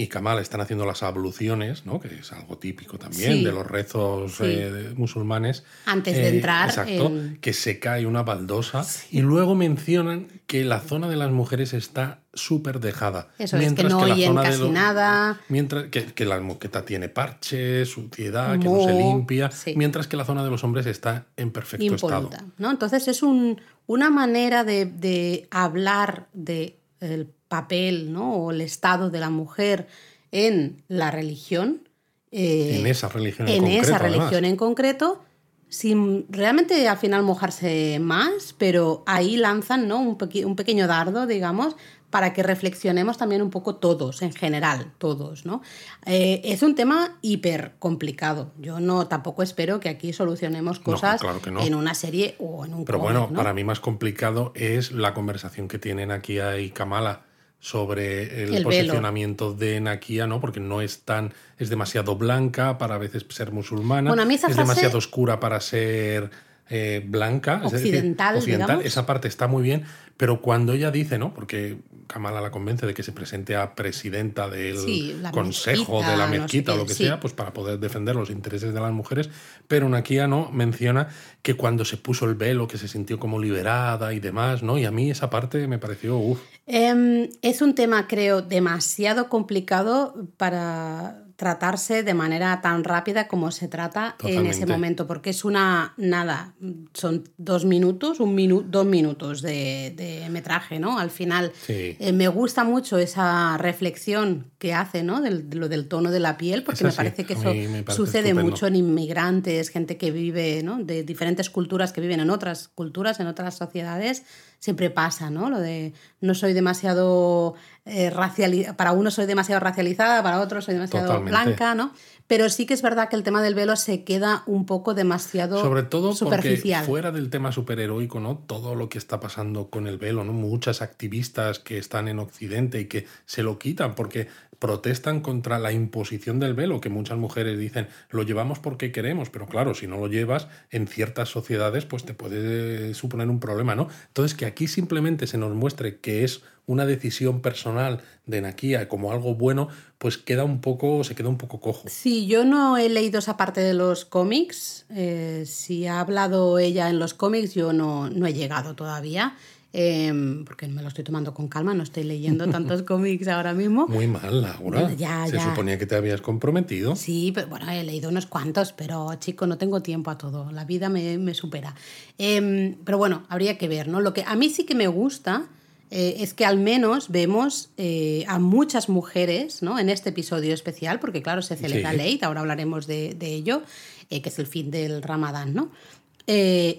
y 0.00 0.06
Kamal 0.06 0.38
están 0.38 0.60
haciendo 0.60 0.86
las 0.86 1.02
abluciones, 1.02 1.84
¿no? 1.84 1.98
Que 1.98 2.14
es 2.20 2.30
algo 2.32 2.56
típico 2.56 2.98
también 2.98 3.32
Sí. 3.38 3.44
de 3.44 3.50
los 3.50 3.66
rezos 3.66 4.36
Sí. 4.36 4.44
eh, 4.44 4.70
de- 4.70 4.94
musulmanes. 4.94 5.64
Antes 5.86 6.14
de 6.16 6.28
entrar 6.28 6.68
Exacto, 6.68 7.10
que 7.40 7.52
se 7.52 7.80
cae 7.80 8.06
una 8.06 8.22
baldosa 8.22 8.86
y 9.10 9.22
luego 9.22 9.56
mencionan 9.56 10.28
que 10.46 10.64
la 10.64 10.78
zona 10.80 11.08
de 11.08 11.16
las 11.16 11.32
mujeres 11.32 11.72
está 11.74 12.20
súper 12.32 12.78
dejada. 12.78 13.28
Eso 13.38 13.44
es, 13.44 13.50
que 13.50 13.58
mientras 13.58 13.92
no 13.92 14.06
la 14.06 14.14
oyen 14.14 14.28
zona 14.28 14.42
de 14.42 14.46
casi 14.48 14.60
los- 14.60 14.70
nada. 14.70 15.40
Mientras 15.48 15.84
que, 15.88 16.04
que 16.14 16.24
la 16.24 16.38
moqueta 16.38 16.84
tiene 16.84 17.08
parches, 17.08 17.88
suciedad, 17.88 18.52
que 18.58 18.66
no 18.68 18.84
se 18.84 18.92
limpia, 18.92 19.50
mientras 19.74 20.06
que 20.06 20.16
la 20.16 20.24
zona 20.24 20.44
de 20.44 20.50
los 20.50 20.62
hombres 20.62 20.86
está 20.86 21.26
en 21.36 21.50
perfecto 21.50 21.94
estado. 21.96 22.30
¿no? 22.58 22.70
Entonces 22.70 23.08
es 23.08 23.24
un, 23.24 23.60
una 23.86 24.10
manera 24.10 24.62
de, 24.62 24.86
de 24.86 25.48
hablar 25.50 26.28
del 26.32 27.32
papel 27.48 28.12
¿no? 28.12 28.34
o 28.34 28.50
el 28.50 28.60
estado 28.60 29.10
de 29.10 29.20
la 29.20 29.30
mujer 29.30 29.88
en 30.32 30.82
la 30.88 31.10
religión. 31.10 31.88
eh, 32.30 32.76
En 32.80 32.86
esa 32.86 33.08
religión 33.08 33.48
en 33.48 33.54
en 33.54 33.60
concreto, 33.62 33.82
esa 33.86 33.96
además. 33.96 34.18
religión 34.18 34.44
en 34.44 34.56
concreto, 34.56 35.24
sin 35.70 36.26
realmente 36.30 36.88
al 36.88 36.98
final 36.98 37.22
mojarse 37.22 37.98
más, 38.00 38.54
pero 38.58 39.02
ahí 39.06 39.36
lanzan 39.36 39.88
¿no? 39.88 40.00
un, 40.00 40.16
peque- 40.18 40.44
un 40.44 40.56
pequeño 40.56 40.86
dardo, 40.86 41.26
digamos, 41.26 41.76
para 42.10 42.32
que 42.32 42.42
reflexionemos 42.42 43.18
también 43.18 43.42
un 43.42 43.50
poco 43.50 43.76
todos, 43.76 44.22
en 44.22 44.32
general, 44.32 44.92
todos, 44.96 45.44
¿no? 45.44 45.60
Eh, 46.06 46.40
es 46.42 46.62
un 46.62 46.74
tema 46.74 47.18
hiper 47.20 47.72
complicado. 47.78 48.50
Yo 48.58 48.80
no 48.80 49.08
tampoco 49.08 49.42
espero 49.42 49.78
que 49.78 49.90
aquí 49.90 50.14
solucionemos 50.14 50.78
No, 50.78 50.84
cosas 50.84 51.20
claro 51.20 51.42
que 51.42 51.50
no. 51.50 51.60
en 51.60 51.74
una 51.74 51.92
serie 51.92 52.34
o 52.38 52.64
en 52.64 52.72
un 52.72 52.86
Pero 52.86 52.98
cómic, 52.98 53.12
bueno, 53.12 53.28
¿no? 53.30 53.36
para 53.36 53.52
mí 53.52 53.62
más 53.62 53.80
complicado 53.80 54.52
es 54.54 54.90
la 54.92 55.12
conversación 55.12 55.68
que 55.68 55.78
tienen 55.78 56.08
Nakia 56.08 56.58
y 56.58 56.70
Kamala 56.70 57.26
sobre 57.60 58.22
el, 58.42 58.48
El 58.48 58.50
velo. 58.50 58.64
posicionamiento 58.64 59.52
de 59.52 59.80
Nakia, 59.80 60.26
¿no? 60.26 60.40
Porque 60.40 60.60
no 60.60 60.80
es 60.80 61.00
tan. 61.02 61.32
es 61.58 61.68
demasiado 61.70 62.14
blanca 62.16 62.78
para 62.78 62.94
a 62.94 62.98
veces 62.98 63.26
ser 63.30 63.50
musulmana. 63.52 64.10
Bueno, 64.10 64.22
a 64.22 64.26
mí 64.26 64.34
esa 64.34 64.46
es 64.46 64.54
frase- 64.54 64.62
demasiado 64.68 64.98
oscura 64.98 65.40
para 65.40 65.60
ser 65.60 66.30
eh, 66.70 67.04
blanca. 67.06 67.62
es 67.64 67.72
decir, 67.72 67.94
Occidental. 68.36 68.82
Esa 68.84 69.06
parte 69.06 69.28
está 69.28 69.46
muy 69.46 69.62
bien. 69.62 69.84
Pero 70.16 70.42
cuando 70.42 70.72
ella 70.72 70.90
dice, 70.90 71.16
¿no? 71.16 71.32
Porque 71.32 71.78
Kamala 72.08 72.40
la 72.40 72.50
convence 72.50 72.86
de 72.86 72.94
que 72.94 73.02
se 73.02 73.12
presente 73.12 73.54
a 73.54 73.74
presidenta 73.76 74.48
del 74.48 74.78
Sí, 74.78 75.16
consejo 75.30 75.98
mezquita, 76.00 76.10
de 76.10 76.16
la 76.16 76.26
no 76.26 76.32
sé 76.32 76.38
mezquita 76.40 76.74
o 76.74 76.76
lo 76.76 76.86
que 76.86 76.94
sí. 76.94 77.04
sea, 77.04 77.20
pues 77.20 77.34
para 77.34 77.52
poder 77.52 77.78
defender 77.78 78.16
los 78.16 78.30
intereses 78.30 78.74
de 78.74 78.80
las 78.80 78.92
mujeres, 78.92 79.28
pero 79.68 79.88
Nakia 79.88 80.26
no 80.26 80.50
menciona 80.50 81.08
que 81.42 81.54
cuando 81.54 81.84
se 81.84 81.98
puso 81.98 82.24
el 82.24 82.34
velo, 82.34 82.66
que 82.66 82.78
se 82.78 82.88
sintió 82.88 83.18
como 83.20 83.38
liberada 83.38 84.12
y 84.14 84.18
demás, 84.20 84.62
¿no? 84.62 84.78
Y 84.78 84.86
a 84.86 84.90
mí 84.90 85.10
esa 85.10 85.30
parte 85.30 85.68
me 85.68 85.78
pareció, 85.78 86.16
uff, 86.16 86.40
Em, 86.66 87.28
es 87.42 87.62
un 87.62 87.74
tema, 87.74 88.06
creo, 88.08 88.42
demasiado 88.42 89.28
complicado 89.28 90.26
para 90.36 91.22
tratarse 91.38 92.02
de 92.02 92.14
manera 92.14 92.60
tan 92.60 92.82
rápida 92.82 93.28
como 93.28 93.52
se 93.52 93.68
trata 93.68 94.16
en 94.24 94.44
ese 94.44 94.66
momento, 94.66 95.06
porque 95.06 95.30
es 95.30 95.44
una, 95.44 95.94
nada, 95.96 96.54
son 96.94 97.28
dos 97.36 97.64
minutos, 97.64 98.18
un 98.18 98.34
minu 98.34 98.62
dos 98.66 98.84
minutos 98.84 99.40
de, 99.40 99.94
de 99.96 100.28
metraje, 100.30 100.80
¿no? 100.80 100.98
Al 100.98 101.10
final, 101.10 101.52
Sí. 101.64 101.96
eh, 102.00 102.12
me 102.12 102.26
gusta 102.26 102.64
mucho 102.64 102.98
esa 102.98 103.56
reflexión 103.56 104.50
que 104.58 104.74
hace, 104.74 105.04
¿no? 105.04 105.20
Del, 105.20 105.48
de 105.48 105.56
lo 105.58 105.68
del 105.68 105.86
tono 105.86 106.10
de 106.10 106.18
la 106.18 106.36
piel, 106.36 106.64
porque 106.64 106.82
me 106.82 106.90
parece 106.90 107.24
que 107.24 107.34
eso 107.34 107.44
parece 107.44 107.84
sucede 107.92 108.30
estupendo. 108.30 108.42
mucho 108.50 108.66
en 108.66 108.74
inmigrantes, 108.74 109.68
gente 109.68 109.96
que 109.96 110.10
vive, 110.10 110.64
¿no? 110.64 110.82
De 110.82 111.04
diferentes 111.04 111.50
culturas 111.50 111.92
que 111.92 112.00
viven 112.00 112.18
en 112.18 112.30
otras 112.30 112.66
culturas, 112.66 113.20
en 113.20 113.28
otras 113.28 113.56
sociedades, 113.56 114.24
siempre 114.58 114.90
pasa, 114.90 115.30
¿no? 115.30 115.50
Lo 115.50 115.60
de 115.60 115.92
no 116.20 116.34
soy 116.34 116.52
demasiado 116.52 117.54
eh, 117.84 118.10
racializada, 118.10 118.76
para 118.76 118.92
uno 118.92 119.10
soy 119.10 119.26
demasiado 119.26 119.60
racializada, 119.60 120.22
para 120.22 120.40
otro 120.40 120.60
soy 120.60 120.74
demasiado 120.74 121.06
Totalmente. 121.06 121.30
blanca, 121.30 121.74
¿no? 121.74 121.92
Pero 122.26 122.50
sí 122.50 122.66
que 122.66 122.74
es 122.74 122.82
verdad 122.82 123.08
que 123.08 123.16
el 123.16 123.22
tema 123.22 123.40
del 123.40 123.54
velo 123.54 123.74
se 123.76 124.04
queda 124.04 124.42
un 124.46 124.66
poco 124.66 124.92
demasiado 124.92 125.62
Sobre 125.62 125.82
todo 125.84 126.08
porque 126.08 126.18
superficial. 126.18 126.84
fuera 126.84 127.10
del 127.10 127.30
tema 127.30 127.52
superheroico, 127.52 128.20
¿no? 128.20 128.36
Todo 128.46 128.74
lo 128.74 128.90
que 128.90 128.98
está 128.98 129.18
pasando 129.18 129.70
con 129.70 129.86
el 129.86 129.96
velo, 129.96 130.24
¿no? 130.24 130.34
Muchas 130.34 130.82
activistas 130.82 131.58
que 131.58 131.78
están 131.78 132.06
en 132.08 132.18
Occidente 132.18 132.80
y 132.80 132.84
que 132.84 133.06
se 133.24 133.42
lo 133.42 133.58
quitan 133.58 133.94
porque 133.94 134.28
protestan 134.58 135.20
contra 135.20 135.58
la 135.58 135.72
imposición 135.72 136.40
del 136.40 136.54
velo, 136.54 136.80
que 136.80 136.88
muchas 136.88 137.18
mujeres 137.18 137.58
dicen, 137.58 137.88
lo 138.10 138.22
llevamos 138.22 138.58
porque 138.58 138.92
queremos, 138.92 139.30
pero 139.30 139.46
claro, 139.46 139.74
si 139.74 139.86
no 139.86 139.98
lo 139.98 140.08
llevas 140.08 140.48
en 140.70 140.88
ciertas 140.88 141.28
sociedades, 141.28 141.84
pues 141.84 142.04
te 142.04 142.14
puede 142.14 142.94
suponer 142.94 143.28
un 143.28 143.40
problema, 143.40 143.74
¿no? 143.74 143.88
Entonces, 144.08 144.36
que 144.36 144.46
aquí 144.46 144.66
simplemente 144.66 145.26
se 145.26 145.38
nos 145.38 145.54
muestre 145.54 145.98
que 146.00 146.24
es 146.24 146.42
una 146.66 146.84
decisión 146.84 147.40
personal 147.40 148.02
de 148.26 148.42
Nakia 148.42 148.88
como 148.88 149.10
algo 149.10 149.34
bueno, 149.34 149.68
pues 149.96 150.18
queda 150.18 150.44
un 150.44 150.60
poco, 150.60 151.02
se 151.02 151.14
queda 151.14 151.28
un 151.28 151.38
poco 151.38 151.60
cojo. 151.60 151.88
Sí, 151.88 152.26
yo 152.26 152.44
no 152.44 152.76
he 152.76 152.90
leído 152.90 153.20
esa 153.20 153.38
parte 153.38 153.62
de 153.62 153.72
los 153.72 154.04
cómics. 154.04 154.84
Eh, 154.90 155.44
si 155.46 155.86
ha 155.86 155.98
hablado 155.98 156.58
ella 156.58 156.90
en 156.90 156.98
los 156.98 157.14
cómics, 157.14 157.54
yo 157.54 157.72
no, 157.72 158.10
no 158.10 158.26
he 158.26 158.34
llegado 158.34 158.74
todavía. 158.74 159.34
Em, 159.72 160.46
porque 160.46 160.66
me 160.66 160.80
lo 160.80 160.88
estoy 160.88 161.04
tomando 161.04 161.34
con 161.34 161.48
calma, 161.48 161.74
no 161.74 161.82
estoy 161.82 162.04
leyendo 162.04 162.48
tantos 162.48 162.82
cómics 162.84 163.28
ahora 163.28 163.52
mismo. 163.52 163.86
Muy 163.86 164.06
mal, 164.06 164.40
Laura. 164.40 164.92
ya, 164.94 165.26
Se 165.26 165.38
suponía 165.38 165.78
que 165.78 165.84
te 165.84 165.94
habías 165.94 166.22
comprometido. 166.22 166.96
Sí, 166.96 167.32
pero 167.34 167.48
bueno, 167.48 167.70
he 167.70 167.84
leído 167.84 168.08
unos 168.08 168.26
cuantos, 168.26 168.72
pero 168.72 169.14
chico, 169.16 169.46
no 169.46 169.58
tengo 169.58 169.82
tiempo 169.82 170.10
a 170.10 170.16
todo. 170.16 170.50
La 170.52 170.64
vida 170.64 170.88
me, 170.88 171.18
me 171.18 171.34
supera. 171.34 171.74
Em, 172.16 172.76
pero 172.84 172.96
bueno, 172.96 173.24
habría 173.28 173.58
que 173.58 173.68
ver, 173.68 173.88
¿no? 173.88 174.00
Lo 174.00 174.14
que 174.14 174.24
a 174.26 174.36
mí 174.36 174.48
sí 174.48 174.64
que 174.64 174.74
me 174.74 174.86
gusta 174.86 175.48
eh, 175.90 176.16
es 176.20 176.34
que 176.34 176.44
al 176.44 176.58
menos 176.58 177.08
vemos 177.08 177.70
eh, 177.76 178.24
a 178.28 178.38
muchas 178.38 178.88
mujeres, 178.88 179.62
¿no? 179.62 179.78
En 179.78 179.88
este 179.88 180.10
episodio 180.10 180.52
especial, 180.52 181.00
porque 181.00 181.22
claro, 181.22 181.40
se 181.42 181.56
celebra 181.56 181.92
sí. 181.92 181.96
Leit, 181.96 182.22
ahora 182.24 182.40
hablaremos 182.40 182.86
de, 182.86 183.14
de 183.14 183.34
ello, 183.34 183.62
eh, 184.10 184.20
que 184.20 184.28
es 184.28 184.38
el 184.38 184.46
fin 184.46 184.70
del 184.70 185.02
Ramadán, 185.02 185.54
¿no? 185.54 185.70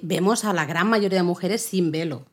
vemos 0.03 0.45
a 0.45 0.53
la 0.53 0.65
gran 0.65 0.87
mayoría 0.87 1.17
de 1.17 1.23
mujeres 1.23 1.63
sin 1.63 1.89
velo. 1.89 2.23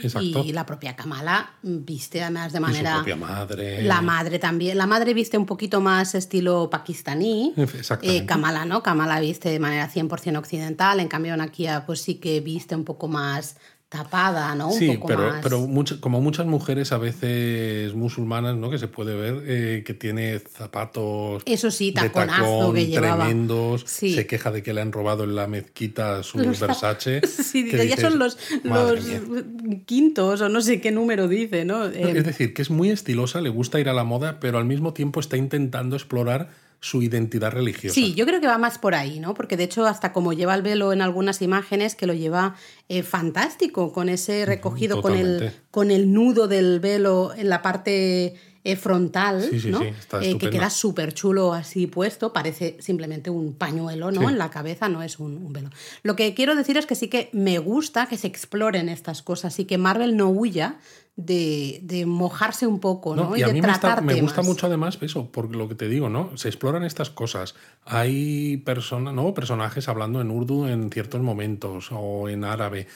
Exacto. 0.00 0.42
Y 0.44 0.52
la 0.52 0.66
propia 0.66 0.96
Kamala 0.96 1.50
viste 1.62 2.22
además 2.22 2.52
de 2.52 2.60
manera. 2.60 2.90
Y 2.90 2.92
su 2.92 2.98
propia 2.98 3.16
madre. 3.16 3.82
La 3.82 4.02
madre 4.02 4.38
también. 4.38 4.76
La 4.76 4.86
madre 4.86 5.14
viste 5.14 5.38
un 5.38 5.46
poquito 5.46 5.80
más 5.80 6.14
estilo 6.14 6.68
pakistaní. 6.70 7.54
Eh, 8.02 8.26
Kamala, 8.26 8.64
¿no? 8.64 8.82
Kamala 8.82 9.20
viste 9.20 9.48
de 9.48 9.60
manera 9.60 9.88
100% 9.88 10.38
occidental. 10.38 10.98
En 10.98 11.08
cambio, 11.08 11.36
Nakia, 11.36 11.86
pues 11.86 12.00
sí 12.00 12.16
que 12.16 12.40
viste 12.40 12.74
un 12.74 12.84
poco 12.84 13.06
más 13.06 13.56
tapada, 13.88 14.54
¿no? 14.56 14.68
Un 14.68 14.78
sí, 14.78 14.88
poco 14.96 15.06
pero, 15.06 15.22
más... 15.30 15.40
pero 15.42 15.60
mucho, 15.60 16.00
como 16.00 16.20
muchas 16.20 16.44
mujeres 16.46 16.90
a 16.92 16.98
veces 16.98 17.94
musulmanas, 17.94 18.56
¿no? 18.56 18.68
Que 18.68 18.78
se 18.78 18.88
puede 18.88 19.14
ver 19.14 19.42
eh, 19.46 19.84
que 19.86 19.94
tiene 19.94 20.38
zapatos 20.40 21.42
Eso 21.46 21.70
sí, 21.70 21.92
de 21.92 22.00
taconazo 22.02 22.42
tacón 22.58 22.74
que 22.74 22.86
llevaba. 22.86 23.24
tremendos, 23.26 23.84
Sí. 23.86 24.14
se 24.14 24.26
queja 24.26 24.50
de 24.50 24.62
que 24.64 24.72
le 24.74 24.80
han 24.80 24.90
robado 24.92 25.24
en 25.24 25.36
la 25.36 25.46
mezquita 25.46 26.22
sus 26.24 26.44
Los 26.44 26.58
Versace. 26.60 27.20
Sí, 27.26 27.70
que 27.70 27.86
ya 27.88 27.96
son 27.96 28.18
los, 28.18 28.36
"Madre 28.64 28.96
los 28.96 29.04
mía". 29.06 29.44
quintos 29.86 30.40
o 30.40 30.48
no 30.48 30.60
sé 30.60 30.80
qué 30.80 30.90
número 30.90 31.28
dice, 31.28 31.64
¿no? 31.64 31.86
Eh, 31.86 32.12
Es 32.16 32.24
decir, 32.24 32.54
que 32.54 32.62
es 32.62 32.70
muy 32.70 32.90
estilosa, 32.90 33.40
le 33.40 33.50
gusta 33.50 33.78
ir 33.80 33.88
a 33.88 33.92
la 33.92 34.04
moda, 34.04 34.40
pero 34.40 34.58
al 34.58 34.64
mismo 34.64 34.92
tiempo 34.94 35.20
está 35.20 35.36
intentando 35.36 35.94
explorar 35.96 36.50
su 36.80 37.02
identidad 37.02 37.50
religiosa. 37.52 37.94
Sí, 37.94 38.14
yo 38.14 38.26
creo 38.26 38.40
que 38.40 38.46
va 38.46 38.58
más 38.58 38.78
por 38.78 38.94
ahí, 38.94 39.18
¿no? 39.18 39.34
Porque 39.34 39.56
de 39.56 39.64
hecho, 39.64 39.86
hasta 39.86 40.12
como 40.12 40.32
lleva 40.32 40.54
el 40.54 40.62
velo 40.62 40.92
en 40.92 41.02
algunas 41.02 41.42
imágenes, 41.42 41.94
que 41.94 42.06
lo 42.06 42.14
lleva 42.14 42.54
eh, 42.88 43.02
fantástico, 43.02 43.92
con 43.92 44.08
ese 44.08 44.44
recogido, 44.46 45.02
con 45.02 45.14
el, 45.16 45.52
con 45.70 45.90
el 45.90 46.12
nudo 46.12 46.48
del 46.48 46.80
velo 46.80 47.32
en 47.36 47.48
la 47.48 47.62
parte 47.62 48.34
eh, 48.62 48.76
frontal, 48.76 49.42
Sí, 49.48 49.60
sí, 49.60 49.70
¿no? 49.70 49.78
sí, 49.78 49.86
está 49.86 50.22
Eh, 50.24 50.38
que 50.38 50.50
queda 50.50 50.70
súper 50.70 51.14
chulo 51.14 51.52
así 51.54 51.86
puesto, 51.86 52.32
parece 52.32 52.76
simplemente 52.80 53.30
un 53.30 53.54
pañuelo, 53.54 54.10
¿no? 54.10 54.28
En 54.28 54.38
la 54.38 54.50
cabeza, 54.50 54.88
no 54.88 55.02
es 55.02 55.18
un, 55.20 55.36
un 55.36 55.52
velo. 55.52 55.70
Lo 56.02 56.16
que 56.16 56.34
quiero 56.34 56.56
decir 56.56 56.76
es 56.76 56.84
que 56.84 56.96
sí 56.96 57.08
que 57.08 57.30
me 57.32 57.58
gusta 57.58 58.06
que 58.06 58.16
se 58.18 58.26
exploren 58.26 58.88
estas 58.88 59.22
cosas 59.22 59.58
y 59.60 59.66
que 59.66 59.78
Marvel 59.78 60.16
no 60.16 60.30
huya 60.30 60.78
de, 61.16 61.80
de 61.82 62.04
mojarse 62.04 62.66
un 62.66 62.78
poco, 62.78 63.16
¿no? 63.16 63.34
y 63.38 63.42
a 63.42 63.46
de 63.46 63.54
mí 63.54 63.62
me, 63.62 63.72
está- 63.72 64.00
me 64.02 64.20
gusta 64.20 64.42
mucho 64.42 64.66
además 64.66 64.98
eso, 65.00 65.30
por 65.30 65.54
lo 65.56 65.66
que 65.66 65.74
te 65.74 65.88
digo, 65.88 66.10
¿no? 66.10 66.36
Se 66.36 66.48
exploran 66.48 66.84
estas 66.84 67.08
cosas. 67.08 67.54
Hay 67.86 68.58
personas, 68.58 69.14
¿no? 69.14 69.32
personajes 69.32 69.88
hablando 69.88 70.20
en 70.20 70.30
urdu 70.30 70.66
en 70.66 70.90
ciertos 70.90 71.22
momentos 71.22 71.88
o 71.90 72.28
en 72.28 72.44
árabe. 72.44 72.86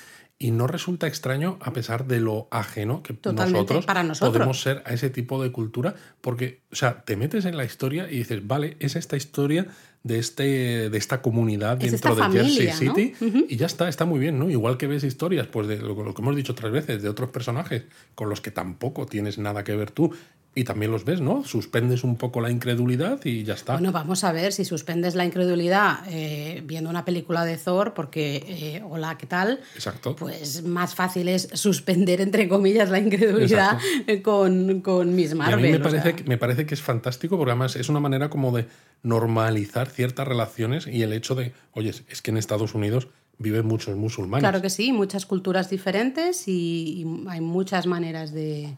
Y 0.42 0.52
no 0.52 0.66
resulta 0.66 1.06
extraño 1.06 1.58
a 1.60 1.74
pesar 1.74 2.06
de 2.06 2.18
lo 2.18 2.48
ajeno 2.50 3.02
que 3.02 3.14
nosotros, 3.30 3.84
para 3.84 4.02
nosotros. 4.02 4.32
podemos 4.32 4.62
ser 4.62 4.82
a 4.86 4.94
ese 4.94 5.10
tipo 5.10 5.42
de 5.42 5.52
cultura, 5.52 5.94
porque, 6.22 6.62
o 6.72 6.76
sea, 6.76 7.02
te 7.02 7.14
metes 7.14 7.44
en 7.44 7.58
la 7.58 7.66
historia 7.66 8.10
y 8.10 8.16
dices, 8.16 8.46
vale, 8.46 8.78
es 8.80 8.96
esta 8.96 9.18
historia 9.18 9.66
de, 10.02 10.18
este, 10.18 10.88
de 10.88 10.96
esta 10.96 11.20
comunidad 11.20 11.82
Es 11.84 11.90
dentro 11.92 12.12
esta 12.12 12.28
de 12.30 12.38
Jersey. 12.38 12.72
City 12.72 13.14
y 13.50 13.56
ya 13.56 13.66
está, 13.66 13.86
está 13.86 14.06
muy 14.06 14.18
bien, 14.18 14.38
¿no? 14.38 14.48
Igual 14.48 14.78
que 14.78 14.86
ves 14.86 15.04
historias, 15.04 15.46
pues 15.46 15.68
de 15.68 15.76
lo, 15.76 15.94
lo 16.02 16.14
que 16.14 16.22
hemos 16.22 16.34
dicho 16.34 16.52
otras 16.52 16.72
veces, 16.72 17.02
de 17.02 17.10
otros 17.10 17.28
personajes 17.28 17.84
con 18.14 18.30
los 18.30 18.40
que 18.40 18.50
tampoco 18.50 19.04
tienes 19.04 19.36
nada 19.36 19.62
que 19.62 19.76
ver 19.76 19.90
tú 19.90 20.14
y 20.52 20.64
también 20.64 20.90
los 20.90 21.04
ves, 21.04 21.20
¿no? 21.20 21.44
Suspendes 21.44 22.02
un 22.02 22.16
poco 22.16 22.40
la 22.40 22.50
incredulidad 22.50 23.24
y 23.24 23.44
ya 23.44 23.54
está. 23.54 23.74
Bueno, 23.74 23.92
vamos 23.92 24.24
a 24.24 24.32
ver 24.32 24.52
si 24.52 24.64
suspendes 24.64 25.14
la 25.14 25.24
incredulidad 25.24 26.00
eh, 26.08 26.60
viendo 26.66 26.90
una 26.90 27.04
película 27.04 27.44
de 27.44 27.56
Thor, 27.56 27.94
porque, 27.94 28.44
eh, 28.48 28.82
hola, 28.88 29.16
¿qué 29.16 29.26
tal? 29.26 29.60
Exacto. 29.76 30.16
Pues 30.16 30.64
más 30.64 30.96
fácil 30.96 31.28
es 31.28 31.48
suspender, 31.54 32.20
entre 32.20 32.48
comillas, 32.48 32.90
la 32.90 32.98
incredulidad 32.98 33.78
con, 34.24 34.80
con 34.80 35.14
Miss 35.14 35.30
Y 35.30 35.32
a 35.32 35.36
Marvel. 35.36 35.62
mí 35.66 35.70
me 35.70 35.78
parece, 35.78 36.02
sea. 36.02 36.16
que- 36.16 36.24
me 36.24 36.36
parece 36.36 36.66
que 36.66 36.74
es 36.74 36.82
fantástico 36.82 37.36
porque 37.38 37.52
además 37.52 37.76
es 37.76 37.88
una 37.88 38.00
manera 38.00 38.28
como 38.28 38.50
de 38.56 38.66
normalizar 39.04 39.88
ciertas 39.88 40.26
relaciones 40.26 40.86
y 40.86 41.02
el 41.02 41.12
hecho 41.12 41.34
de, 41.34 41.52
oye, 41.72 41.90
es 42.08 42.22
que 42.22 42.30
en 42.30 42.36
Estados 42.36 42.74
Unidos 42.74 43.08
viven 43.38 43.66
muchos 43.66 43.96
musulmanes. 43.96 44.42
Claro 44.42 44.60
que 44.62 44.68
sí, 44.70 44.92
muchas 44.92 45.26
culturas 45.26 45.70
diferentes 45.70 46.46
y, 46.48 47.02
y 47.02 47.28
hay 47.28 47.40
muchas 47.40 47.86
maneras 47.86 48.32
de, 48.32 48.76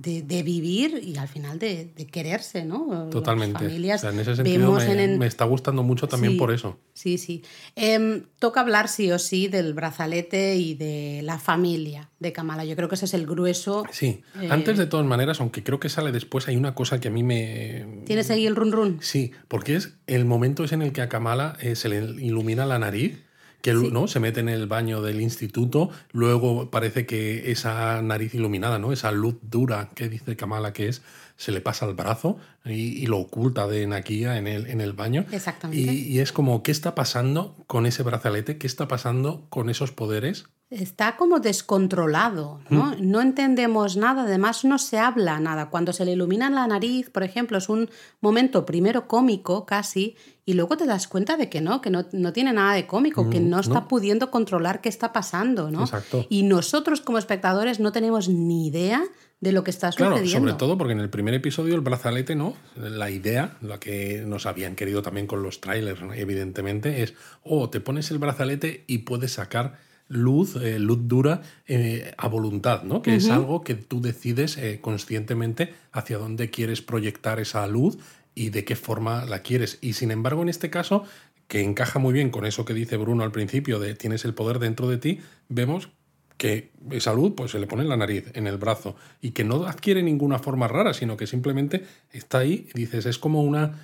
de- 0.00 0.22
de 0.22 0.42
vivir 0.42 1.00
y 1.02 1.16
al 1.16 1.28
final 1.28 1.58
de, 1.58 1.86
de 1.96 2.06
quererse, 2.06 2.64
¿no? 2.64 2.86
Las 2.90 3.10
Totalmente. 3.10 3.58
familias 3.64 4.00
O 4.00 4.02
sea, 4.02 4.10
en 4.10 4.20
ese 4.20 4.36
sentido 4.36 4.72
me, 4.72 4.84
en- 4.84 5.00
en- 5.00 5.18
me 5.18 5.26
está 5.26 5.44
gustando 5.44 5.82
mucho 5.82 6.06
también 6.08 6.34
Sí, 6.34 6.38
por 6.38 6.52
eso. 6.52 6.78
Sí, 6.92 7.18
sí. 7.18 7.42
Em, 7.76 8.24
toca 8.38 8.60
hablar 8.60 8.88
sí 8.88 9.10
o 9.12 9.18
sí 9.18 9.48
del 9.48 9.74
brazalete 9.74 10.56
y 10.56 10.74
de 10.74 11.20
la 11.22 11.38
familia 11.38 12.10
de 12.18 12.32
Kamala. 12.32 12.64
Yo 12.64 12.76
creo 12.76 12.88
que 12.88 12.94
ese 12.94 13.04
es 13.06 13.14
el 13.14 13.26
grueso. 13.26 13.84
Sí, 13.90 14.22
Eh, 14.40 14.48
antes 14.50 14.78
de 14.78 14.86
todas 14.86 15.06
maneras, 15.06 15.40
aunque 15.40 15.62
creo 15.62 15.80
que 15.80 15.88
sale 15.88 16.12
después, 16.12 16.48
hay 16.48 16.56
una 16.56 16.74
cosa 16.74 17.00
que 17.00 17.08
a 17.08 17.10
mí 17.10 17.22
me... 17.22 18.02
¿Tienes 18.06 18.30
ahí 18.30 18.46
el 18.46 18.56
run 18.56 18.72
run? 18.72 18.98
Sí, 19.00 19.32
porque 19.48 19.76
es 19.76 19.94
el 20.06 20.24
momento 20.24 20.64
es 20.64 20.72
en 20.72 20.82
el 20.82 20.92
que 20.92 21.02
a 21.02 21.08
Kamala 21.08 21.56
eh, 21.60 21.74
se 21.76 21.88
le 21.88 21.98
ilumina 22.22 22.66
la 22.66 22.78
nariz, 22.78 23.23
que 23.64 23.72
¿no? 23.72 24.08
se 24.08 24.20
mete 24.20 24.40
en 24.40 24.50
el 24.50 24.66
baño 24.66 25.00
del 25.00 25.22
instituto, 25.22 25.88
luego 26.12 26.70
parece 26.70 27.06
que 27.06 27.50
esa 27.50 28.02
nariz 28.02 28.34
iluminada, 28.34 28.78
¿no? 28.78 28.92
esa 28.92 29.10
luz 29.10 29.36
dura 29.40 29.88
que 29.94 30.10
dice 30.10 30.36
Kamala 30.36 30.74
que 30.74 30.88
es, 30.88 31.00
se 31.38 31.50
le 31.50 31.62
pasa 31.62 31.86
al 31.86 31.94
brazo 31.94 32.36
y, 32.66 33.02
y 33.02 33.06
lo 33.06 33.16
oculta 33.16 33.66
de 33.66 33.86
Nakia 33.86 34.36
en 34.36 34.48
el, 34.48 34.66
en 34.66 34.82
el 34.82 34.92
baño. 34.92 35.24
Exactamente. 35.32 35.90
Y, 35.90 36.08
y 36.08 36.18
es 36.18 36.30
como, 36.30 36.62
¿qué 36.62 36.72
está 36.72 36.94
pasando 36.94 37.56
con 37.66 37.86
ese 37.86 38.02
brazalete? 38.02 38.58
¿Qué 38.58 38.66
está 38.66 38.86
pasando 38.86 39.46
con 39.48 39.70
esos 39.70 39.92
poderes? 39.92 40.44
Está 40.70 41.16
como 41.16 41.40
descontrolado, 41.40 42.60
¿no? 42.70 42.96
No 42.98 43.20
entendemos 43.20 43.96
nada, 43.96 44.22
además 44.22 44.64
no 44.64 44.78
se 44.78 44.98
habla 44.98 45.38
nada. 45.38 45.70
Cuando 45.70 45.92
se 45.92 46.04
le 46.04 46.12
ilumina 46.12 46.50
la 46.50 46.66
nariz, 46.66 47.10
por 47.10 47.22
ejemplo, 47.22 47.58
es 47.58 47.68
un 47.68 47.90
momento 48.20 48.64
primero 48.66 49.06
cómico 49.06 49.66
casi, 49.66 50.16
y 50.46 50.54
luego 50.54 50.76
te 50.76 50.86
das 50.86 51.06
cuenta 51.06 51.36
de 51.36 51.48
que 51.48 51.60
no, 51.60 51.80
que 51.80 51.90
no, 51.90 52.06
no 52.12 52.32
tiene 52.32 52.52
nada 52.52 52.74
de 52.74 52.86
cómico, 52.86 53.30
que 53.30 53.40
no 53.40 53.60
está 53.60 53.80
no. 53.80 53.88
pudiendo 53.88 54.30
controlar 54.30 54.80
qué 54.80 54.88
está 54.88 55.12
pasando, 55.12 55.70
¿no? 55.70 55.82
Exacto. 55.82 56.26
Y 56.28 56.42
nosotros 56.42 57.00
como 57.00 57.18
espectadores 57.18 57.78
no 57.78 57.92
tenemos 57.92 58.28
ni 58.28 58.66
idea 58.66 59.04
de 59.40 59.52
lo 59.52 59.62
que 59.64 59.70
está 59.70 59.90
Claro, 59.92 60.16
sucediendo. 60.16 60.48
sobre 60.48 60.58
todo 60.58 60.78
porque 60.78 60.94
en 60.94 61.00
el 61.00 61.10
primer 61.10 61.34
episodio 61.34 61.74
el 61.74 61.82
brazalete, 61.82 62.34
¿no? 62.34 62.54
La 62.76 63.10
idea, 63.10 63.58
la 63.60 63.78
que 63.78 64.24
nos 64.26 64.46
habían 64.46 64.74
querido 64.74 65.02
también 65.02 65.26
con 65.26 65.42
los 65.42 65.60
trailers, 65.60 66.00
¿no? 66.02 66.14
evidentemente, 66.14 67.02
es, 67.02 67.14
oh, 67.42 67.68
te 67.70 67.80
pones 67.80 68.10
el 68.10 68.18
brazalete 68.18 68.84
y 68.86 68.98
puedes 68.98 69.32
sacar 69.32 69.78
luz, 70.08 70.56
eh, 70.56 70.78
luz 70.78 70.98
dura 71.02 71.42
eh, 71.66 72.12
a 72.16 72.28
voluntad, 72.28 72.82
¿no? 72.82 73.02
Que 73.02 73.16
es 73.16 73.30
algo 73.30 73.62
que 73.62 73.74
tú 73.74 74.00
decides 74.00 74.58
eh, 74.58 74.78
conscientemente 74.80 75.74
hacia 75.92 76.18
dónde 76.18 76.50
quieres 76.50 76.82
proyectar 76.82 77.40
esa 77.40 77.66
luz 77.66 77.98
y 78.34 78.50
de 78.50 78.64
qué 78.64 78.76
forma 78.76 79.24
la 79.24 79.40
quieres. 79.40 79.78
Y 79.80 79.94
sin 79.94 80.10
embargo, 80.10 80.42
en 80.42 80.48
este 80.48 80.70
caso, 80.70 81.04
que 81.48 81.62
encaja 81.62 81.98
muy 81.98 82.12
bien 82.12 82.30
con 82.30 82.46
eso 82.46 82.64
que 82.64 82.74
dice 82.74 82.96
Bruno 82.96 83.24
al 83.24 83.32
principio 83.32 83.78
de 83.78 83.94
tienes 83.94 84.24
el 84.24 84.34
poder 84.34 84.58
dentro 84.58 84.88
de 84.88 84.98
ti, 84.98 85.20
vemos 85.48 85.88
que 86.36 86.72
esa 86.90 87.14
luz 87.14 87.32
pues 87.36 87.52
se 87.52 87.58
le 87.58 87.66
pone 87.66 87.82
en 87.82 87.88
la 87.88 87.96
nariz, 87.96 88.24
en 88.34 88.46
el 88.46 88.56
brazo, 88.56 88.96
y 89.20 89.30
que 89.30 89.44
no 89.44 89.66
adquiere 89.66 90.02
ninguna 90.02 90.38
forma 90.38 90.68
rara, 90.68 90.92
sino 90.92 91.16
que 91.16 91.26
simplemente 91.26 91.84
está 92.12 92.38
ahí 92.38 92.68
y 92.74 92.78
dices, 92.78 93.06
es 93.06 93.18
como 93.18 93.42
una, 93.42 93.78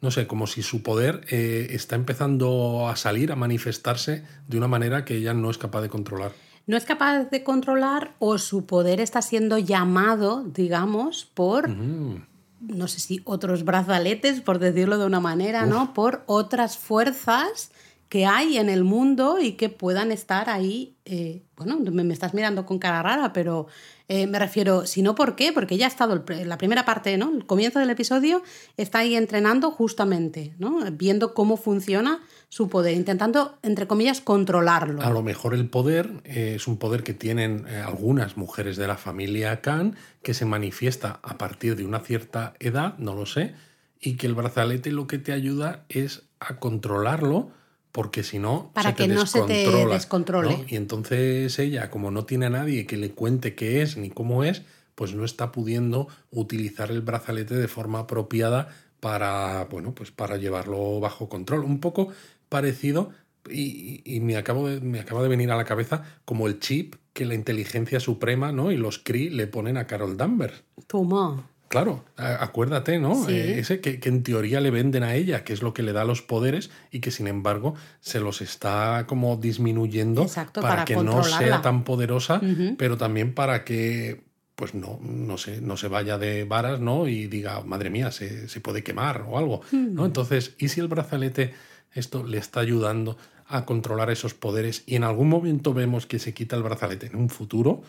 no 0.00 0.10
sé, 0.10 0.26
como 0.26 0.46
si 0.46 0.62
su 0.62 0.82
poder 0.82 1.22
eh, 1.30 1.68
está 1.70 1.96
empezando 1.96 2.88
a 2.88 2.96
salir, 2.96 3.32
a 3.32 3.36
manifestarse 3.36 4.24
de 4.46 4.56
una 4.56 4.68
manera 4.68 5.04
que 5.04 5.16
ella 5.16 5.34
no 5.34 5.50
es 5.50 5.58
capaz 5.58 5.82
de 5.82 5.88
controlar. 5.88 6.32
no 6.66 6.76
es 6.76 6.84
capaz 6.84 7.24
de 7.30 7.42
controlar 7.42 8.14
o 8.18 8.36
su 8.36 8.66
poder 8.66 9.00
está 9.00 9.22
siendo 9.22 9.58
llamado, 9.58 10.44
digamos, 10.44 11.24
por, 11.24 11.68
Mm, 11.68 12.26
no 12.60 12.88
sé 12.88 13.00
si 13.00 13.20
otros 13.24 13.64
brazaletes, 13.64 14.40
por 14.40 14.58
decirlo 14.58 14.98
de 14.98 15.06
una 15.06 15.20
manera, 15.20 15.64
¿no? 15.64 15.94
Por 15.94 16.24
otras 16.26 16.76
fuerzas 16.76 17.70
que 18.08 18.26
hay 18.26 18.58
en 18.58 18.68
el 18.68 18.84
mundo 18.84 19.38
y 19.40 19.52
que 19.52 19.68
puedan 19.68 20.12
estar 20.12 20.48
ahí. 20.48 20.96
Eh, 21.04 21.42
bueno, 21.56 21.78
me, 21.78 22.04
me, 22.04 22.14
estás 22.14 22.34
mirando 22.34 22.64
con 22.64 22.78
cara 22.78 23.02
rara, 23.02 23.32
pero 23.32 23.66
eh, 24.10 24.26
me 24.26 24.38
refiero, 24.38 24.86
si 24.86 25.02
no, 25.02 25.14
¿por 25.14 25.36
qué? 25.36 25.52
Porque 25.52 25.76
ya 25.76 25.84
ha 25.84 25.88
estado 25.88 26.24
la 26.26 26.56
primera 26.56 26.86
parte, 26.86 27.18
¿no? 27.18 27.30
El 27.30 27.44
comienzo 27.44 27.78
del 27.78 27.90
episodio 27.90 28.42
está 28.78 29.00
ahí 29.00 29.14
entrenando 29.14 29.70
justamente, 29.70 30.54
¿no? 30.58 30.80
Viendo 30.92 31.34
cómo 31.34 31.58
funciona 31.58 32.22
su 32.48 32.70
poder, 32.70 32.94
intentando, 32.94 33.58
entre 33.62 33.86
comillas, 33.86 34.22
controlarlo. 34.22 35.02
A 35.02 35.10
lo 35.10 35.22
mejor 35.22 35.54
el 35.54 35.68
poder 35.68 36.10
eh, 36.24 36.54
es 36.56 36.66
un 36.66 36.78
poder 36.78 37.02
que 37.02 37.12
tienen 37.12 37.66
eh, 37.68 37.76
algunas 37.76 38.38
mujeres 38.38 38.78
de 38.78 38.86
la 38.86 38.96
familia 38.96 39.60
Khan 39.60 39.94
que 40.22 40.32
se 40.32 40.46
manifiesta 40.46 41.20
a 41.22 41.36
partir 41.36 41.76
de 41.76 41.84
una 41.84 42.00
cierta 42.00 42.54
edad, 42.60 42.96
no 42.96 43.14
lo 43.14 43.26
sé, 43.26 43.54
y 44.00 44.16
que 44.16 44.26
el 44.26 44.34
brazalete 44.34 44.90
lo 44.90 45.06
que 45.06 45.18
te 45.18 45.32
ayuda 45.32 45.84
es 45.90 46.22
a 46.40 46.56
controlarlo 46.56 47.50
porque 47.98 48.22
si 48.22 48.38
no 48.38 48.70
para 48.74 48.94
que 48.94 49.08
no 49.08 49.26
se 49.26 49.42
te 49.42 49.68
descontrole 49.88 50.64
y 50.68 50.76
entonces 50.76 51.58
ella 51.58 51.90
como 51.90 52.12
no 52.12 52.26
tiene 52.26 52.46
a 52.46 52.50
nadie 52.50 52.86
que 52.86 52.96
le 52.96 53.10
cuente 53.10 53.56
qué 53.56 53.82
es 53.82 53.96
ni 53.96 54.08
cómo 54.08 54.44
es 54.44 54.62
pues 54.94 55.16
no 55.16 55.24
está 55.24 55.50
pudiendo 55.50 56.06
utilizar 56.30 56.92
el 56.92 57.00
brazalete 57.00 57.56
de 57.56 57.66
forma 57.66 57.98
apropiada 57.98 58.68
para 59.00 59.66
bueno 59.68 59.96
pues 59.96 60.12
para 60.12 60.36
llevarlo 60.36 61.00
bajo 61.00 61.28
control 61.28 61.64
un 61.64 61.80
poco 61.80 62.12
parecido 62.48 63.10
y, 63.50 64.20
me, 64.20 64.36
acabo 64.36 64.68
de, 64.68 64.80
me 64.80 65.00
acaba 65.00 65.20
de 65.20 65.28
venir 65.28 65.50
a 65.50 65.56
la 65.56 65.64
cabeza 65.64 66.04
como 66.24 66.46
el 66.46 66.60
chip 66.60 66.94
que 67.12 67.26
la 67.26 67.34
inteligencia 67.34 67.98
suprema 67.98 68.52
¿no? 68.52 68.70
y 68.70 68.76
los 68.76 69.00
Kree 69.00 69.28
le 69.28 69.48
ponen 69.48 69.76
a 69.76 69.88
Carol 69.88 70.16
Danvers. 70.16 70.62
Toma. 70.86 71.48
Claro, 71.68 72.04
acuérdate, 72.16 72.98
¿no? 72.98 73.28
Eh, 73.28 73.58
ese 73.58 73.80
que, 73.80 74.00
en 74.02 74.22
teoría 74.22 74.60
le 74.60 74.70
venden 74.70 75.02
a 75.02 75.14
ella, 75.14 75.44
que 75.44 75.52
es 75.52 75.62
lo 75.62 75.74
que 75.74 75.82
le 75.82 75.92
da 75.92 76.04
los 76.04 76.22
poderes 76.22 76.70
y 76.90 77.00
que 77.00 77.10
sin 77.10 77.26
embargo 77.26 77.74
se 78.00 78.20
los 78.20 78.40
está 78.40 79.04
como 79.06 79.36
disminuyendo 79.36 80.26
para, 80.54 80.86
que 80.86 80.96
no 80.96 81.22
sea 81.22 81.60
tan 81.60 81.84
poderosa, 81.84 82.40
pero 82.78 82.96
también 82.96 83.34
para 83.34 83.64
que 83.64 84.26
pues 84.54 84.74
no, 84.74 84.98
no 85.00 85.38
sé, 85.38 85.60
no 85.60 85.76
se 85.76 85.86
vaya 85.86 86.18
de 86.18 86.42
varas, 86.42 86.80
¿no? 86.80 87.06
Y 87.06 87.28
diga, 87.28 87.62
madre 87.62 87.90
mía, 87.90 88.10
se, 88.10 88.48
se 88.48 88.60
puede 88.60 88.82
quemar 88.82 89.24
o 89.28 89.38
algo, 89.38 89.60
¿no? 89.70 90.04
Entonces, 90.04 90.54
¿y 90.58 90.68
si 90.68 90.80
el 90.80 90.88
brazalete 90.88 91.54
esto 91.92 92.24
le 92.26 92.38
está 92.38 92.58
ayudando 92.58 93.16
a 93.46 93.64
controlar 93.64 94.10
esos 94.10 94.34
poderes 94.34 94.82
y 94.84 94.96
en 94.96 95.04
algún 95.04 95.28
momento 95.28 95.74
vemos 95.74 96.06
que 96.06 96.18
se 96.18 96.34
quita 96.34 96.56
el 96.56 96.64
brazalete 96.64 97.06
en 97.06 97.16
un 97.16 97.28
futuro 97.28 97.82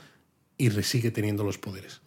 y 0.58 0.70
sigue 0.70 1.10
teniendo 1.10 1.44
los 1.44 1.58
poderes? 1.58 2.02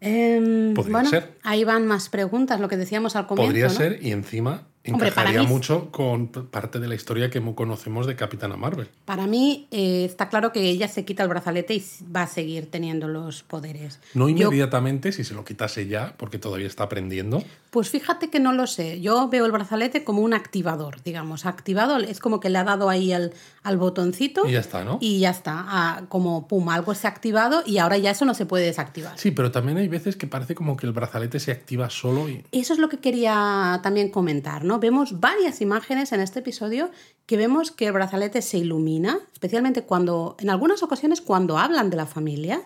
Eh, 0.00 0.74
bueno, 0.74 1.08
ser. 1.08 1.38
Ahí 1.42 1.64
van 1.64 1.86
más 1.86 2.08
preguntas, 2.08 2.60
lo 2.60 2.68
que 2.68 2.76
decíamos 2.76 3.16
al 3.16 3.26
comienzo. 3.26 3.48
Podría 3.48 3.70
ser, 3.70 3.98
y 4.02 4.12
encima 4.12 4.68
encajaría 4.90 5.42
mucho 5.42 5.90
con 5.90 6.28
parte 6.28 6.78
de 6.78 6.88
la 6.88 6.94
historia 6.94 7.30
que 7.30 7.40
conocemos 7.54 8.06
de 8.06 8.16
Capitana 8.16 8.56
Marvel. 8.56 8.88
Para 9.04 9.26
mí 9.26 9.66
eh, 9.70 10.04
está 10.04 10.28
claro 10.28 10.52
que 10.52 10.62
ella 10.62 10.88
se 10.88 11.04
quita 11.04 11.22
el 11.22 11.28
brazalete 11.28 11.74
y 11.74 11.84
va 12.14 12.22
a 12.22 12.26
seguir 12.26 12.70
teniendo 12.70 13.08
los 13.08 13.42
poderes. 13.42 14.00
No 14.14 14.28
inmediatamente, 14.28 15.12
si 15.12 15.24
se 15.24 15.34
lo 15.34 15.44
quitase 15.44 15.86
ya, 15.86 16.14
porque 16.16 16.38
todavía 16.38 16.66
está 16.66 16.84
aprendiendo. 16.84 17.42
Pues 17.70 17.90
fíjate 17.90 18.30
que 18.30 18.40
no 18.40 18.52
lo 18.52 18.66
sé. 18.66 19.00
Yo 19.00 19.28
veo 19.28 19.44
el 19.44 19.52
brazalete 19.52 20.04
como 20.04 20.22
un 20.22 20.34
activador, 20.34 21.02
digamos. 21.02 21.46
Activado 21.46 21.98
es 21.98 22.20
como 22.20 22.40
que 22.40 22.48
le 22.48 22.58
ha 22.58 22.64
dado 22.64 22.88
ahí 22.88 23.12
al, 23.12 23.32
al 23.62 23.76
botoncito. 23.76 24.48
Y 24.48 24.52
ya 24.52 24.60
está, 24.60 24.84
¿no? 24.84 24.98
Y 25.00 25.18
ya 25.20 25.30
está. 25.30 25.64
Ah, 25.68 26.02
como, 26.08 26.48
pum, 26.48 26.68
algo 26.68 26.94
se 26.94 27.06
ha 27.06 27.10
activado 27.10 27.62
y 27.66 27.78
ahora 27.78 27.98
ya 27.98 28.10
eso 28.10 28.24
no 28.24 28.34
se 28.34 28.46
puede 28.46 28.64
desactivar. 28.64 29.18
Sí, 29.18 29.30
pero 29.30 29.50
también 29.50 29.78
hay 29.78 29.88
veces 29.88 30.16
que 30.16 30.26
parece 30.26 30.54
como 30.54 30.76
que 30.76 30.86
el 30.86 30.92
brazalete 30.92 31.40
se 31.40 31.52
activa 31.52 31.90
solo. 31.90 32.28
Y... 32.28 32.44
Eso 32.52 32.72
es 32.72 32.78
lo 32.78 32.88
que 32.88 32.98
quería 32.98 33.80
también 33.82 34.10
comentar, 34.10 34.64
¿no? 34.64 34.75
Vemos 34.78 35.20
varias 35.20 35.60
imágenes 35.60 36.12
en 36.12 36.20
este 36.20 36.40
episodio 36.40 36.90
que 37.26 37.36
vemos 37.36 37.70
que 37.70 37.86
el 37.86 37.92
brazalete 37.92 38.42
se 38.42 38.58
ilumina, 38.58 39.18
especialmente 39.32 39.82
cuando, 39.82 40.36
en 40.38 40.50
algunas 40.50 40.82
ocasiones, 40.82 41.20
cuando 41.20 41.58
hablan 41.58 41.90
de 41.90 41.96
la 41.96 42.06
familia, 42.06 42.62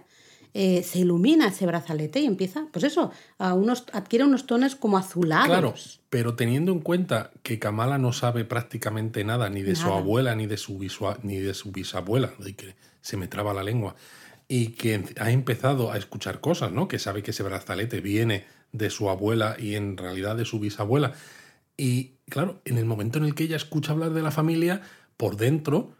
eh, 0.52 0.82
se 0.82 1.00
ilumina 1.00 1.48
ese 1.48 1.64
brazalete 1.64 2.20
y 2.20 2.26
empieza, 2.26 2.66
pues 2.72 2.84
eso, 2.84 3.12
a 3.38 3.54
unos, 3.54 3.84
adquiere 3.92 4.24
unos 4.24 4.46
tonos 4.46 4.74
como 4.74 4.98
azulados. 4.98 5.46
Claro, 5.46 5.74
pero 6.10 6.34
teniendo 6.34 6.72
en 6.72 6.80
cuenta 6.80 7.30
que 7.44 7.60
Kamala 7.60 7.98
no 7.98 8.12
sabe 8.12 8.44
prácticamente 8.44 9.22
nada, 9.22 9.48
ni 9.48 9.62
de 9.62 9.76
su 9.76 9.88
abuela, 9.92 10.34
ni 10.34 10.46
de 10.46 10.56
su, 10.56 10.78
ni 11.22 11.36
de 11.36 11.54
su 11.54 11.70
bisabuela, 11.70 12.32
de 12.38 12.54
que 12.56 12.74
se 13.00 13.16
me 13.16 13.28
traba 13.28 13.54
la 13.54 13.62
lengua, 13.62 13.94
y 14.48 14.68
que 14.68 15.04
ha 15.20 15.30
empezado 15.30 15.92
a 15.92 15.96
escuchar 15.96 16.40
cosas, 16.40 16.72
¿no? 16.72 16.88
Que 16.88 16.98
sabe 16.98 17.22
que 17.22 17.30
ese 17.30 17.44
brazalete 17.44 18.00
viene 18.00 18.44
de 18.72 18.90
su 18.90 19.08
abuela 19.08 19.56
y 19.56 19.76
en 19.76 19.96
realidad 19.96 20.34
de 20.34 20.44
su 20.44 20.58
bisabuela, 20.58 21.12
y 21.80 22.18
claro, 22.28 22.60
en 22.64 22.78
el 22.78 22.84
momento 22.84 23.18
en 23.18 23.24
el 23.24 23.34
que 23.34 23.44
ella 23.44 23.56
escucha 23.56 23.92
hablar 23.92 24.12
de 24.12 24.22
la 24.22 24.30
familia, 24.30 24.82
por 25.16 25.36
dentro 25.36 25.94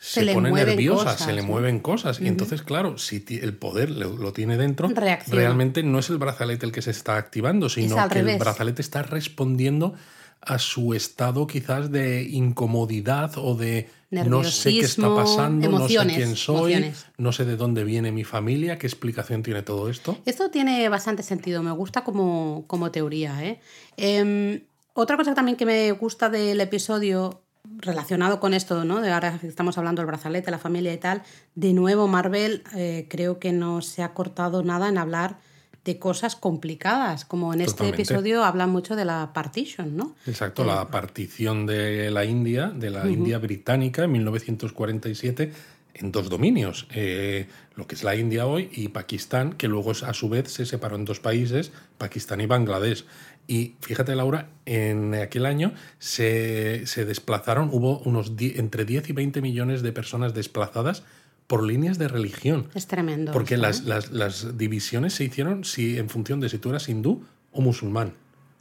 se, 0.00 0.32
pone 0.32 0.50
nerviosa, 0.50 1.16
se 1.16 1.32
le 1.32 1.42
mueven 1.42 1.80
cosas. 1.80 2.20
Y 2.20 2.28
entonces, 2.28 2.62
claro, 2.62 2.98
si 2.98 3.24
el 3.28 3.54
poder 3.54 3.90
lo, 3.90 4.32
tiene 4.32 4.56
dentro, 4.56 4.88
realmente 5.28 5.82
no 5.82 5.98
es 5.98 6.10
el 6.10 6.18
brazalete 6.18 6.66
el 6.66 6.72
que 6.72 6.82
se 6.82 6.90
está 6.90 7.16
activando, 7.16 7.68
sino 7.68 8.08
que 8.08 8.20
el 8.20 8.38
brazalete 8.38 8.82
está 8.82 9.02
respondiendo 9.02 9.94
a 10.40 10.58
su 10.58 10.94
estado 10.94 11.46
quizás 11.46 11.90
de 11.90 12.22
incomodidad 12.22 13.32
o 13.36 13.56
de 13.56 13.90
no 14.10 14.44
sé 14.44 14.70
qué 14.70 14.80
está 14.80 15.14
pasando, 15.14 15.68
no 15.70 15.88
sé 15.88 15.98
quién 16.06 16.36
soy, 16.36 16.92
no 17.18 17.32
sé 17.32 17.44
de 17.44 17.56
dónde 17.56 17.84
viene 17.84 18.12
mi 18.12 18.24
familia, 18.24 18.78
qué 18.78 18.86
explicación 18.86 19.42
tiene 19.42 19.62
todo 19.62 19.90
esto. 19.90 20.18
Esto 20.24 20.50
tiene 20.50 20.88
bastante 20.88 21.22
sentido, 21.22 21.62
me 21.62 21.72
gusta 21.72 22.04
como, 22.04 22.64
como 22.66 22.90
teoría. 22.90 23.44
¿eh? 23.44 23.60
Em, 23.96 24.60
otra 24.96 25.16
cosa 25.16 25.34
también 25.34 25.56
que 25.56 25.66
me 25.66 25.92
gusta 25.92 26.28
del 26.28 26.60
episodio 26.60 27.42
relacionado 27.78 28.40
con 28.40 28.54
esto, 28.54 28.84
¿no? 28.84 29.00
De 29.00 29.12
ahora 29.12 29.38
estamos 29.42 29.76
hablando 29.78 30.00
del 30.00 30.06
brazalete, 30.06 30.50
la 30.50 30.58
familia 30.58 30.92
y 30.92 30.98
tal, 30.98 31.22
de 31.54 31.72
nuevo 31.72 32.08
Marvel 32.08 32.62
eh, 32.74 33.06
creo 33.08 33.38
que 33.38 33.52
no 33.52 33.82
se 33.82 34.02
ha 34.02 34.14
cortado 34.14 34.62
nada 34.62 34.88
en 34.88 34.98
hablar 34.98 35.38
de 35.84 35.98
cosas 35.98 36.34
complicadas, 36.34 37.24
como 37.24 37.54
en 37.54 37.60
este 37.60 37.88
episodio 37.88 38.42
habla 38.42 38.66
mucho 38.66 38.96
de 38.96 39.04
la 39.04 39.32
partition, 39.32 39.96
¿no? 39.96 40.16
Exacto, 40.26 40.64
la 40.64 40.90
partición 40.90 41.64
de 41.64 42.10
la 42.10 42.24
India, 42.24 42.72
de 42.74 42.90
la 42.90 43.08
India 43.08 43.38
británica 43.38 44.02
en 44.02 44.12
1947 44.12 45.52
en 45.98 46.12
dos 46.12 46.28
dominios, 46.28 46.86
eh, 46.94 47.46
lo 47.74 47.86
que 47.86 47.94
es 47.94 48.04
la 48.04 48.14
India 48.16 48.46
hoy 48.46 48.68
y 48.72 48.88
Pakistán, 48.88 49.54
que 49.54 49.68
luego 49.68 49.92
a 49.92 50.12
su 50.12 50.28
vez 50.28 50.50
se 50.52 50.66
separó 50.66 50.96
en 50.96 51.04
dos 51.04 51.20
países, 51.20 51.72
Pakistán 51.98 52.40
y 52.40 52.46
Bangladesh. 52.46 53.06
Y 53.46 53.74
fíjate, 53.80 54.14
Laura, 54.16 54.48
en 54.64 55.14
aquel 55.14 55.46
año 55.46 55.72
se, 55.98 56.84
desplazaron, 56.96 57.70
hubo 57.72 57.98
unos 58.00 58.32
entre 58.38 58.84
10 58.84 59.10
y 59.10 59.12
20 59.12 59.40
millones 59.40 59.82
de 59.82 59.92
personas 59.92 60.34
desplazadas 60.34 61.04
por 61.46 61.62
líneas 61.62 61.98
de 61.98 62.08
religión. 62.08 62.68
Es 62.74 62.86
tremendo. 62.86 63.32
Porque 63.32 63.56
las, 63.56 63.84
las, 63.84 64.10
las, 64.10 64.58
divisiones 64.58 65.14
se 65.14 65.24
hicieron 65.24 65.64
si, 65.64 65.96
en 65.96 66.08
función 66.08 66.40
de 66.40 66.48
si 66.48 66.58
tú 66.58 66.70
eras 66.70 66.88
hindú 66.88 67.24
o 67.52 67.60
musulmán. 67.60 68.14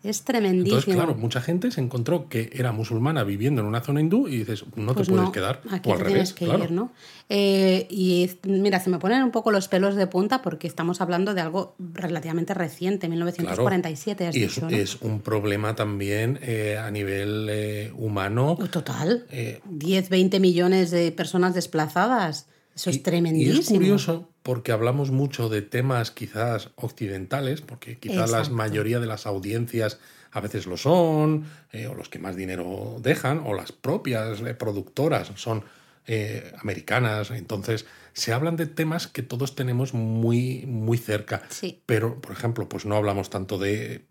Es 0.06 0.24
tremendísimo. 0.24 0.78
Entonces, 0.78 0.96
claro, 0.96 1.16
mucha 1.16 1.42
gente 1.42 1.72
se 1.72 1.82
encontró 1.82 2.30
que 2.30 2.52
era 2.54 2.72
musulmana 2.72 3.24
viviendo 3.24 3.62
en 3.62 3.68
una 3.68 3.82
zona 3.82 4.02
hindú 4.02 4.28
y 4.28 4.38
dices, 4.38 4.64
no 4.76 4.90
te 4.90 4.98
pues 4.98 5.10
puedes 5.10 5.30
quedar. 5.32 5.62
Aquí 5.72 5.90
o 5.90 5.94
al 5.94 6.00
revés, 6.00 6.34
que 6.34 6.46
ir, 6.46 6.72
¿no? 6.72 6.92
Eh, 7.28 7.88
y 7.90 8.30
mira, 8.44 8.80
se 8.80 8.92
me 8.92 9.00
ponen 9.00 9.24
un 9.24 9.32
poco 9.32 9.52
los 9.52 9.68
pelos 9.68 9.96
de 9.96 10.06
punta 10.06 10.44
porque 10.44 10.68
estamos 10.68 11.02
hablando 11.02 11.34
de 11.34 11.42
algo 11.42 11.76
relativamente 11.80 12.54
reciente, 12.54 13.10
1947. 13.10 14.30
y 14.34 14.44
es, 14.44 14.58
es, 14.58 15.02
un 15.02 15.22
problema 15.22 15.76
también 15.76 16.40
eh, 16.44 16.78
a 16.78 16.92
nivel 16.92 17.48
eh, 17.50 17.92
humano. 17.98 18.58
Total. 18.72 19.26
10, 19.66 20.10
20 20.10 20.40
millones 20.40 20.92
de 20.92 21.12
personas 21.12 21.56
desplazadas. 21.56 22.48
Eso 22.76 22.90
es 22.90 23.02
tremendísimo. 23.02 23.56
Y 23.56 23.60
es 23.60 23.70
curioso 23.70 24.30
porque 24.44 24.72
hablamos 24.72 25.10
mucho 25.10 25.50
de 25.50 25.62
temas 25.62 26.12
quizás 26.12 26.70
occidentales, 26.76 27.62
porque 27.62 27.98
quizás 27.98 28.32
la 28.32 28.44
mayoría 28.50 29.00
de 29.00 29.08
las 29.08 29.26
audiencias 29.26 30.00
a 30.32 30.42
veces 30.42 30.68
lo 30.68 30.76
son, 30.76 31.46
eh, 31.72 31.88
o 31.88 31.96
los 31.96 32.10
que 32.10 32.20
más 32.20 32.36
dinero 32.36 32.98
dejan, 33.02 33.42
o 33.46 33.54
las 33.54 33.72
propias 33.72 34.42
eh, 34.42 34.54
productoras 34.54 35.32
son 35.36 35.64
eh, 36.08 36.52
americanas. 36.60 37.32
Entonces, 37.32 37.86
se 38.12 38.34
hablan 38.34 38.58
de 38.58 38.66
temas 38.66 39.08
que 39.08 39.24
todos 39.24 39.56
tenemos 39.56 39.94
muy, 39.94 40.66
muy 40.68 40.98
cerca. 40.98 41.42
Pero, 41.86 42.20
por 42.20 42.34
ejemplo, 42.34 42.68
pues 42.68 42.86
no 42.86 42.96
hablamos 42.96 43.30
tanto 43.30 43.58
de 43.58 44.06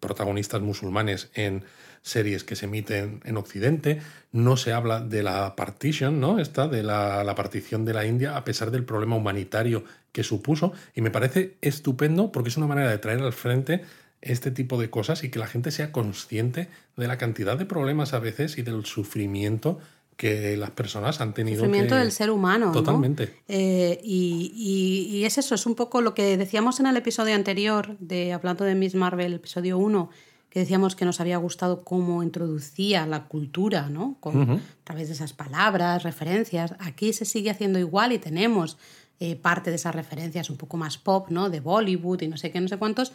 protagonistas 0.00 0.62
musulmanes 0.62 1.30
en 1.34 1.64
series 2.08 2.44
que 2.44 2.56
se 2.56 2.66
emiten 2.66 3.20
en 3.24 3.36
Occidente, 3.36 4.00
no 4.32 4.56
se 4.56 4.72
habla 4.72 5.00
de 5.00 5.22
la 5.22 5.56
partition, 5.56 6.20
¿no? 6.20 6.38
Esta, 6.38 6.68
de 6.68 6.82
la, 6.82 7.24
la, 7.24 7.34
partición 7.34 7.84
de 7.84 7.94
la 7.94 8.06
India, 8.06 8.36
a 8.36 8.44
pesar 8.44 8.70
del 8.70 8.84
problema 8.84 9.16
humanitario 9.16 9.84
que 10.12 10.22
supuso, 10.22 10.72
y 10.94 11.00
me 11.00 11.10
parece 11.10 11.56
estupendo 11.60 12.32
porque 12.32 12.50
es 12.50 12.56
una 12.56 12.66
manera 12.66 12.90
de 12.90 12.98
traer 12.98 13.20
al 13.20 13.32
frente 13.32 13.82
este 14.20 14.50
tipo 14.50 14.80
de 14.80 14.90
cosas 14.90 15.22
y 15.24 15.30
que 15.30 15.38
la 15.38 15.46
gente 15.46 15.70
sea 15.70 15.92
consciente 15.92 16.68
de 16.96 17.06
la 17.06 17.18
cantidad 17.18 17.56
de 17.56 17.66
problemas 17.66 18.14
a 18.14 18.18
veces 18.18 18.58
y 18.58 18.62
del 18.62 18.84
sufrimiento 18.84 19.78
que 20.16 20.56
las 20.56 20.72
personas 20.72 21.20
han 21.20 21.32
tenido. 21.32 21.58
Sufrimiento 21.60 21.94
del 21.94 22.10
ser 22.10 22.30
humano. 22.30 22.72
Totalmente. 22.72 23.36
Eh, 23.46 24.00
y, 24.02 25.08
y, 25.08 25.24
es 25.24 25.38
eso, 25.38 25.54
es 25.54 25.64
un 25.64 25.76
poco 25.76 26.00
lo 26.00 26.12
que 26.12 26.36
decíamos 26.36 26.80
en 26.80 26.86
el 26.86 26.96
episodio 26.96 27.36
anterior, 27.36 27.96
de 28.00 28.32
hablando 28.32 28.64
de 28.64 28.74
Miss 28.74 28.96
Marvel, 28.96 29.34
episodio 29.34 29.78
1, 29.78 30.10
que 30.50 30.60
decíamos 30.60 30.96
que 30.96 31.04
nos 31.04 31.20
había 31.20 31.36
gustado 31.36 31.84
cómo 31.84 32.22
introducía 32.22 33.06
la 33.06 33.26
cultura, 33.26 33.88
¿no? 33.90 34.16
Con, 34.20 34.50
A 34.50 34.84
través 34.84 35.08
de 35.08 35.14
esas 35.14 35.32
palabras, 35.32 36.02
referencias. 36.02 36.74
Aquí 36.78 37.12
se 37.12 37.24
sigue 37.24 37.50
haciendo 37.50 37.78
igual 37.78 38.12
y 38.12 38.18
tenemos 38.18 38.78
eh, 39.20 39.36
parte 39.36 39.70
de 39.70 39.76
esas 39.76 39.94
referencias 39.94 40.48
un 40.48 40.56
poco 40.56 40.76
más 40.76 40.96
pop, 40.96 41.28
¿no? 41.30 41.50
De 41.50 41.60
Bollywood 41.60 42.22
y 42.22 42.28
no 42.28 42.36
sé 42.36 42.50
qué, 42.50 42.60
no 42.60 42.68
sé 42.68 42.78
cuántos. 42.78 43.12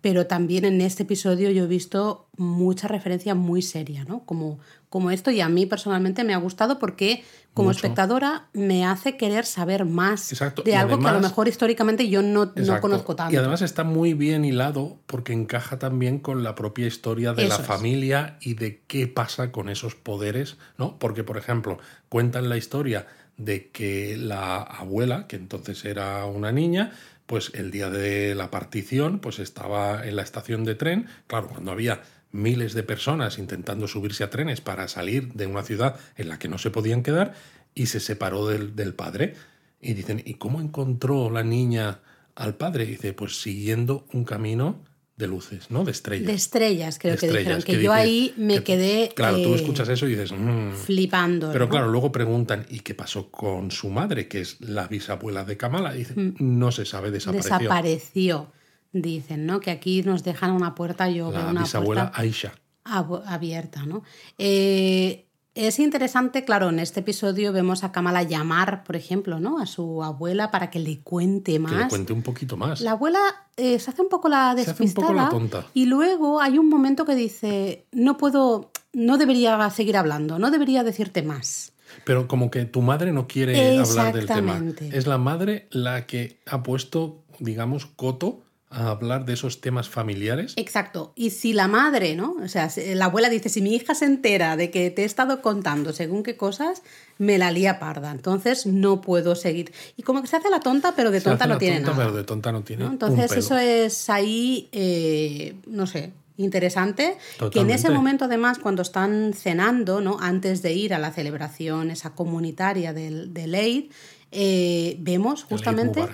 Pero 0.00 0.26
también 0.26 0.64
en 0.64 0.80
este 0.80 1.02
episodio 1.02 1.50
yo 1.50 1.64
he 1.64 1.66
visto 1.66 2.28
mucha 2.36 2.88
referencia 2.88 3.34
muy 3.34 3.60
seria, 3.60 4.04
¿no? 4.04 4.24
Como, 4.24 4.58
como 4.88 5.10
esto, 5.10 5.30
y 5.30 5.40
a 5.40 5.48
mí 5.48 5.66
personalmente 5.66 6.24
me 6.24 6.32
ha 6.32 6.38
gustado 6.38 6.78
porque 6.78 7.22
como 7.52 7.70
espectadora 7.72 8.48
me 8.52 8.86
hace 8.86 9.16
querer 9.16 9.44
saber 9.44 9.84
más 9.84 10.32
de 10.64 10.76
algo 10.76 10.98
que 10.98 11.08
a 11.08 11.12
lo 11.12 11.20
mejor 11.20 11.48
históricamente 11.48 12.08
yo 12.08 12.22
no, 12.22 12.52
no, 12.54 12.80
conozco 12.80 13.16
tanto. 13.16 13.34
Y 13.34 13.36
además 13.36 13.60
está 13.62 13.82
muy 13.82 14.14
bien 14.14 14.44
hilado 14.44 15.00
porque 15.06 15.32
encaja 15.32 15.78
también 15.78 16.20
con 16.20 16.44
la 16.44 16.54
propia 16.54 16.86
historia 16.86 17.32
de 17.32 17.48
la 17.48 17.58
familia 17.58 18.38
y 18.40 18.54
de 18.54 18.82
qué 18.86 19.08
pasa 19.08 19.50
con 19.50 19.68
esos 19.68 19.96
poderes, 19.96 20.58
¿no? 20.78 20.98
Porque, 20.98 21.24
por 21.24 21.36
ejemplo, 21.36 21.78
cuentan 22.08 22.48
la 22.48 22.56
historia 22.56 23.06
de 23.36 23.70
que 23.70 24.16
la 24.16 24.58
abuela, 24.58 25.26
que 25.26 25.36
entonces 25.36 25.84
era 25.84 26.24
una 26.26 26.52
niña, 26.52 26.92
pues 27.30 27.52
el 27.54 27.70
día 27.70 27.90
de 27.90 28.34
la 28.34 28.50
partición, 28.50 29.20
pues 29.20 29.38
estaba 29.38 30.04
en 30.04 30.16
la 30.16 30.22
estación 30.22 30.64
de 30.64 30.74
tren, 30.74 31.06
claro, 31.28 31.46
cuando 31.46 31.70
había 31.70 32.02
miles 32.32 32.74
de 32.74 32.82
personas 32.82 33.38
intentando 33.38 33.86
subirse 33.86 34.24
a 34.24 34.30
trenes 34.30 34.60
para 34.60 34.88
salir 34.88 35.32
de 35.34 35.46
una 35.46 35.62
ciudad 35.62 35.94
en 36.16 36.28
la 36.28 36.40
que 36.40 36.48
no 36.48 36.58
se 36.58 36.72
podían 36.72 37.04
quedar, 37.04 37.34
y 37.72 37.86
se 37.86 38.00
separó 38.00 38.48
del, 38.48 38.74
del 38.74 38.94
padre. 38.94 39.36
Y 39.80 39.94
dicen, 39.94 40.20
¿y 40.26 40.34
cómo 40.34 40.60
encontró 40.60 41.30
la 41.30 41.44
niña 41.44 42.00
al 42.34 42.56
padre? 42.56 42.82
Y 42.82 42.88
dice, 42.88 43.12
pues 43.12 43.40
siguiendo 43.40 44.08
un 44.12 44.24
camino 44.24 44.82
de 45.20 45.28
luces, 45.28 45.70
¿no? 45.70 45.84
De 45.84 45.92
estrellas. 45.92 46.26
De 46.26 46.32
estrellas, 46.32 46.98
creo 46.98 47.16
que 47.16 47.28
dijeron. 47.28 47.62
Que, 47.62 47.80
yo 47.80 47.92
ahí 47.92 48.34
me 48.36 48.64
quedé. 48.64 49.12
Claro, 49.14 49.40
tú 49.40 49.52
eh, 49.52 49.56
escuchas 49.56 49.88
eso 49.88 50.06
y 50.06 50.10
dices. 50.10 50.32
Mm". 50.32 50.72
flipando. 50.72 51.52
Pero 51.52 51.68
claro, 51.68 51.88
luego 51.88 52.10
preguntan, 52.10 52.66
¿y 52.68 52.80
qué 52.80 52.94
pasó 52.94 53.30
con 53.30 53.70
su 53.70 53.90
madre, 53.90 54.26
que 54.26 54.40
es 54.40 54.60
la 54.60 54.88
bisabuela 54.88 55.44
de 55.44 55.56
Kamala? 55.56 55.94
Y 55.94 55.98
dicen, 55.98 56.34
mm. 56.38 56.58
no 56.58 56.72
se 56.72 56.84
sabe, 56.84 57.12
desapareció. 57.12 57.58
Desapareció, 57.58 58.52
dicen, 58.92 59.46
¿no? 59.46 59.60
Que 59.60 59.70
aquí 59.70 60.02
nos 60.02 60.24
dejan 60.24 60.50
una 60.50 60.74
puerta, 60.74 61.08
yo 61.08 61.30
la 61.30 61.38
veo 61.38 61.50
una 61.50 61.60
bisabuela 61.62 62.10
Aisha. 62.14 62.52
Abierta, 62.82 63.86
¿no? 63.86 64.02
Eh, 64.38 65.26
es 65.66 65.78
interesante, 65.78 66.44
claro, 66.44 66.70
en 66.70 66.78
este 66.78 67.00
episodio 67.00 67.52
vemos 67.52 67.84
a 67.84 67.92
Kamala 67.92 68.22
llamar, 68.22 68.84
por 68.84 68.96
ejemplo, 68.96 69.40
¿no? 69.40 69.58
a 69.58 69.66
su 69.66 70.02
abuela 70.02 70.50
para 70.50 70.70
que 70.70 70.78
le 70.78 71.00
cuente 71.00 71.58
más. 71.58 71.72
Que 71.72 71.78
le 71.78 71.88
cuente 71.88 72.12
un 72.12 72.22
poquito 72.22 72.56
más. 72.56 72.80
La 72.80 72.92
abuela 72.92 73.20
eh, 73.56 73.78
se 73.78 73.90
hace 73.90 74.02
un 74.02 74.08
poco 74.08 74.28
la 74.28 74.54
despistada. 74.54 74.76
Se 74.76 74.84
hace 74.84 75.00
un 75.00 75.06
poco 75.06 75.14
la 75.14 75.28
tonta. 75.28 75.66
Y 75.74 75.86
luego 75.86 76.40
hay 76.40 76.58
un 76.58 76.68
momento 76.68 77.04
que 77.04 77.14
dice, 77.14 77.86
no 77.92 78.16
puedo, 78.16 78.70
no 78.92 79.18
debería 79.18 79.68
seguir 79.70 79.96
hablando, 79.96 80.38
no 80.38 80.50
debería 80.50 80.84
decirte 80.84 81.22
más. 81.22 81.72
Pero 82.04 82.28
como 82.28 82.50
que 82.50 82.64
tu 82.64 82.82
madre 82.82 83.12
no 83.12 83.26
quiere 83.26 83.78
hablar 83.78 84.14
del 84.14 84.26
tema. 84.26 84.62
Es 84.92 85.06
la 85.06 85.18
madre 85.18 85.68
la 85.70 86.06
que 86.06 86.40
ha 86.46 86.62
puesto, 86.62 87.22
digamos, 87.38 87.86
coto 87.86 88.42
a 88.70 88.90
hablar 88.90 89.24
de 89.24 89.32
esos 89.32 89.60
temas 89.60 89.88
familiares. 89.88 90.54
Exacto. 90.56 91.12
Y 91.16 91.30
si 91.30 91.52
la 91.52 91.66
madre, 91.66 92.14
¿no? 92.14 92.36
O 92.42 92.46
sea, 92.46 92.70
la 92.94 93.06
abuela 93.06 93.28
dice, 93.28 93.48
si 93.48 93.60
mi 93.60 93.74
hija 93.74 93.96
se 93.96 94.04
entera 94.04 94.56
de 94.56 94.70
que 94.70 94.90
te 94.90 95.02
he 95.02 95.04
estado 95.04 95.42
contando 95.42 95.92
según 95.92 96.22
qué 96.22 96.36
cosas, 96.36 96.82
me 97.18 97.36
la 97.36 97.50
lía 97.50 97.80
parda. 97.80 98.12
Entonces 98.12 98.66
no 98.66 99.00
puedo 99.00 99.34
seguir. 99.34 99.72
Y 99.96 100.04
como 100.04 100.22
que 100.22 100.28
se 100.28 100.36
hace 100.36 100.50
la 100.50 100.60
tonta, 100.60 100.94
pero 100.94 101.10
de 101.10 101.20
tonta 101.20 101.46
no 101.46 101.58
tiene 101.58 101.80
nada. 101.80 101.96
Pero 101.96 102.12
de 102.12 102.22
tonta 102.22 102.52
no 102.52 102.62
tiene. 102.62 102.84
Entonces 102.84 103.32
eso 103.32 103.58
es 103.58 104.08
ahí, 104.08 104.68
eh, 104.70 105.56
no 105.66 105.88
sé, 105.88 106.12
interesante. 106.36 107.18
Que 107.52 107.60
en 107.60 107.70
ese 107.70 107.90
momento, 107.90 108.26
además, 108.26 108.60
cuando 108.60 108.82
están 108.82 109.32
cenando, 109.34 110.00
¿no? 110.00 110.18
Antes 110.20 110.62
de 110.62 110.74
ir 110.74 110.94
a 110.94 111.00
la 111.00 111.10
celebración 111.10 111.90
esa 111.90 112.10
comunitaria 112.10 112.92
del, 112.92 113.34
del 113.34 113.52
Eid, 113.52 113.90
eh, 114.30 114.96
vemos 115.00 115.42
justamente 115.42 116.06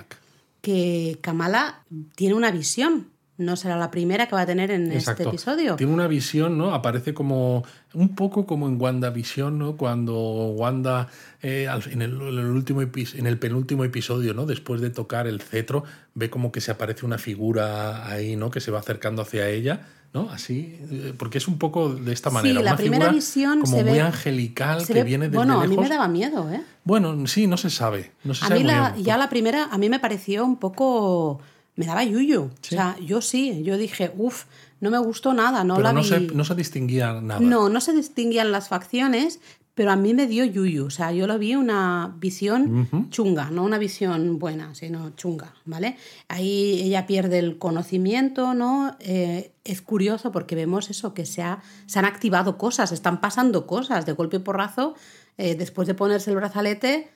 que 0.67 1.17
Kamala 1.21 1.85
tiene 2.15 2.35
una 2.35 2.51
visión. 2.51 3.07
No 3.37 3.55
será 3.55 3.77
la 3.77 3.89
primera 3.89 4.27
que 4.27 4.35
va 4.35 4.41
a 4.41 4.45
tener 4.45 4.69
en 4.69 4.91
este 4.91 5.23
episodio. 5.23 5.77
Tiene 5.77 5.93
una 5.93 6.07
visión, 6.07 6.57
¿no? 6.57 6.73
Aparece 6.73 7.13
como 7.13 7.63
un 7.93 8.15
poco 8.15 8.45
como 8.45 8.67
en 8.67 8.81
WandaVision, 8.81 9.57
¿no? 9.57 9.77
Cuando 9.77 10.13
Wanda 10.57 11.07
eh, 11.41 11.69
en, 11.89 12.01
el, 12.01 12.15
último 12.15 12.81
en 12.81 13.27
el 13.27 13.39
penúltimo 13.39 13.85
episodio, 13.85 14.33
¿no? 14.33 14.45
Después 14.45 14.81
de 14.81 14.89
tocar 14.89 15.25
el 15.25 15.39
cetro, 15.39 15.85
ve 16.15 16.29
como 16.29 16.51
que 16.51 16.59
se 16.59 16.71
aparece 16.71 17.05
una 17.05 17.17
figura 17.17 18.11
ahí, 18.11 18.35
¿no? 18.35 18.51
Que 18.51 18.59
se 18.59 18.69
va 18.69 18.79
acercando 18.79 19.21
hacia 19.21 19.47
ella. 19.47 19.87
¿No? 20.13 20.29
Así, 20.29 20.79
eh, 20.91 21.13
porque 21.17 21.37
es 21.37 21.47
un 21.47 21.57
poco 21.57 21.89
de 21.89 22.13
esta 22.13 22.29
manera. 22.29 22.59
Sí, 22.59 22.65
la 22.65 22.75
primera 22.75 23.09
visión 23.09 23.61
como 23.61 23.83
muy 23.83 23.99
angelical 23.99 24.85
que 24.85 25.03
viene 25.03 25.25
desde 25.25 25.37
Bueno, 25.37 25.61
a 25.61 25.67
mí 25.67 25.77
me 25.77 25.89
daba 25.89 26.07
miedo, 26.07 26.49
¿eh? 26.51 26.61
Bueno, 26.83 27.27
sí, 27.27 27.47
no 27.47 27.57
se 27.57 27.69
sabe. 27.69 28.11
No 28.23 28.33
se 28.33 28.45
a 28.45 28.49
mí 28.49 28.65
ya 29.03 29.17
la 29.17 29.29
primera, 29.29 29.65
a 29.65 29.77
mí 29.77 29.89
me 29.89 29.99
pareció 29.99 30.45
un 30.45 30.57
poco, 30.57 31.39
me 31.75 31.85
daba 31.85 32.03
yuyu. 32.03 32.43
O 32.43 32.51
sea, 32.61 32.97
yo 32.99 33.21
sí, 33.21 33.63
yo 33.63 33.77
dije, 33.77 34.11
uff, 34.17 34.45
no 34.79 34.91
me 34.91 34.97
gustó 34.99 35.33
nada, 35.33 35.63
no 35.63 35.79
la 35.79 35.93
no 35.93 36.01
vi... 36.01 36.07
Se, 36.07 36.19
no 36.19 36.43
se 36.43 36.55
distinguía 36.55 37.13
nada. 37.21 37.39
No, 37.39 37.69
no 37.69 37.81
se 37.81 37.93
distinguían 37.93 38.51
las 38.51 38.69
facciones, 38.69 39.39
pero 39.77 39.91
a 39.91 39.95
mí 39.95 40.15
me 40.15 40.25
dio 40.25 40.43
yuyu, 40.43 40.87
o 40.87 40.89
sea, 40.89 41.11
yo 41.11 41.27
lo 41.27 41.37
vi 41.37 41.53
una 41.53 42.15
visión 42.17 42.89
chunga, 43.11 43.51
no 43.51 43.63
una 43.63 43.77
visión 43.77 44.39
buena, 44.39 44.73
sino 44.73 45.11
chunga, 45.11 45.53
¿vale? 45.65 45.97
Ahí 46.29 46.81
ella 46.83 47.05
pierde 47.05 47.37
el 47.37 47.59
conocimiento, 47.59 48.55
¿no? 48.55 48.97
Eh, 48.99 49.51
es 49.63 49.83
curioso 49.83 50.31
porque 50.31 50.55
vemos 50.55 50.89
eso, 50.89 51.13
que 51.13 51.27
se, 51.27 51.43
se 51.85 51.99
han 51.99 52.05
activado 52.05 52.57
cosas, 52.57 52.91
están 52.91 53.21
pasando 53.21 53.67
cosas 53.67 54.07
de 54.07 54.13
golpe 54.13 54.37
y 54.37 54.39
porrazo, 54.39 54.95
eh, 55.37 55.53
después 55.53 55.87
de 55.87 55.93
ponerse 55.93 56.31
el 56.31 56.37
brazalete, 56.37 57.11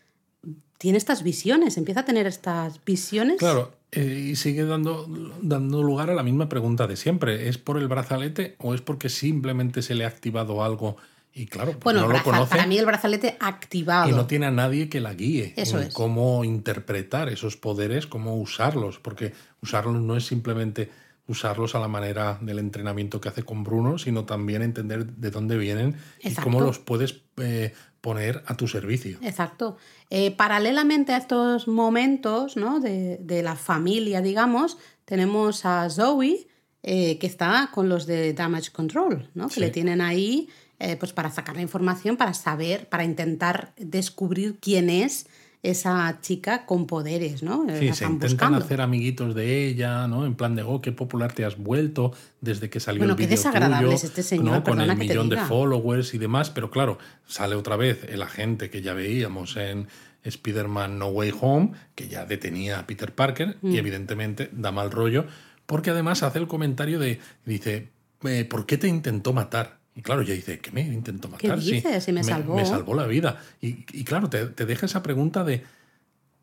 tiene 0.78 1.00
estas 1.00 1.24
visiones, 1.24 1.78
empieza 1.78 2.02
a 2.02 2.06
tener 2.06 2.28
estas 2.28 2.86
visiones. 2.86 3.38
Claro, 3.39 3.71
eh, 3.91 4.30
y 4.34 4.36
sigue 4.36 4.65
dando, 4.65 5.08
dando 5.41 5.82
lugar 5.82 6.12
a 6.12 6.13
la 6.13 6.21
misma 6.21 6.47
pregunta 6.47 6.86
de 6.86 6.95
siempre, 6.95 7.50
¿es 7.50 7.58
por 7.58 7.80
el 7.80 7.88
brazalete 7.88 8.56
o 8.60 8.76
es 8.76 8.82
porque 8.82 9.10
simplemente 9.10 9.82
se 9.82 9.95
le 9.95 10.06
ha 10.06 10.10
activado 10.10 10.63
algo? 10.63 10.97
Y 11.33 11.45
claro, 11.45 11.75
bueno, 11.81 12.01
no 12.01 12.09
lo 12.09 12.23
conoce. 12.23 12.49
Para 12.49 12.67
mí 12.67 12.77
el 12.77 12.85
brazalete 12.85 13.37
activado. 13.39 14.09
Y 14.09 14.11
no 14.11 14.25
tiene 14.27 14.47
a 14.47 14.51
nadie 14.51 14.89
que 14.89 14.99
la 14.99 15.13
guíe 15.13 15.53
Eso 15.55 15.79
en 15.79 15.89
cómo 15.91 16.43
interpretar 16.43 17.29
esos 17.29 17.55
poderes, 17.55 18.05
cómo 18.05 18.35
usarlos, 18.35 18.99
porque 18.99 19.33
usarlos 19.61 20.01
no 20.01 20.17
es 20.17 20.25
simplemente 20.25 20.89
usarlos 21.27 21.75
a 21.75 21.79
la 21.79 21.87
manera 21.87 22.37
del 22.41 22.59
entrenamiento 22.59 23.21
que 23.21 23.29
hace 23.29 23.43
con 23.43 23.63
Bruno, 23.63 23.97
sino 23.97 24.25
también 24.25 24.61
entender 24.61 25.05
de 25.05 25.31
dónde 25.31 25.57
vienen 25.57 25.95
y 26.19 26.33
cómo 26.35 26.59
los 26.59 26.79
puedes 26.79 27.21
eh, 27.37 27.73
poner 28.01 28.43
a 28.47 28.57
tu 28.57 28.67
servicio. 28.67 29.17
Exacto. 29.21 29.77
Eh, 30.09 30.31
paralelamente 30.31 31.13
a 31.13 31.17
estos 31.17 31.67
momentos 31.69 32.57
¿no? 32.57 32.81
de, 32.81 33.17
de, 33.21 33.43
la 33.43 33.55
familia, 33.55 34.21
digamos, 34.21 34.77
tenemos 35.05 35.65
a 35.65 35.89
Zoe, 35.89 36.47
eh, 36.83 37.19
que 37.19 37.27
está 37.27 37.69
con 37.71 37.89
los 37.89 38.07
de 38.07 38.33
Damage 38.33 38.71
Control, 38.71 39.29
¿no? 39.35 39.49
que 39.49 39.59
le 39.59 39.69
tienen 39.69 40.01
ahí 40.01 40.49
eh, 40.81 40.97
pues 40.97 41.13
para 41.13 41.29
sacar 41.29 41.55
la 41.55 41.61
información, 41.61 42.17
para 42.17 42.33
saber, 42.33 42.89
para 42.89 43.03
intentar 43.03 43.71
descubrir 43.77 44.57
quién 44.59 44.89
es 44.89 45.27
esa 45.61 46.19
chica 46.21 46.65
con 46.65 46.87
poderes, 46.87 47.43
¿no? 47.43 47.69
Eh, 47.69 47.77
sí, 47.77 47.93
se 47.93 48.05
intentan 48.05 48.55
hacer 48.55 48.81
amiguitos 48.81 49.35
de 49.35 49.67
ella, 49.67 50.07
¿no? 50.07 50.25
En 50.25 50.33
plan 50.33 50.55
de, 50.55 50.63
oh, 50.63 50.81
qué 50.81 50.91
popular 50.91 51.33
te 51.33 51.45
has 51.45 51.59
vuelto 51.59 52.13
desde 52.39 52.71
que 52.71 52.79
salió 52.79 53.03
el 53.03 53.09
vídeo 53.09 53.17
qué 53.17 53.27
desagradable 53.27 53.93
es 53.93 54.03
este 54.03 54.23
señor, 54.23 54.63
Con 54.63 54.81
el 54.81 54.97
millón 54.97 55.29
de 55.29 55.37
followers 55.37 56.15
y 56.15 56.17
demás, 56.17 56.49
pero 56.49 56.71
claro, 56.71 56.97
sale 57.27 57.53
otra 57.53 57.75
vez 57.75 58.03
el 58.09 58.23
agente 58.23 58.71
que 58.71 58.81
ya 58.81 58.95
veíamos 58.95 59.57
en 59.57 59.87
Spider-Man 60.23 60.97
No 60.97 61.09
Way 61.09 61.33
Home, 61.41 61.73
que 61.93 62.07
ya 62.07 62.25
detenía 62.25 62.79
a 62.79 62.87
Peter 62.87 63.13
Parker 63.13 63.57
y 63.61 63.67
mm. 63.67 63.75
evidentemente 63.75 64.49
da 64.51 64.71
mal 64.71 64.89
rollo, 64.89 65.27
porque 65.67 65.91
además 65.91 66.23
hace 66.23 66.39
el 66.39 66.47
comentario 66.47 66.97
de, 66.97 67.19
dice, 67.45 67.91
eh, 68.23 68.45
¿por 68.45 68.65
qué 68.65 68.79
te 68.79 68.87
intentó 68.87 69.31
matar? 69.31 69.80
Y 70.01 70.03
claro, 70.03 70.23
ya 70.23 70.33
dice, 70.33 70.57
¿qué 70.57 70.71
me 70.71 70.81
intentó 70.81 71.29
matar? 71.29 71.59
¿Qué 71.59 71.73
dices? 71.73 72.03
Sí, 72.03 72.11
me, 72.11 72.23
salvó. 72.23 72.55
Me 72.55 72.65
salvó 72.65 72.95
la 72.95 73.05
vida. 73.05 73.39
Y, 73.61 74.03
claro, 74.03 74.31
te, 74.31 74.47
deja 74.47 74.87
esa 74.87 75.03
pregunta 75.03 75.43
de 75.43 75.63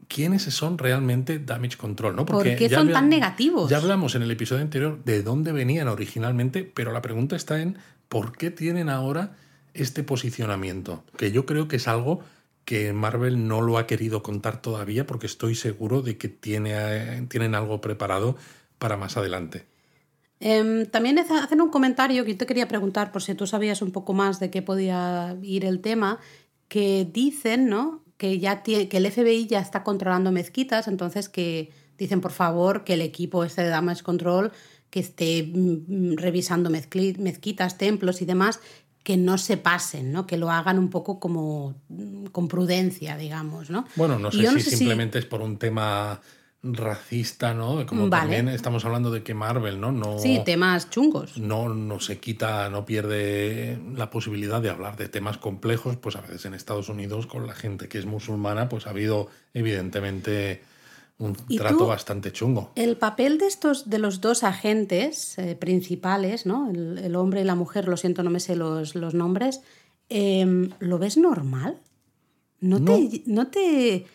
quiénes 0.07 0.43
son 0.45 0.79
realmente 0.79 1.41
Damage 1.41 1.77
Control, 1.77 2.15
¿no? 2.15 2.25
Porque 2.25 2.51
¿Por 2.51 2.59
qué 2.59 2.69
son 2.71 2.93
tan 2.93 3.09
negativos? 3.09 3.69
Ya 3.69 3.79
hablamos 3.79 4.15
en 4.15 4.23
el 4.23 4.31
episodio 4.31 4.63
anterior 4.63 5.03
de 5.05 5.25
dónde 5.25 5.51
venían 5.51 5.89
originalmente, 5.89 6.63
pero 6.63 6.93
la 6.93 7.03
pregunta 7.03 7.35
está 7.35 7.61
en 7.61 7.79
por 8.09 8.39
qué 8.39 8.53
tienen 8.53 8.91
ahora 8.91 9.35
este 9.75 10.05
posicionamiento, 10.05 11.03
que 11.17 11.33
yo 11.33 11.45
creo 11.45 11.67
que 11.67 11.77
es 11.77 11.89
algo 11.89 12.21
que 12.65 12.93
Marvel 12.93 13.49
no 13.49 13.61
lo 13.61 13.77
ha 13.77 13.89
querido 13.89 14.23
contar 14.23 14.63
todavía 14.63 15.05
porque 15.05 15.27
estoy 15.27 15.57
seguro 15.57 16.01
de 16.01 16.17
que 16.17 16.29
tiene, 16.29 16.75
eh, 16.75 17.27
tienen 17.29 17.57
algo 17.57 17.81
preparado 17.81 18.37
para 18.79 18.97
más 18.97 19.17
adelante. 19.17 19.67
Em, 20.41 20.87
también 20.87 21.19
hacen 21.19 21.61
un 21.61 21.71
comentario 21.71 22.25
que 22.25 22.33
yo 22.33 22.39
te 22.39 22.47
quería 22.47 22.69
preguntar, 22.69 23.11
por 23.11 23.23
si 23.23 23.35
tú 23.35 23.47
sabías 23.47 23.83
un 23.83 23.91
poco 23.91 24.13
más 24.13 24.39
de 24.39 24.51
qué 24.51 24.63
podía 24.63 25.37
ir 25.43 25.65
el 25.65 25.81
tema, 25.81 26.19
que 26.69 27.09
dicen 27.11 27.69
¿no? 27.69 28.05
que, 28.17 28.39
ya 28.39 28.63
que 28.63 28.89
el 28.91 29.11
FBI 29.11 29.47
ya 29.47 29.61
está 29.61 29.83
controlando 29.83 30.31
mezquitas, 30.31 30.87
entonces 30.87 31.29
que 31.29 31.71
dicen 31.97 32.21
por 32.21 32.33
favor 32.33 32.85
que 32.85 32.95
el 32.95 33.03
equipo 33.03 33.45
este 33.45 33.63
de 33.63 33.69
Damage 33.69 34.03
Control 34.03 34.53
que 34.91 35.01
esté 35.01 35.51
mm, 35.53 36.17
revisando 36.17 36.71
mezquitas, 36.71 37.77
templos 37.77 38.23
y 38.23 38.25
demás, 38.25 38.61
que 39.03 39.17
no 39.17 39.39
se 39.39 39.57
pasen, 39.57 40.13
¿no? 40.13 40.27
Que 40.27 40.37
lo 40.37 40.51
hagan 40.51 40.79
un 40.79 40.91
poco 40.91 41.19
como 41.19 41.75
mm, 41.89 42.27
con 42.27 42.49
prudencia, 42.49 43.17
digamos, 43.17 43.71
¿no? 43.71 43.87
Bueno, 43.97 44.19
no 44.19 44.31
sé, 44.31 44.61
si 44.61 44.77
simplemente 44.77 45.19
es 45.19 45.27
por 45.27 45.43
un 45.43 45.59
tema 45.59 46.21
racista, 46.63 47.55
¿no? 47.55 47.87
Como 47.87 48.11
también 48.11 48.49
estamos 48.49 48.85
hablando 48.85 49.11
de 49.11 49.23
que 49.23 49.33
Marvel, 49.33 49.81
¿no? 49.81 49.93
no 49.93 50.19
sí, 50.19 50.41
temas 50.45 50.91
chungos. 50.91 51.39
No, 51.39 51.69
no 51.69 52.01
se 52.01 52.19
quita, 52.19 52.69
no 52.69 52.85
pierde 52.85 53.79
la 53.95 54.11
posibilidad 54.11 54.61
de 54.61 54.71
hablar 54.71 54.97
de 54.97 55.09
temas 55.09 55.39
complejos, 55.39 55.97
pues 55.97 56.17
a 56.17 56.21
veces 56.21 56.45
en 56.47 56.55
Estados 56.55 56.89
Unidos 56.89 57.27
con 57.27 57.47
la 57.47 57.55
gente 57.55 57.89
que 57.89 57.99
es 57.99 58.07
musulmana, 58.07 58.69
pues 58.69 58.87
ha 58.87 58.91
habido 58.91 59.29
evidentemente 59.55 60.63
un 61.19 61.35
trato 61.35 61.87
bastante 61.87 62.33
chungo. 62.33 62.73
El 62.75 62.97
papel 62.97 63.39
de 63.39 63.47
estos, 63.47 63.89
de 63.89 63.99
los 63.99 64.21
dos 64.21 64.43
agentes 64.43 65.39
eh, 65.39 65.57
principales, 65.57 66.47
¿no? 66.47 66.71
El, 66.71 67.15
hombre 67.17 67.41
y 67.41 67.45
la 67.45 67.55
mujer, 67.55 67.89
lo 67.89 67.97
siento, 67.97 68.23
no 68.23 68.31
me 68.31 68.41
sé 68.41 68.57
los, 68.57 68.95
los 68.95 69.15
nombres, 69.15 69.61
em, 70.09 70.71
¿lo 70.81 70.99
ves 70.99 71.17
normal? 71.17 71.77
¿No, 72.61 72.83
te, 72.83 73.23
no 73.27 73.47
te 73.49 74.07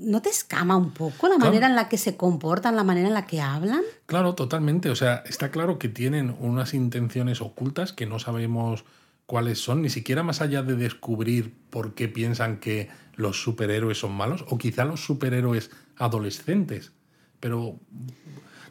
¿No 0.00 0.22
te 0.22 0.28
escama 0.28 0.76
un 0.76 0.92
poco 0.92 1.28
la 1.28 1.38
manera 1.38 1.66
en 1.66 1.74
la 1.74 1.88
que 1.88 1.98
se 1.98 2.16
comportan, 2.16 2.76
la 2.76 2.84
manera 2.84 3.08
en 3.08 3.14
la 3.14 3.26
que 3.26 3.40
hablan? 3.40 3.82
Claro, 4.06 4.34
totalmente. 4.34 4.90
O 4.90 4.94
sea, 4.94 5.24
está 5.26 5.50
claro 5.50 5.78
que 5.78 5.88
tienen 5.88 6.36
unas 6.38 6.72
intenciones 6.74 7.40
ocultas 7.40 7.92
que 7.92 8.06
no 8.06 8.20
sabemos 8.20 8.84
cuáles 9.26 9.58
son, 9.58 9.82
ni 9.82 9.90
siquiera 9.90 10.22
más 10.22 10.40
allá 10.40 10.62
de 10.62 10.76
descubrir 10.76 11.52
por 11.70 11.94
qué 11.94 12.06
piensan 12.06 12.58
que 12.58 12.88
los 13.16 13.42
superhéroes 13.42 13.98
son 13.98 14.12
malos, 14.12 14.44
o 14.48 14.58
quizá 14.58 14.84
los 14.84 15.04
superhéroes 15.04 15.70
adolescentes. 15.96 16.92
Pero. 17.40 17.80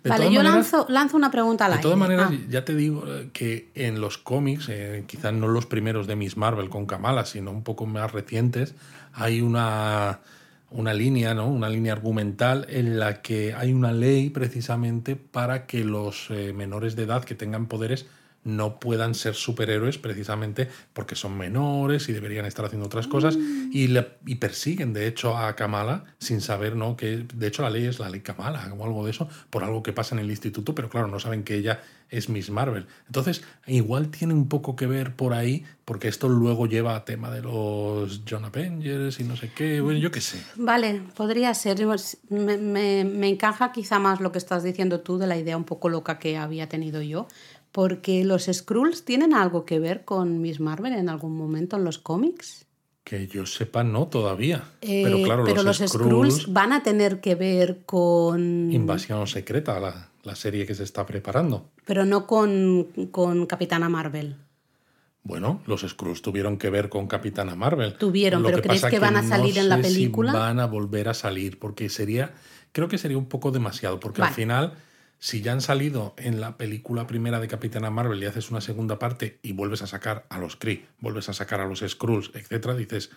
vale, 0.05 0.31
yo 0.31 0.43
lanzo, 0.43 0.87
una 1.17 1.29
pregunta 1.29 1.65
al 1.65 1.73
De 1.73 1.79
todas 1.79 1.97
maneras, 1.97 2.29
ah. 2.31 2.37
ya 2.49 2.63
te 2.63 2.73
digo 2.73 3.03
eh, 3.07 3.29
que 3.33 3.69
en 3.75 3.99
los 3.99 4.17
cómics, 4.17 4.69
eh, 4.69 5.03
quizás 5.07 5.33
no 5.33 5.49
los 5.49 5.65
primeros 5.65 6.07
de 6.07 6.15
Miss 6.15 6.37
Marvel 6.37 6.69
con 6.69 6.85
Kamala, 6.85 7.25
sino 7.25 7.51
un 7.51 7.63
poco 7.63 7.85
más 7.85 8.13
recientes, 8.13 8.75
hay 9.11 9.41
una 9.41 10.21
una 10.70 10.93
línea, 10.93 11.34
¿no? 11.34 11.47
Una 11.47 11.70
línea 11.70 11.93
argumental 11.93 12.66
en 12.70 12.99
la 12.99 13.22
que 13.22 13.53
hay 13.53 13.74
una 13.74 13.91
ley 13.91 14.30
precisamente 14.30 15.16
para 15.16 15.66
que 15.66 15.84
los 15.84 16.30
eh, 16.30 16.53
menores 16.53 16.95
de 16.95 17.03
edad 17.03 17.24
que 17.24 17.36
tengan 17.36 17.68
poderes 17.68 18.07
no 18.45 18.79
puedan 18.79 19.15
ser 19.15 19.33
superhéroes 19.33 19.97
precisamente 19.97 20.69
porque 20.93 21.15
son 21.15 21.37
menores 21.37 22.07
y 22.07 22.13
deberían 22.13 22.45
estar 22.45 22.63
haciendo 22.63 22.85
otras 22.85 23.07
cosas 23.07 23.35
y, 23.35 23.87
le, 23.87 24.07
y 24.25 24.35
persiguen 24.35 24.93
de 24.93 25.07
hecho 25.07 25.35
a 25.35 25.55
Kamala 25.55 26.05
sin 26.19 26.41
saber 26.41 26.75
no 26.75 26.95
que 26.95 27.25
de 27.33 27.47
hecho 27.47 27.63
la 27.63 27.71
ley 27.71 27.85
es 27.85 27.99
la 27.99 28.09
ley 28.09 28.21
Kamala 28.21 28.71
o 28.73 28.85
algo 28.85 29.03
de 29.03 29.11
eso 29.11 29.27
por 29.49 29.63
algo 29.63 29.81
que 29.83 29.93
pasa 29.93 30.15
en 30.15 30.19
el 30.19 30.29
instituto 30.29 30.75
pero 30.75 30.89
claro 30.89 31.07
no 31.07 31.19
saben 31.19 31.43
que 31.43 31.55
ella 31.55 31.81
es 32.09 32.29
Miss 32.29 32.49
Marvel. 32.51 32.85
Entonces 33.07 33.43
igual 33.65 34.09
tiene 34.09 34.33
un 34.33 34.47
poco 34.47 34.75
que 34.75 34.85
ver 34.85 35.15
por 35.15 35.33
ahí 35.33 35.65
porque 35.85 36.07
esto 36.07 36.29
luego 36.29 36.67
lleva 36.67 36.95
a 36.95 37.05
tema 37.05 37.31
de 37.31 37.41
los 37.41 38.21
John 38.29 38.45
Avengers 38.45 39.19
y 39.19 39.23
no 39.23 39.35
sé 39.35 39.51
qué 39.53 39.81
bueno 39.81 39.99
yo 39.99 40.11
qué 40.11 40.21
sé. 40.21 40.41
Vale 40.55 41.01
podría 41.15 41.53
ser. 41.53 41.75
Me, 42.29 42.57
me, 42.57 43.03
me 43.03 43.27
encaja 43.27 43.71
quizá 43.71 43.99
más 43.99 44.21
lo 44.21 44.31
que 44.31 44.37
estás 44.37 44.63
diciendo 44.63 45.01
tú 45.01 45.17
de 45.17 45.27
la 45.27 45.37
idea 45.37 45.57
un 45.57 45.63
poco 45.63 45.89
loca 45.89 46.19
que 46.19 46.37
había 46.37 46.69
tenido 46.69 47.01
yo 47.01 47.27
porque 47.76 48.23
los 48.23 48.45
Skrulls 48.45 49.03
tienen 49.03 49.34
algo 49.34 49.65
que 49.65 49.80
ver 49.80 50.05
con 50.05 50.39
Miss 50.39 50.61
Marvel 50.61 50.93
en 50.93 51.09
algún 51.09 51.36
momento 51.36 51.76
en 51.76 51.84
los 51.84 51.97
cómics. 51.99 52.67
Que 53.03 53.28
yo 53.28 53.45
sepa, 53.45 53.84
no 53.84 54.07
todavía. 54.07 54.63
pero 54.80 55.21
claro, 55.23 55.43
pero 55.43 55.61
los, 55.61 55.80
Skrulls, 55.80 56.53
van 56.53 56.71
a 56.71 56.84
tener 56.84 57.19
que 57.19 57.36
ver 57.36 57.82
con. 57.86 58.71
Invasión 58.71 59.28
Secreta, 59.28 59.78
la, 59.82 60.07
la 60.23 60.38
serie 60.38 60.65
que 60.65 60.73
se 60.73 60.84
está 60.84 61.05
preparando. 61.05 61.69
Pero 61.84 62.05
no 62.05 62.26
con, 62.26 62.88
con 63.11 63.45
Capitana 63.45 63.89
Marvel. 63.89 64.38
Bueno, 65.23 65.59
los 65.65 65.82
Skrulls 65.82 66.21
tuvieron 66.21 66.57
que 66.57 66.69
ver 66.69 66.88
con 66.88 67.07
Capitana 67.07 67.57
Marvel. 67.57 67.95
Tuvieron, 67.95 68.41
pero 68.41 68.61
¿crees 68.61 68.86
que, 68.86 68.99
van 68.99 69.17
a 69.17 69.28
salir 69.28 69.57
en 69.57 69.67
la 69.67 69.82
película? 69.82 70.32
van 70.32 70.61
a 70.61 70.65
volver 70.65 71.09
a 71.09 71.13
salir, 71.13 71.59
porque 71.59 71.89
sería. 71.89 72.32
Creo 72.71 72.88
que 72.88 72.97
sería 72.97 73.17
un 73.17 73.28
poco 73.28 73.51
demasiado, 73.51 73.99
porque 73.99 74.21
al 74.21 74.34
final 74.34 74.76
si 75.26 75.41
ya 75.41 75.53
han 75.53 75.61
salido 75.61 76.13
en 76.17 76.39
la 76.39 76.55
película 76.55 77.07
primera 77.07 77.39
de 77.39 77.47
Capitana 77.47 77.89
Marvel 77.89 78.21
y 78.21 78.28
haces 78.28 78.51
una 78.51 78.61
segunda 78.61 78.99
parte 78.99 79.39
y 79.41 79.53
vuelves 79.53 79.82
a 79.82 79.88
sacar 79.88 80.28
a 80.30 80.38
los 80.38 80.55
Kree, 80.55 80.86
vuelves 80.99 81.30
a 81.30 81.34
sacar 81.34 81.61
a 81.61 81.65
los 81.65 81.80
Skrulls, 81.80 82.30
etcétera, 82.36 82.76
dices, 82.76 83.09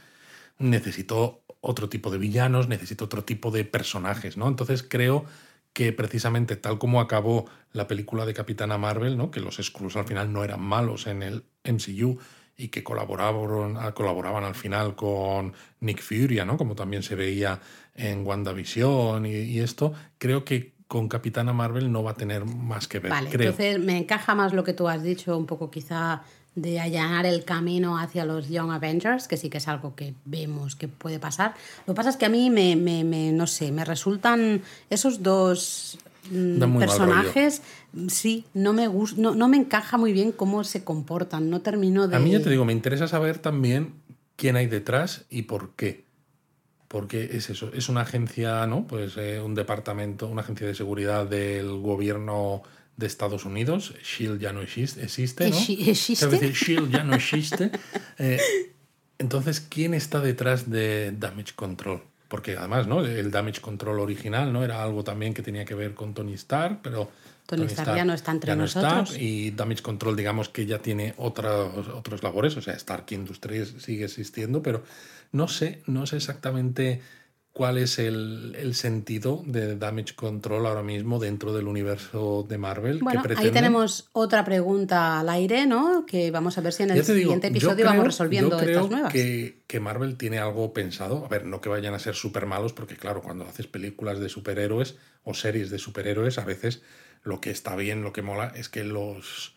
necesito 0.56 1.42
otro 1.60 1.90
tipo 1.90 2.10
de 2.10 2.16
villanos, 2.16 2.66
necesito 2.66 3.04
otro 3.04 3.24
tipo 3.24 3.50
de 3.50 3.66
personajes, 3.66 4.38
¿no? 4.38 4.48
Entonces 4.48 4.82
creo 4.82 5.26
que 5.74 5.92
precisamente 5.92 6.56
tal 6.56 6.78
como 6.78 7.02
acabó 7.02 7.44
la 7.74 7.86
película 7.86 8.24
de 8.24 8.32
Capitana 8.32 8.78
Marvel, 8.78 9.18
¿no? 9.18 9.30
Que 9.30 9.40
los 9.40 9.58
Skrulls 9.58 9.96
al 9.96 10.06
final 10.06 10.32
no 10.32 10.44
eran 10.44 10.62
malos 10.62 11.06
en 11.08 11.22
el 11.22 11.44
MCU 11.64 12.18
y 12.56 12.68
que 12.68 12.82
colaboraron, 12.82 13.76
colaboraban 13.92 14.44
al 14.44 14.54
final 14.54 14.96
con 14.96 15.52
Nick 15.80 16.00
Fury, 16.00 16.42
¿no? 16.46 16.56
Como 16.56 16.74
también 16.74 17.02
se 17.02 17.16
veía 17.16 17.60
en 17.94 18.26
WandaVision 18.26 19.26
y 19.26 19.58
esto, 19.58 19.92
creo 20.16 20.46
que 20.46 20.77
con 20.88 21.06
Capitana 21.06 21.52
Marvel 21.52 21.92
no 21.92 22.02
va 22.02 22.12
a 22.12 22.14
tener 22.14 22.46
más 22.46 22.88
que 22.88 22.98
ver. 22.98 23.10
Vale, 23.10 23.30
entonces 23.30 23.78
me 23.78 23.98
encaja 23.98 24.34
más 24.34 24.54
lo 24.54 24.64
que 24.64 24.72
tú 24.72 24.88
has 24.88 25.02
dicho, 25.02 25.36
un 25.36 25.44
poco 25.44 25.70
quizá 25.70 26.22
de 26.54 26.80
allanar 26.80 27.26
el 27.26 27.44
camino 27.44 27.98
hacia 27.98 28.24
los 28.24 28.48
Young 28.48 28.72
Avengers, 28.72 29.28
que 29.28 29.36
sí 29.36 29.50
que 29.50 29.58
es 29.58 29.68
algo 29.68 29.94
que 29.94 30.14
vemos 30.24 30.74
que 30.74 30.88
puede 30.88 31.18
pasar. 31.18 31.54
Lo 31.86 31.92
que 31.92 31.96
pasa 31.96 32.08
es 32.08 32.16
que 32.16 32.24
a 32.24 32.30
mí 32.30 32.48
me, 32.48 32.74
me, 32.74 33.32
no 33.32 33.46
sé, 33.46 33.70
me 33.70 33.84
resultan 33.84 34.62
esos 34.88 35.22
dos 35.22 35.98
mm, 36.30 36.78
personajes, 36.78 37.62
sí, 38.08 38.46
no 38.54 38.72
me, 38.72 38.88
no, 38.88 39.34
no 39.34 39.48
me 39.48 39.58
encaja 39.58 39.98
muy 39.98 40.14
bien 40.14 40.32
cómo 40.32 40.64
se 40.64 40.84
comportan, 40.84 41.50
no 41.50 41.60
termino 41.60 42.08
de... 42.08 42.16
A 42.16 42.18
mí 42.18 42.30
ya 42.30 42.42
te 42.42 42.48
digo, 42.48 42.64
me 42.64 42.72
interesa 42.72 43.06
saber 43.06 43.38
también 43.38 43.92
quién 44.36 44.56
hay 44.56 44.66
detrás 44.66 45.26
y 45.28 45.42
por 45.42 45.74
qué 45.76 46.07
porque 46.88 47.30
es 47.32 47.50
eso, 47.50 47.70
es 47.74 47.88
una 47.88 48.00
agencia, 48.00 48.66
¿no? 48.66 48.86
Pues 48.86 49.16
eh, 49.18 49.40
un 49.40 49.54
departamento, 49.54 50.26
una 50.26 50.40
agencia 50.40 50.66
de 50.66 50.74
seguridad 50.74 51.26
del 51.26 51.78
gobierno 51.78 52.62
de 52.96 53.06
Estados 53.06 53.44
Unidos. 53.44 53.94
Shield 54.02 54.40
ya 54.40 54.52
no 54.52 54.62
existe, 54.62 55.04
existe 55.04 55.50
¿no? 55.50 55.56
¿Existe? 55.56 56.52
Shield 56.52 56.90
ya 56.90 57.04
no 57.04 57.14
existe. 57.14 57.70
Eh, 58.20 58.40
entonces, 59.18 59.60
¿quién 59.60 59.94
está 59.94 60.20
detrás 60.20 60.68
de 60.68 61.12
Damage 61.12 61.54
Control? 61.54 62.02
Porque 62.26 62.56
además, 62.56 62.88
¿no? 62.88 63.04
El 63.04 63.30
Damage 63.30 63.60
Control 63.60 64.00
original, 64.00 64.52
¿no? 64.52 64.64
Era 64.64 64.82
algo 64.82 65.04
también 65.04 65.34
que 65.34 65.42
tenía 65.42 65.64
que 65.64 65.76
ver 65.76 65.94
con 65.94 66.14
Tony 66.14 66.34
Stark, 66.34 66.80
pero 66.82 67.08
Tony, 67.48 67.64
Stark, 67.64 67.96
ya 67.96 68.04
no 68.04 68.12
está 68.12 68.32
entre 68.32 68.54
nosotros. 68.54 69.16
y 69.18 69.52
Damage 69.52 69.80
Control, 69.80 70.14
digamos 70.14 70.50
que 70.50 70.66
ya 70.66 70.80
tiene 70.80 71.14
otras 71.16 71.88
otros 71.94 72.22
labores, 72.22 72.54
o 72.58 72.60
sea, 72.60 72.74
Stark 72.74 73.06
Industries 73.10 73.74
sigue 73.78 74.04
existiendo, 74.04 74.62
pero 74.62 74.82
no 75.32 75.48
sé, 75.48 75.82
no 75.86 76.06
sé 76.06 76.16
exactamente 76.16 77.00
cuál 77.54 77.78
es 77.78 77.98
el, 77.98 78.74
sentido 78.74 79.42
de 79.46 79.76
Damage 79.76 80.14
Control 80.14 80.66
ahora 80.66 80.82
mismo 80.82 81.18
dentro 81.18 81.54
del 81.54 81.68
universo 81.68 82.46
de 82.46 82.58
Marvel. 82.58 82.98
Bueno, 83.02 83.22
ahí 83.34 83.50
tenemos 83.50 84.10
otra 84.12 84.44
pregunta 84.44 85.18
al 85.18 85.30
aire, 85.30 85.64
¿no? 85.64 86.04
Que 86.04 86.30
vamos 86.30 86.58
a 86.58 86.60
ver 86.60 86.74
si 86.74 86.82
en 86.82 86.90
el 86.90 87.02
siguiente 87.02 87.46
episodio 87.46 87.86
vamos 87.86 88.04
resolviendo 88.04 88.58
yo 88.58 88.62
creo 88.62 88.76
estas 88.76 88.90
nuevas. 88.90 89.12
Que, 89.12 89.62
que 89.66 89.80
Marvel 89.80 90.18
tiene 90.18 90.38
algo 90.38 90.74
pensado. 90.74 91.24
A 91.24 91.28
ver, 91.28 91.46
no 91.46 91.62
que 91.62 91.70
vayan 91.70 91.94
a 91.94 91.98
ser 91.98 92.14
súper 92.14 92.44
malos, 92.44 92.74
porque 92.74 92.96
claro, 92.96 93.22
cuando 93.22 93.46
haces 93.46 93.66
películas 93.66 94.20
de 94.20 94.28
superhéroes 94.28 94.96
o 95.24 95.32
series 95.32 95.70
de 95.70 95.78
superhéroes, 95.78 96.36
a 96.36 96.44
veces 96.44 96.82
lo 97.22 97.40
que 97.40 97.50
está 97.50 97.76
bien, 97.76 98.02
lo 98.02 98.12
que 98.12 98.22
mola, 98.22 98.52
es 98.54 98.68
que 98.68 98.84
los, 98.84 99.54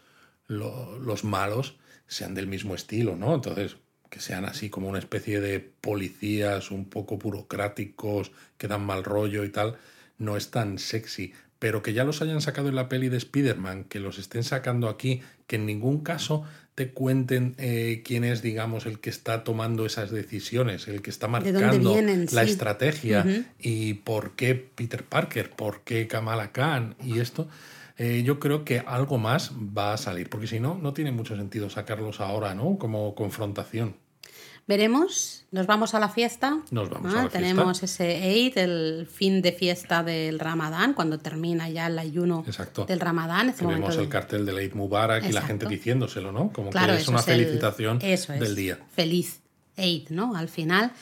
los 0.47 1.24
malos 1.24 1.78
sean 2.07 2.34
del 2.34 2.47
mismo 2.47 2.76
estilo, 2.76 3.16
¿no? 3.16 3.36
Entonces, 3.36 3.78
que 4.12 4.20
sean 4.20 4.43
así 4.43 4.70
como 4.70 4.89
una 4.89 4.99
especie 4.99 5.39
de 5.39 5.59
policías 5.59 6.70
un 6.70 6.89
poco 6.89 7.18
burocráticos, 7.18 8.32
que 8.57 8.68
dan 8.68 8.86
mal 8.86 9.05
rollo 9.05 9.45
y 9.45 9.49
tal, 9.49 9.78
no 10.18 10.36
es 10.36 10.51
tan 10.51 10.78
sexy. 10.78 11.34
Pero 11.59 11.82
que 11.82 11.93
ya 11.93 12.03
los 12.03 12.22
hayan 12.22 12.41
sacado 12.41 12.68
en 12.68 12.76
la 12.76 12.89
peli 12.89 13.07
de 13.07 13.18
Spider-Man, 13.18 13.86
que 13.86 13.99
los 13.99 14.20
estén 14.20 14.43
sacando 14.43 14.89
aquí, 14.89 15.22
que 15.47 15.55
en 15.55 15.66
ningún 15.66 16.03
caso 16.03 16.43
te 16.76 16.91
cuenten 16.91 17.55
eh, 17.57 18.01
quién 18.05 18.24
es, 18.24 18.41
digamos, 18.41 18.86
el 18.86 18.99
que 18.99 19.09
está 19.09 19.43
tomando 19.43 19.86
esas 19.86 20.09
decisiones, 20.11 20.88
el 20.88 21.01
que 21.01 21.09
está 21.09 21.28
marcando 21.28 21.95
la 22.32 22.43
estrategia 22.43 23.26
y 23.59 23.95
por 23.95 24.32
qué 24.36 24.55
Peter 24.55 25.03
Parker, 25.03 25.49
por 25.51 25.82
qué 25.82 26.07
Kamala 26.07 26.51
Khan 26.51 26.95
y 27.03 27.19
esto. 27.19 27.47
Eh, 27.97 28.24
yo 28.24 28.39
creo 28.39 28.65
que 28.65 28.80
algo 28.80 29.17
más 29.17 29.51
va 29.51 29.93
a 29.93 29.97
salir, 29.97 30.30
porque 30.30 30.47
si 30.47 30.59
no, 30.59 30.76
no 30.76 30.93
tiene 30.93 31.11
mucho 31.11 31.36
sentido 31.36 31.69
sacarlos 31.69 32.19
ahora, 32.19 32.55
¿no? 32.55 32.78
Como 32.80 33.13
confrontación. 33.13 33.95
Veremos, 34.72 35.43
nos 35.51 35.67
vamos 35.67 35.95
a 35.95 35.99
la 35.99 36.07
fiesta. 36.07 36.59
Nos 36.72 36.89
vamos 36.89 37.13
a 37.13 37.24
la 37.24 37.30
Tenemos 37.30 37.84
ese 37.84 38.30
Eid, 38.30 38.57
el 38.57 39.05
fin 39.05 39.41
de 39.41 39.51
fiesta 39.51 40.01
del 40.01 40.39
Ramadán, 40.39 40.93
cuando 40.93 41.19
termina 41.19 41.67
ya 41.67 41.88
el 41.88 41.99
ayuno 41.99 42.45
del 42.88 43.01
Ramadán. 43.01 43.53
Tenemos 43.53 43.97
el 43.97 44.07
cartel 44.07 44.45
del 44.45 44.59
Eid 44.59 44.74
Mubarak 44.74 45.26
y 45.26 45.34
la 45.34 45.41
gente 45.41 45.65
diciéndoselo, 45.65 46.32
¿no? 46.32 46.53
Como 46.53 46.69
que 46.69 46.95
es 46.95 47.05
una 47.09 47.22
felicitación 47.22 47.99
del 47.99 48.55
día. 48.55 48.80
Feliz 48.95 49.41
Eid, 49.76 50.07
¿no? 50.07 50.38
Al 50.38 50.47
final. 50.47 50.93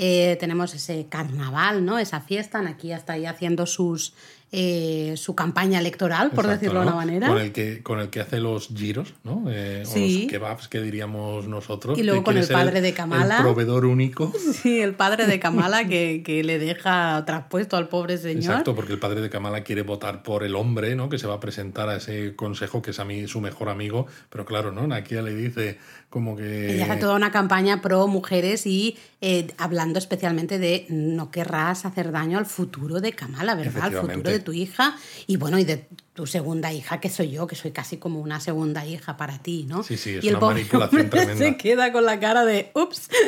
Eh, 0.00 0.36
tenemos 0.38 0.74
ese 0.74 1.06
carnaval, 1.10 1.84
¿no? 1.84 1.98
Esa 1.98 2.22
fiesta. 2.22 2.60
Aquí 2.60 2.92
está 2.92 3.14
ahí 3.14 3.26
haciendo 3.26 3.66
sus 3.66 4.14
eh, 4.50 5.14
su 5.16 5.34
campaña 5.34 5.78
electoral, 5.78 6.30
por 6.30 6.46
decirlo 6.46 6.80
de 6.80 6.86
una 6.86 6.94
manera. 6.94 7.28
Con 7.28 7.38
el, 7.38 7.52
que, 7.52 7.82
con 7.82 8.00
el 8.00 8.08
que 8.08 8.20
hace 8.20 8.40
los 8.40 8.68
giros, 8.68 9.12
¿no? 9.22 9.44
Eh, 9.48 9.84
o 9.86 9.98
los 9.98 10.30
kebabs 10.30 10.68
que 10.68 10.80
diríamos 10.80 11.46
nosotros. 11.46 11.98
Y 11.98 12.02
luego 12.02 12.24
con 12.24 12.38
el 12.38 12.48
padre 12.48 12.80
de 12.80 12.94
Kamala. 12.94 13.36
El 13.36 13.42
proveedor 13.42 13.84
único. 13.84 14.32
Sí, 14.58 14.80
el 14.80 14.94
padre 14.94 15.26
de 15.26 15.38
Kamala 15.38 15.86
que, 15.86 16.22
que, 16.26 16.42
le 16.42 16.58
deja 16.58 17.22
traspuesto 17.26 17.76
al 17.76 17.88
pobre 17.88 18.16
señor. 18.16 18.44
Exacto, 18.44 18.74
porque 18.74 18.94
el 18.94 18.98
padre 18.98 19.20
de 19.20 19.28
Kamala 19.28 19.62
quiere 19.62 19.82
votar 19.82 20.22
por 20.22 20.42
el 20.42 20.56
hombre, 20.56 20.96
¿no? 20.96 21.08
Que 21.08 21.18
se 21.18 21.26
va 21.26 21.34
a 21.34 21.40
presentar 21.40 21.88
a 21.90 21.96
ese 21.96 22.34
consejo 22.34 22.80
que 22.80 22.92
es 22.92 22.98
a 22.98 23.04
mí 23.04 23.28
su 23.28 23.40
mejor 23.40 23.68
amigo. 23.68 24.06
Pero 24.30 24.46
claro, 24.46 24.72
¿no? 24.72 24.86
Nakia 24.86 25.22
le 25.22 25.34
dice 25.34 25.78
como 26.10 26.36
que... 26.36 26.74
Ella 26.74 26.84
hace 26.90 27.00
toda 27.00 27.14
una 27.14 27.30
campaña 27.30 27.82
pro 27.82 28.06
mujeres 28.06 28.66
y 28.66 28.96
eh, 29.20 29.48
hablando 29.58 29.98
especialmente 29.98 30.58
de 30.58 30.86
no 30.88 31.30
querrás 31.30 31.84
hacer 31.84 32.12
daño 32.12 32.38
al 32.38 32.46
futuro 32.46 33.00
de 33.00 33.12
Kamala, 33.12 33.54
¿verdad? 33.54 33.84
Al 33.84 33.92
futuro 33.92 34.30
de 34.30 34.37
tu 34.38 34.52
hija 34.52 34.96
y 35.26 35.36
bueno, 35.36 35.58
y 35.58 35.64
de 35.64 35.86
tu 36.14 36.26
segunda 36.26 36.72
hija, 36.72 36.98
que 36.98 37.10
soy 37.10 37.30
yo, 37.30 37.46
que 37.46 37.54
soy 37.54 37.70
casi 37.70 37.96
como 37.98 38.20
una 38.20 38.40
segunda 38.40 38.84
hija 38.84 39.16
para 39.16 39.38
ti, 39.38 39.66
¿no? 39.68 39.84
Sí, 39.84 39.96
sí, 39.96 40.16
es 40.16 40.24
y 40.24 40.30
una 40.30 40.40
manipulación 40.40 41.10
tremenda. 41.10 41.44
Se 41.44 41.56
queda 41.56 41.92
con 41.92 42.04
la 42.04 42.18
cara 42.18 42.44
de 42.44 42.72
ups. 42.74 43.08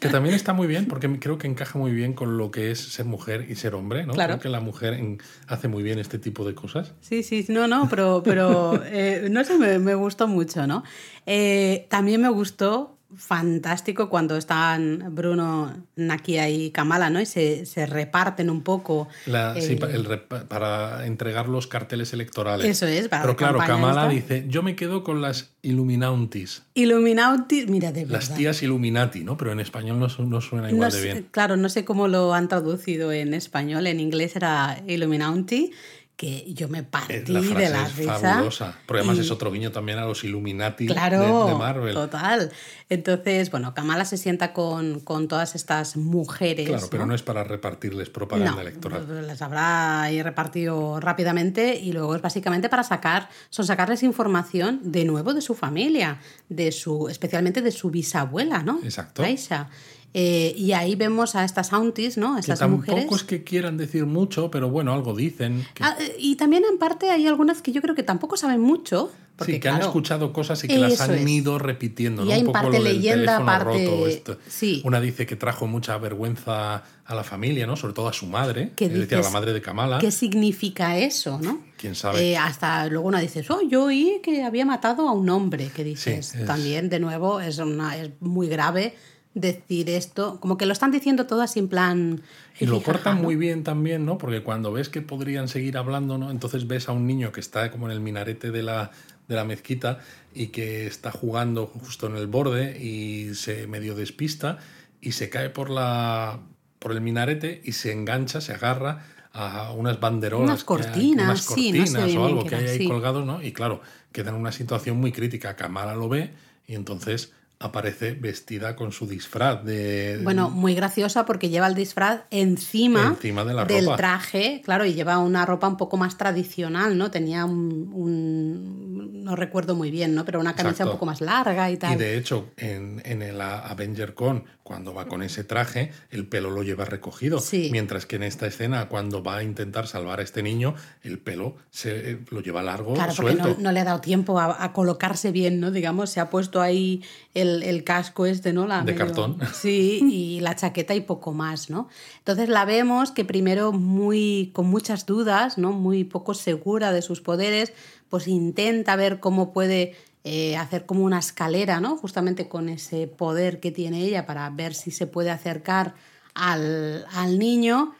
Que 0.00 0.10
también 0.10 0.34
está 0.34 0.52
muy 0.52 0.66
bien, 0.66 0.84
porque 0.84 1.08
creo 1.18 1.38
que 1.38 1.46
encaja 1.46 1.78
muy 1.78 1.90
bien 1.92 2.12
con 2.12 2.36
lo 2.36 2.50
que 2.50 2.70
es 2.70 2.78
ser 2.78 3.06
mujer 3.06 3.46
y 3.48 3.54
ser 3.54 3.74
hombre, 3.74 4.04
¿no? 4.04 4.12
Claro. 4.12 4.34
Creo 4.34 4.42
que 4.42 4.48
la 4.50 4.60
mujer 4.60 5.00
hace 5.46 5.66
muy 5.66 5.82
bien 5.82 5.98
este 5.98 6.18
tipo 6.18 6.44
de 6.44 6.54
cosas. 6.54 6.92
Sí, 7.00 7.22
sí, 7.22 7.46
no, 7.48 7.66
no, 7.68 7.88
pero, 7.88 8.22
pero 8.22 8.82
eh, 8.84 9.28
no 9.30 9.42
sé, 9.44 9.56
me, 9.56 9.78
me, 9.78 9.94
gustó 9.94 10.28
mucho, 10.28 10.66
¿no? 10.66 10.84
Eh, 11.24 11.86
también 11.88 12.20
me 12.20 12.28
gustó 12.28 12.98
fantástico 13.16 14.08
cuando 14.08 14.36
están 14.36 15.14
Bruno, 15.14 15.74
Nakia 15.96 16.48
y 16.48 16.70
Kamala, 16.70 17.10
¿no? 17.10 17.20
Y 17.20 17.26
se, 17.26 17.66
se 17.66 17.86
reparten 17.86 18.50
un 18.50 18.62
poco. 18.62 19.08
La, 19.26 19.60
sí, 19.60 19.78
el, 19.90 20.20
para 20.20 21.06
entregar 21.06 21.48
los 21.48 21.66
carteles 21.66 22.12
electorales. 22.12 22.66
Eso 22.66 22.86
es, 22.86 23.08
para 23.08 23.22
Pero 23.22 23.36
claro, 23.36 23.58
Kamala 23.58 24.08
dice, 24.08 24.44
yo 24.48 24.62
me 24.62 24.76
quedo 24.76 25.04
con 25.04 25.22
las 25.22 25.50
Illuminautis. 25.62 26.62
Illuminautis, 26.74 27.68
mira, 27.68 27.92
de 27.92 28.04
verdad. 28.04 28.20
Las 28.20 28.34
tías 28.34 28.62
Illuminati, 28.62 29.24
¿no? 29.24 29.36
Pero 29.36 29.52
en 29.52 29.60
español 29.60 29.98
no, 29.98 30.08
no 30.24 30.40
suena 30.40 30.70
igual 30.70 30.92
de 30.92 31.02
bien. 31.02 31.26
Claro, 31.30 31.56
no 31.56 31.68
sé 31.68 31.84
cómo 31.84 32.08
lo 32.08 32.34
han 32.34 32.48
traducido 32.48 33.12
en 33.12 33.34
español. 33.34 33.86
En 33.86 34.00
inglés 34.00 34.36
era 34.36 34.82
Illuminati 34.86 35.72
que 36.16 36.52
yo 36.54 36.68
me 36.68 36.84
partí 36.84 37.32
la 37.32 37.42
frase 37.42 37.64
de 37.64 37.70
la 37.70 37.86
es 37.86 37.96
risa. 37.96 38.18
fabulosa. 38.18 38.78
Porque 38.86 39.00
además 39.00 39.18
es 39.18 39.30
otro 39.30 39.50
guiño 39.50 39.72
también 39.72 39.98
a 39.98 40.04
los 40.04 40.22
Illuminati 40.22 40.86
claro, 40.86 41.46
de, 41.46 41.52
de, 41.52 41.58
Marvel. 41.58 41.94
Total. 41.94 42.52
Entonces, 42.88 43.50
bueno, 43.50 43.74
Kamala 43.74 44.04
se 44.04 44.16
sienta 44.16 44.52
con, 44.52 45.00
con 45.00 45.26
todas 45.26 45.56
estas 45.56 45.96
mujeres. 45.96 46.68
Claro, 46.68 46.86
pero 46.90 47.02
¿no? 47.02 47.08
no 47.08 47.14
es 47.14 47.22
para 47.22 47.42
repartirles 47.42 48.10
propaganda 48.10 48.52
no, 48.52 48.60
electoral. 48.60 49.26
Les 49.26 49.42
habrá 49.42 50.02
ahí 50.02 50.22
repartido 50.22 51.00
rápidamente 51.00 51.76
y 51.76 51.92
luego 51.92 52.14
es 52.14 52.22
básicamente 52.22 52.68
para 52.68 52.84
sacar, 52.84 53.28
son 53.50 53.66
sacarles 53.66 54.02
información 54.04 54.80
de 54.84 55.04
nuevo 55.04 55.34
de 55.34 55.40
su 55.40 55.54
familia, 55.54 56.20
de 56.48 56.70
su, 56.70 57.08
especialmente 57.08 57.60
de 57.60 57.72
su 57.72 57.90
bisabuela, 57.90 58.62
¿no? 58.62 58.78
Exacto. 58.84 59.22
Aisha. 59.22 59.68
Eh, 60.16 60.54
y 60.56 60.72
ahí 60.72 60.94
vemos 60.94 61.34
a 61.34 61.44
estas 61.44 61.72
aunties, 61.72 62.16
¿no? 62.16 62.38
Estas 62.38 62.58
que 62.60 62.64
tampoco 62.64 62.92
mujeres. 62.92 63.12
es 63.12 63.22
que 63.24 63.42
quieran 63.42 63.76
decir 63.76 64.06
mucho, 64.06 64.48
pero 64.48 64.70
bueno, 64.70 64.92
algo 64.92 65.12
dicen. 65.14 65.66
Que... 65.74 65.82
Ah, 65.82 65.96
y 66.18 66.36
también 66.36 66.62
en 66.70 66.78
parte 66.78 67.10
hay 67.10 67.26
algunas 67.26 67.62
que 67.62 67.72
yo 67.72 67.82
creo 67.82 67.96
que 67.96 68.04
tampoco 68.04 68.36
saben 68.36 68.60
mucho. 68.60 69.10
Porque, 69.34 69.54
sí, 69.54 69.58
que 69.58 69.62
claro, 69.62 69.76
han 69.78 69.82
escuchado 69.82 70.32
cosas 70.32 70.62
y 70.62 70.68
que 70.68 70.78
las 70.78 71.00
han 71.00 71.14
es. 71.16 71.28
ido 71.28 71.58
repitiendo. 71.58 72.22
Y 72.22 72.28
¿no? 72.28 72.32
hay 72.34 72.40
Un 72.42 72.46
poco 72.46 72.52
parte 72.60 72.78
lo 72.78 72.84
del 72.84 72.96
leyenda, 72.98 73.38
teléfono 73.38 73.46
parte- 73.46 73.84
roto. 73.86 74.06
Esto. 74.06 74.38
sí. 74.46 74.80
Una 74.84 75.00
dice 75.00 75.26
que 75.26 75.34
trajo 75.34 75.66
mucha 75.66 75.98
vergüenza 75.98 76.84
a 77.04 77.14
la 77.16 77.24
familia, 77.24 77.66
¿no? 77.66 77.74
Sobre 77.74 77.94
todo 77.94 78.06
a 78.06 78.12
su 78.12 78.26
madre, 78.26 78.70
¿Qué 78.76 78.84
es 78.84 78.92
decir, 78.94 79.18
a 79.18 79.22
la 79.22 79.30
madre 79.30 79.52
de 79.52 79.60
Kamala. 79.60 79.98
¿Qué 79.98 80.12
significa 80.12 80.96
eso, 80.96 81.40
no? 81.42 81.58
¿Quién 81.76 81.96
sabe? 81.96 82.22
Eh, 82.30 82.36
hasta 82.36 82.86
luego 82.86 83.08
una 83.08 83.18
dices, 83.18 83.50
oh, 83.50 83.60
yo 83.68 83.86
oí 83.86 84.20
que 84.22 84.44
había 84.44 84.64
matado 84.64 85.08
a 85.08 85.12
un 85.12 85.28
hombre, 85.28 85.68
que 85.74 85.82
dices, 85.82 86.26
Sí, 86.26 86.38
es- 86.38 86.46
también, 86.46 86.88
de 86.88 87.00
nuevo, 87.00 87.40
es, 87.40 87.58
una, 87.58 87.96
es 87.96 88.10
muy 88.20 88.46
grave 88.46 88.94
decir 89.34 89.90
esto, 89.90 90.38
como 90.40 90.56
que 90.56 90.64
lo 90.66 90.72
están 90.72 90.90
diciendo 90.92 91.26
todo 91.26 91.42
así 91.42 91.58
en 91.58 91.68
plan... 91.68 92.22
Y 92.60 92.66
lo 92.66 92.80
cortan 92.82 93.20
muy 93.20 93.34
bien 93.34 93.64
también, 93.64 94.06
¿no? 94.06 94.16
Porque 94.16 94.42
cuando 94.42 94.72
ves 94.72 94.88
que 94.88 95.02
podrían 95.02 95.48
seguir 95.48 95.76
hablando, 95.76 96.18
¿no? 96.18 96.30
Entonces 96.30 96.68
ves 96.68 96.88
a 96.88 96.92
un 96.92 97.06
niño 97.06 97.32
que 97.32 97.40
está 97.40 97.70
como 97.72 97.86
en 97.86 97.92
el 97.92 98.00
minarete 98.00 98.52
de 98.52 98.62
la, 98.62 98.92
de 99.26 99.34
la 99.34 99.44
mezquita 99.44 99.98
y 100.32 100.48
que 100.48 100.86
está 100.86 101.10
jugando 101.10 101.66
justo 101.66 102.06
en 102.06 102.16
el 102.16 102.28
borde 102.28 102.80
y 102.80 103.34
se 103.34 103.66
medio 103.66 103.96
despista 103.96 104.58
y 105.00 105.12
se 105.12 105.28
cae 105.30 105.50
por 105.50 105.68
la 105.70 106.40
por 106.78 106.92
el 106.92 107.00
minarete 107.00 107.62
y 107.64 107.72
se 107.72 107.92
engancha, 107.92 108.40
se 108.42 108.52
agarra 108.52 109.06
a 109.32 109.72
unas 109.72 109.98
banderolas, 110.00 110.44
Unas 110.44 110.60
hay- 110.60 110.66
cortinas, 110.66 111.40
sí, 111.42 111.72
no 111.72 111.86
sé 111.86 112.18
o 112.18 112.26
algo 112.26 112.44
que 112.46 112.54
hay 112.56 112.66
ahí 112.68 112.78
sí. 112.78 112.86
colgados, 112.88 113.24
¿no? 113.26 113.42
Y 113.42 113.52
claro, 113.52 113.80
queda 114.12 114.30
en 114.30 114.36
una 114.36 114.52
situación 114.52 114.98
muy 114.98 115.10
crítica. 115.10 115.56
Kamala 115.56 115.94
lo 115.96 116.08
ve 116.10 116.34
y 116.68 116.74
entonces 116.74 117.32
aparece 117.64 118.12
vestida 118.12 118.76
con 118.76 118.92
su 118.92 119.06
disfraz 119.06 119.64
de 119.64 120.20
Bueno, 120.22 120.50
muy 120.50 120.74
graciosa 120.74 121.24
porque 121.24 121.48
lleva 121.48 121.66
el 121.66 121.74
disfraz 121.74 122.20
encima, 122.30 123.06
Encima 123.08 123.44
de 123.44 123.54
la 123.54 123.64
del 123.64 123.84
ropa. 123.86 123.96
traje, 123.96 124.60
claro, 124.64 124.84
y 124.84 124.92
lleva 124.94 125.18
una 125.18 125.46
ropa 125.46 125.66
un 125.66 125.76
poco 125.78 125.96
más 125.96 126.18
tradicional, 126.18 126.98
¿no? 126.98 127.10
Tenía 127.10 127.44
un, 127.46 127.90
un- 127.92 129.24
no 129.24 129.34
recuerdo 129.36 129.74
muy 129.74 129.90
bien, 129.90 130.14
¿no? 130.14 130.24
Pero 130.26 130.40
una 130.40 130.54
camisa 130.54 130.70
Exacto. 130.84 130.90
un 130.90 130.96
poco 130.96 131.06
más 131.06 131.20
larga 131.22 131.70
y 131.70 131.76
tal. 131.78 131.94
Y 131.94 131.96
de 131.96 132.18
hecho, 132.18 132.50
en, 132.58 133.00
en 133.04 133.22
el 133.22 133.40
Avenger 133.40 134.12
Con, 134.14 134.44
cuando 134.64 134.94
va 134.94 135.06
con 135.06 135.22
ese 135.22 135.44
traje, 135.44 135.92
el 136.10 136.26
pelo 136.26 136.50
lo 136.50 136.62
lleva 136.62 136.86
recogido. 136.86 137.38
Sí. 137.38 137.68
Mientras 137.70 138.06
que 138.06 138.16
en 138.16 138.22
esta 138.22 138.46
escena, 138.46 138.88
cuando 138.88 139.22
va 139.22 139.36
a 139.36 139.42
intentar 139.42 139.86
salvar 139.86 140.20
a 140.20 140.22
este 140.22 140.42
niño, 140.42 140.74
el 141.02 141.18
pelo 141.18 141.54
se 141.70 142.12
eh, 142.12 142.18
lo 142.30 142.40
lleva 142.40 142.62
largo, 142.62 142.94
Claro, 142.94 143.12
porque 143.14 143.32
suelto. 143.34 143.48
no, 143.58 143.62
no 143.62 143.72
le 143.72 143.80
ha 143.80 143.84
dado 143.84 144.00
tiempo 144.00 144.40
a, 144.40 144.64
a 144.64 144.72
colocarse 144.72 145.32
bien, 145.32 145.60
¿no? 145.60 145.70
Digamos, 145.70 146.08
se 146.08 146.18
ha 146.18 146.30
puesto 146.30 146.62
ahí 146.62 147.02
el, 147.34 147.62
el 147.62 147.84
casco 147.84 148.24
este, 148.24 148.54
¿no? 148.54 148.66
La 148.66 148.80
De 148.82 148.94
cartón. 148.94 149.38
Sí, 149.52 150.00
y 150.10 150.40
la 150.40 150.56
chaqueta 150.56 150.94
y 150.94 151.02
poco 151.02 151.32
más, 151.34 151.68
¿no? 151.68 151.88
Entonces 152.18 152.48
la 152.48 152.64
vemos 152.64 153.10
que 153.10 153.26
primero 153.26 153.70
muy 153.72 154.50
con 154.54 154.66
muchas 154.66 155.04
dudas, 155.04 155.58
¿no? 155.58 155.72
Muy 155.72 156.04
poco 156.04 156.32
segura 156.32 156.90
de 156.90 157.02
sus 157.02 157.20
poderes, 157.20 157.74
pues 158.08 158.26
intenta 158.28 158.96
ver 158.96 159.20
cómo 159.20 159.52
puede 159.52 159.94
eh, 160.24 160.56
hacer 160.56 160.86
como 160.86 161.04
una 161.04 161.18
escalera, 161.18 161.80
¿no? 161.80 161.96
Justamente 161.98 162.48
con 162.48 162.70
ese 162.70 163.06
poder 163.06 163.60
que 163.60 163.70
tiene 163.70 164.02
ella 164.02 164.24
para 164.24 164.48
ver 164.50 164.74
si 164.74 164.90
se 164.90 165.06
puede 165.06 165.30
acercar 165.30 165.94
al, 166.34 167.06
al 167.12 167.38
niño 167.38 167.94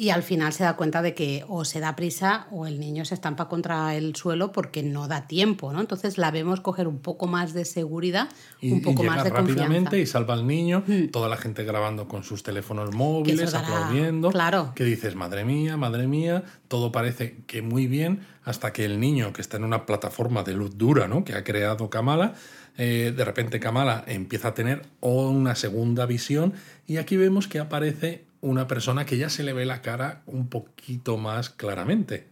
y 0.00 0.08
al 0.08 0.22
final 0.22 0.54
se 0.54 0.64
da 0.64 0.76
cuenta 0.76 1.02
de 1.02 1.12
que 1.12 1.44
o 1.46 1.66
se 1.66 1.78
da 1.78 1.94
prisa 1.94 2.46
o 2.50 2.66
el 2.66 2.80
niño 2.80 3.04
se 3.04 3.12
estampa 3.12 3.48
contra 3.50 3.94
el 3.96 4.16
suelo 4.16 4.50
porque 4.50 4.82
no 4.82 5.08
da 5.08 5.26
tiempo, 5.26 5.74
¿no? 5.74 5.80
Entonces 5.80 6.16
la 6.16 6.30
vemos 6.30 6.62
coger 6.62 6.88
un 6.88 7.00
poco 7.00 7.26
más 7.26 7.52
de 7.52 7.66
seguridad, 7.66 8.30
Y, 8.62 8.72
un 8.72 8.80
poco 8.80 9.02
y 9.02 9.04
llega 9.04 9.14
más 9.16 9.24
de 9.24 9.30
rápidamente 9.30 9.90
confianza. 9.90 9.96
y 9.98 10.06
salva 10.06 10.32
al 10.32 10.46
niño, 10.46 10.84
toda 11.12 11.28
la 11.28 11.36
gente 11.36 11.64
grabando 11.64 12.08
con 12.08 12.24
sus 12.24 12.42
teléfonos 12.42 12.94
móviles, 12.94 13.52
dará- 13.52 13.66
aplaudiendo. 13.66 14.30
claro. 14.30 14.72
Que 14.74 14.84
dices, 14.84 15.16
madre 15.16 15.44
mía, 15.44 15.76
madre 15.76 16.06
mía, 16.06 16.44
todo 16.68 16.92
parece 16.92 17.36
que 17.46 17.60
muy 17.60 17.86
bien, 17.86 18.20
hasta 18.42 18.72
que 18.72 18.86
el 18.86 19.00
niño 19.00 19.34
que 19.34 19.42
está 19.42 19.58
en 19.58 19.64
una 19.64 19.84
plataforma 19.84 20.42
de 20.44 20.54
luz 20.54 20.78
dura, 20.78 21.08
¿no? 21.08 21.24
Que 21.24 21.34
ha 21.34 21.44
creado 21.44 21.90
Kamala, 21.90 22.32
eh, 22.78 23.12
de 23.14 23.24
repente 23.26 23.60
Kamala 23.60 24.02
empieza 24.06 24.48
a 24.48 24.54
tener 24.54 24.80
una 25.00 25.54
segunda 25.56 26.06
visión 26.06 26.54
y 26.86 26.96
aquí 26.96 27.18
vemos 27.18 27.48
que 27.48 27.58
aparece 27.58 28.29
una 28.40 28.66
persona 28.66 29.04
que 29.04 29.18
ya 29.18 29.28
se 29.28 29.42
le 29.42 29.52
ve 29.52 29.66
la 29.66 29.82
cara 29.82 30.22
un 30.26 30.48
poquito 30.48 31.16
más 31.16 31.50
claramente. 31.50 32.26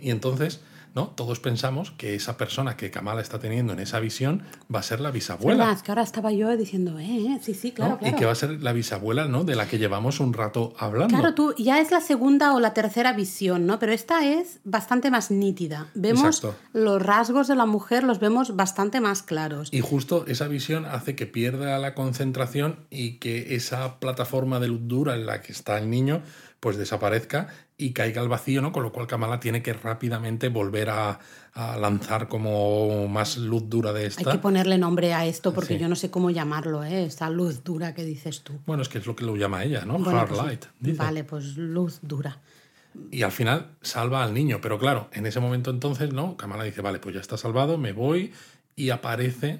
Y 0.00 0.10
entonces, 0.10 0.60
¿no? 0.94 1.08
Todos 1.08 1.40
pensamos 1.40 1.90
que 1.90 2.14
esa 2.14 2.36
persona 2.36 2.76
que 2.76 2.90
Kamala 2.90 3.20
está 3.20 3.38
teniendo 3.38 3.72
en 3.72 3.80
esa 3.80 3.98
visión 4.00 4.42
va 4.72 4.80
a 4.80 4.82
ser 4.82 5.00
la 5.00 5.10
bisabuela. 5.10 5.72
es 5.72 5.82
que 5.82 5.90
ahora 5.90 6.02
estaba 6.02 6.30
yo 6.32 6.56
diciendo, 6.56 6.98
eh, 6.98 7.04
eh, 7.04 7.40
sí, 7.42 7.54
sí, 7.54 7.72
claro, 7.72 7.92
¿no? 7.92 7.98
claro. 7.98 8.16
Y 8.16 8.18
que 8.18 8.24
va 8.24 8.32
a 8.32 8.36
ser 8.36 8.62
la 8.62 8.72
bisabuela, 8.72 9.26
¿no? 9.26 9.44
De 9.44 9.56
la 9.56 9.66
que 9.66 9.78
llevamos 9.78 10.20
un 10.20 10.32
rato 10.32 10.72
hablando. 10.78 11.16
Claro, 11.16 11.34
tú 11.34 11.54
ya 11.58 11.80
es 11.80 11.90
la 11.90 12.00
segunda 12.00 12.54
o 12.54 12.60
la 12.60 12.74
tercera 12.74 13.12
visión, 13.12 13.66
¿no? 13.66 13.78
Pero 13.78 13.92
esta 13.92 14.24
es 14.24 14.60
bastante 14.64 15.10
más 15.10 15.30
nítida. 15.30 15.88
Vemos 15.94 16.24
Exacto. 16.24 16.56
los 16.72 17.02
rasgos 17.02 17.48
de 17.48 17.56
la 17.56 17.66
mujer, 17.66 18.04
los 18.04 18.20
vemos 18.20 18.54
bastante 18.54 19.00
más 19.00 19.22
claros. 19.22 19.68
Y 19.72 19.80
justo 19.80 20.24
esa 20.28 20.46
visión 20.46 20.86
hace 20.86 21.16
que 21.16 21.26
pierda 21.26 21.78
la 21.78 21.94
concentración 21.94 22.86
y 22.90 23.18
que 23.18 23.56
esa 23.56 23.98
plataforma 23.98 24.60
de 24.60 24.68
luz 24.68 24.80
dura 24.84 25.14
en 25.14 25.26
la 25.26 25.42
que 25.42 25.52
está 25.52 25.78
el 25.78 25.90
niño 25.90 26.22
pues 26.64 26.78
desaparezca 26.78 27.48
y 27.76 27.92
caiga 27.92 28.22
al 28.22 28.28
vacío, 28.30 28.62
¿no? 28.62 28.72
Con 28.72 28.82
lo 28.84 28.90
cual 28.90 29.06
Kamala 29.06 29.38
tiene 29.38 29.62
que 29.62 29.74
rápidamente 29.74 30.48
volver 30.48 30.88
a, 30.88 31.18
a 31.52 31.76
lanzar 31.76 32.26
como 32.26 33.06
más 33.06 33.36
luz 33.36 33.68
dura 33.68 33.92
de 33.92 34.00
Hay 34.00 34.06
esta. 34.06 34.32
que 34.32 34.38
ponerle 34.38 34.78
nombre 34.78 35.12
a 35.12 35.26
esto 35.26 35.52
porque 35.52 35.74
Sí. 35.74 35.78
yo 35.80 35.88
no 35.90 35.94
sé 35.94 36.10
cómo 36.10 36.30
llamarlo, 36.30 36.82
¿eh? 36.82 37.04
Esta 37.04 37.28
luz 37.28 37.62
dura 37.64 37.92
que 37.92 38.02
dices 38.02 38.40
tú. 38.40 38.54
Bueno, 38.64 38.82
es 38.82 38.88
que 38.88 38.96
es 38.96 39.06
lo 39.06 39.14
que 39.14 39.26
lo 39.26 39.36
llama 39.36 39.62
ella, 39.62 39.84
¿no? 39.84 39.98
Bueno, 39.98 40.18
Hard 40.20 40.28
pues, 40.30 40.42
light. 40.42 40.64
dice. 40.80 40.96
Vale, 40.96 41.22
pues 41.24 41.58
luz 41.58 41.98
dura. 42.00 42.40
Y 43.10 43.22
al 43.24 43.32
final 43.32 43.72
salva 43.82 44.24
al 44.24 44.32
niño. 44.32 44.60
Pero 44.62 44.78
claro, 44.78 45.10
en 45.12 45.26
ese 45.26 45.38
momento 45.40 45.70
entonces, 45.70 46.14
¿no? 46.14 46.38
Kamala 46.38 46.64
dice, 46.64 46.80
vale, 46.80 46.98
pues 46.98 47.14
ya 47.14 47.20
está 47.20 47.36
salvado, 47.36 47.76
me 47.76 47.92
voy. 47.92 48.32
Y 48.74 48.88
aparece 48.88 49.58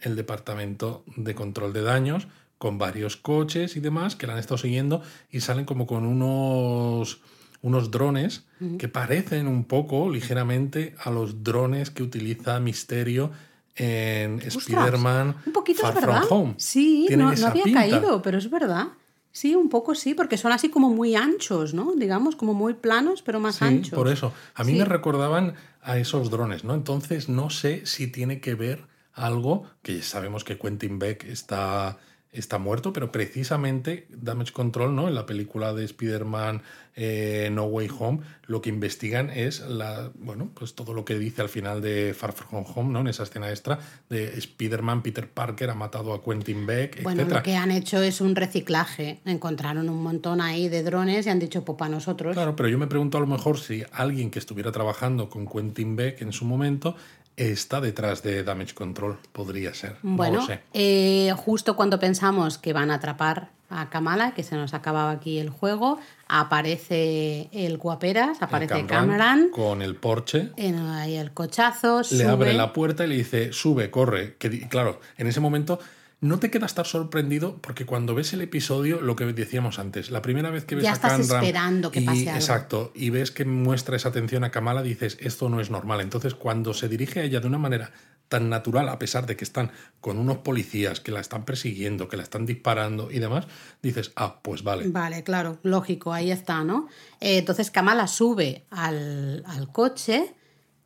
el 0.00 0.16
departamento 0.16 1.04
de 1.16 1.36
control 1.36 1.72
de 1.72 1.82
daños 1.82 2.26
con 2.58 2.78
varios 2.78 3.16
coches 3.16 3.76
y 3.76 3.80
demás 3.80 4.16
que 4.16 4.26
la 4.26 4.32
han 4.34 4.38
estado 4.38 4.58
siguiendo 4.58 5.02
y 5.30 5.40
salen 5.40 5.64
como 5.66 5.86
con 5.86 6.06
unos 6.06 7.20
unos 7.62 7.90
drones 7.90 8.44
que 8.78 8.88
parecen 8.88 9.48
un 9.48 9.64
poco 9.64 10.08
ligeramente 10.10 10.94
a 11.02 11.10
los 11.10 11.42
drones 11.42 11.90
que 11.90 12.02
utiliza 12.02 12.60
Misterio 12.60 13.30
en 13.74 14.40
Spider-Man 14.40 15.36
Un 15.46 15.52
poquito 15.52 15.82
Far 15.82 15.94
es 15.96 16.00
From 16.00 16.14
verdad. 16.14 16.28
Home. 16.30 16.54
Sí, 16.58 17.04
Tienen 17.08 17.26
no, 17.26 17.34
no 17.34 17.46
había 17.48 17.64
pinta. 17.64 17.80
caído, 17.80 18.22
pero 18.22 18.38
es 18.38 18.48
verdad. 18.50 18.88
Sí, 19.32 19.54
un 19.54 19.68
poco 19.68 19.94
sí, 19.94 20.14
porque 20.14 20.38
son 20.38 20.52
así 20.52 20.70
como 20.70 20.88
muy 20.90 21.14
anchos, 21.14 21.74
¿no? 21.74 21.92
Digamos, 21.94 22.36
como 22.36 22.54
muy 22.54 22.72
planos, 22.74 23.20
pero 23.20 23.38
más 23.40 23.56
Sí, 23.56 23.64
anchos. 23.64 23.90
por 23.94 24.08
eso. 24.08 24.32
A 24.54 24.64
mí 24.64 24.72
Sí. 24.72 24.78
me 24.78 24.84
recordaban 24.86 25.54
a 25.82 25.98
esos 25.98 26.30
drones, 26.30 26.64
¿no? 26.64 26.72
Entonces 26.74 27.28
no 27.28 27.50
sé 27.50 27.84
si 27.84 28.06
tiene 28.06 28.40
que 28.40 28.54
ver 28.54 28.86
algo, 29.12 29.64
que 29.82 30.00
sabemos 30.02 30.42
que 30.44 30.56
Quentin 30.58 30.98
Beck 30.98 31.24
está, 31.24 31.98
está 32.36 32.58
muerto, 32.58 32.92
pero 32.92 33.10
precisamente 33.10 34.06
Damage 34.10 34.52
Control, 34.52 34.94
¿no? 34.94 35.08
En 35.08 35.14
la 35.14 35.26
película 35.26 35.72
de 35.72 35.84
Spider-Man 35.84 36.62
eh, 36.94 37.50
No 37.52 37.64
Way 37.64 37.90
Home, 37.98 38.20
lo 38.46 38.62
que 38.62 38.70
investigan 38.70 39.30
es 39.30 39.60
la, 39.60 40.10
bueno, 40.14 40.50
pues 40.54 40.74
todo 40.74 40.94
lo 40.94 41.04
que 41.04 41.18
dice 41.18 41.42
al 41.42 41.48
final 41.48 41.82
de 41.82 42.14
Far 42.14 42.32
From 42.32 42.64
Home, 42.74 42.92
¿no? 42.92 43.00
En 43.00 43.08
esa 43.08 43.24
escena 43.24 43.50
extra 43.50 43.78
de 44.08 44.38
Spider-Man, 44.38 45.02
Peter 45.02 45.28
Parker 45.28 45.70
ha 45.70 45.74
matado 45.74 46.14
a 46.14 46.22
Quentin 46.22 46.64
Beck, 46.66 47.02
Bueno, 47.02 47.24
lo 47.24 47.42
que 47.42 47.56
han 47.56 47.70
hecho 47.70 48.02
es 48.02 48.20
un 48.20 48.34
reciclaje. 48.34 49.20
Encontraron 49.24 49.88
un 49.88 50.02
montón 50.02 50.40
ahí 50.40 50.68
de 50.68 50.82
drones 50.82 51.26
y 51.26 51.30
han 51.30 51.38
dicho, 51.38 51.64
pues 51.64 51.76
para 51.76 51.90
nosotros. 51.90 52.34
Claro, 52.34 52.56
pero 52.56 52.68
yo 52.68 52.78
me 52.78 52.86
pregunto 52.86 53.18
a 53.18 53.20
lo 53.20 53.26
mejor 53.26 53.58
si 53.58 53.84
alguien 53.92 54.30
que 54.30 54.38
estuviera 54.38 54.72
trabajando 54.72 55.28
con 55.28 55.46
Quentin 55.46 55.96
Beck 55.96 56.22
en 56.22 56.32
su 56.32 56.44
momento 56.44 56.96
está 57.36 57.80
detrás 57.80 58.22
de 58.22 58.42
Damage 58.44 58.74
Control. 58.74 59.18
Podría 59.32 59.74
ser. 59.74 59.96
no 60.02 60.16
Bueno, 60.16 60.36
lo 60.40 60.46
sé. 60.46 60.60
eh, 60.74 61.32
justo 61.36 61.76
cuando 61.76 61.98
pensamos 61.98 62.58
que 62.58 62.72
van 62.72 62.90
a 62.90 62.94
atrapar 62.94 63.50
a 63.68 63.90
Kamala, 63.90 64.32
que 64.32 64.42
se 64.44 64.54
nos 64.54 64.74
acababa 64.74 65.10
aquí 65.10 65.38
el 65.38 65.50
juego, 65.50 65.98
aparece 66.28 67.48
el 67.52 67.78
Guaperas, 67.78 68.40
aparece 68.40 68.78
El 68.80 68.86
Cameron, 68.86 69.50
con 69.50 69.82
el 69.82 69.96
Porsche. 69.96 70.50
en 70.56 70.78
el 70.78 71.32
cochazo, 71.32 72.02
Le 72.10 72.24
abre 72.24 72.52
la 72.54 72.72
puerta 72.72 73.04
y 73.04 73.08
le 73.08 73.16
dice, 73.16 73.52
sube, 73.52 73.90
corre. 73.90 74.36
Que, 74.38 74.68
claro, 74.68 75.00
en 75.18 75.26
ese 75.26 75.40
momento 75.40 75.78
no 76.20 76.38
te 76.38 76.50
queda 76.50 76.66
estar 76.66 76.86
sorprendido 76.86 77.58
porque 77.60 77.84
cuando 77.84 78.14
ves 78.14 78.32
el 78.32 78.40
episodio, 78.40 79.00
lo 79.00 79.16
que 79.16 79.26
decíamos 79.26 79.78
antes, 79.78 80.10
la 80.10 80.22
primera 80.22 80.50
vez 80.50 80.64
que 80.64 80.74
ves 80.74 80.84
Ya 80.84 80.92
a 80.92 80.94
estás 80.94 81.20
esperando 81.20 81.90
que 81.90 82.00
y, 82.00 82.06
pase 82.06 82.28
algo. 82.28 82.40
Exacto, 82.40 82.92
y 82.94 83.10
ves 83.10 83.30
que 83.30 83.44
muestra 83.44 83.96
esa 83.96 84.08
atención 84.08 84.42
a 84.42 84.50
Kamala, 84.50 84.82
dices, 84.82 85.18
esto 85.20 85.48
no 85.48 85.60
es 85.60 85.70
normal. 85.70 86.00
Entonces, 86.00 86.34
cuando 86.34 86.72
se 86.72 86.88
dirige 86.88 87.20
a 87.20 87.24
ella 87.24 87.40
de 87.40 87.46
una 87.46 87.58
manera 87.58 87.92
tan 88.28 88.48
natural, 88.48 88.88
a 88.88 88.98
pesar 88.98 89.26
de 89.26 89.36
que 89.36 89.44
están 89.44 89.70
con 90.00 90.18
unos 90.18 90.38
policías 90.38 91.00
que 91.00 91.12
la 91.12 91.20
están 91.20 91.44
persiguiendo, 91.44 92.08
que 92.08 92.16
la 92.16 92.22
están 92.22 92.46
disparando 92.46 93.10
y 93.10 93.18
demás, 93.18 93.46
dices, 93.82 94.12
ah, 94.16 94.40
pues 94.42 94.62
vale. 94.62 94.88
Vale, 94.88 95.22
claro, 95.22 95.58
lógico, 95.62 96.12
ahí 96.12 96.30
está, 96.30 96.64
¿no? 96.64 96.88
Eh, 97.20 97.38
entonces 97.38 97.70
Kamala 97.70 98.06
sube 98.08 98.64
al, 98.70 99.44
al 99.46 99.70
coche 99.70 100.34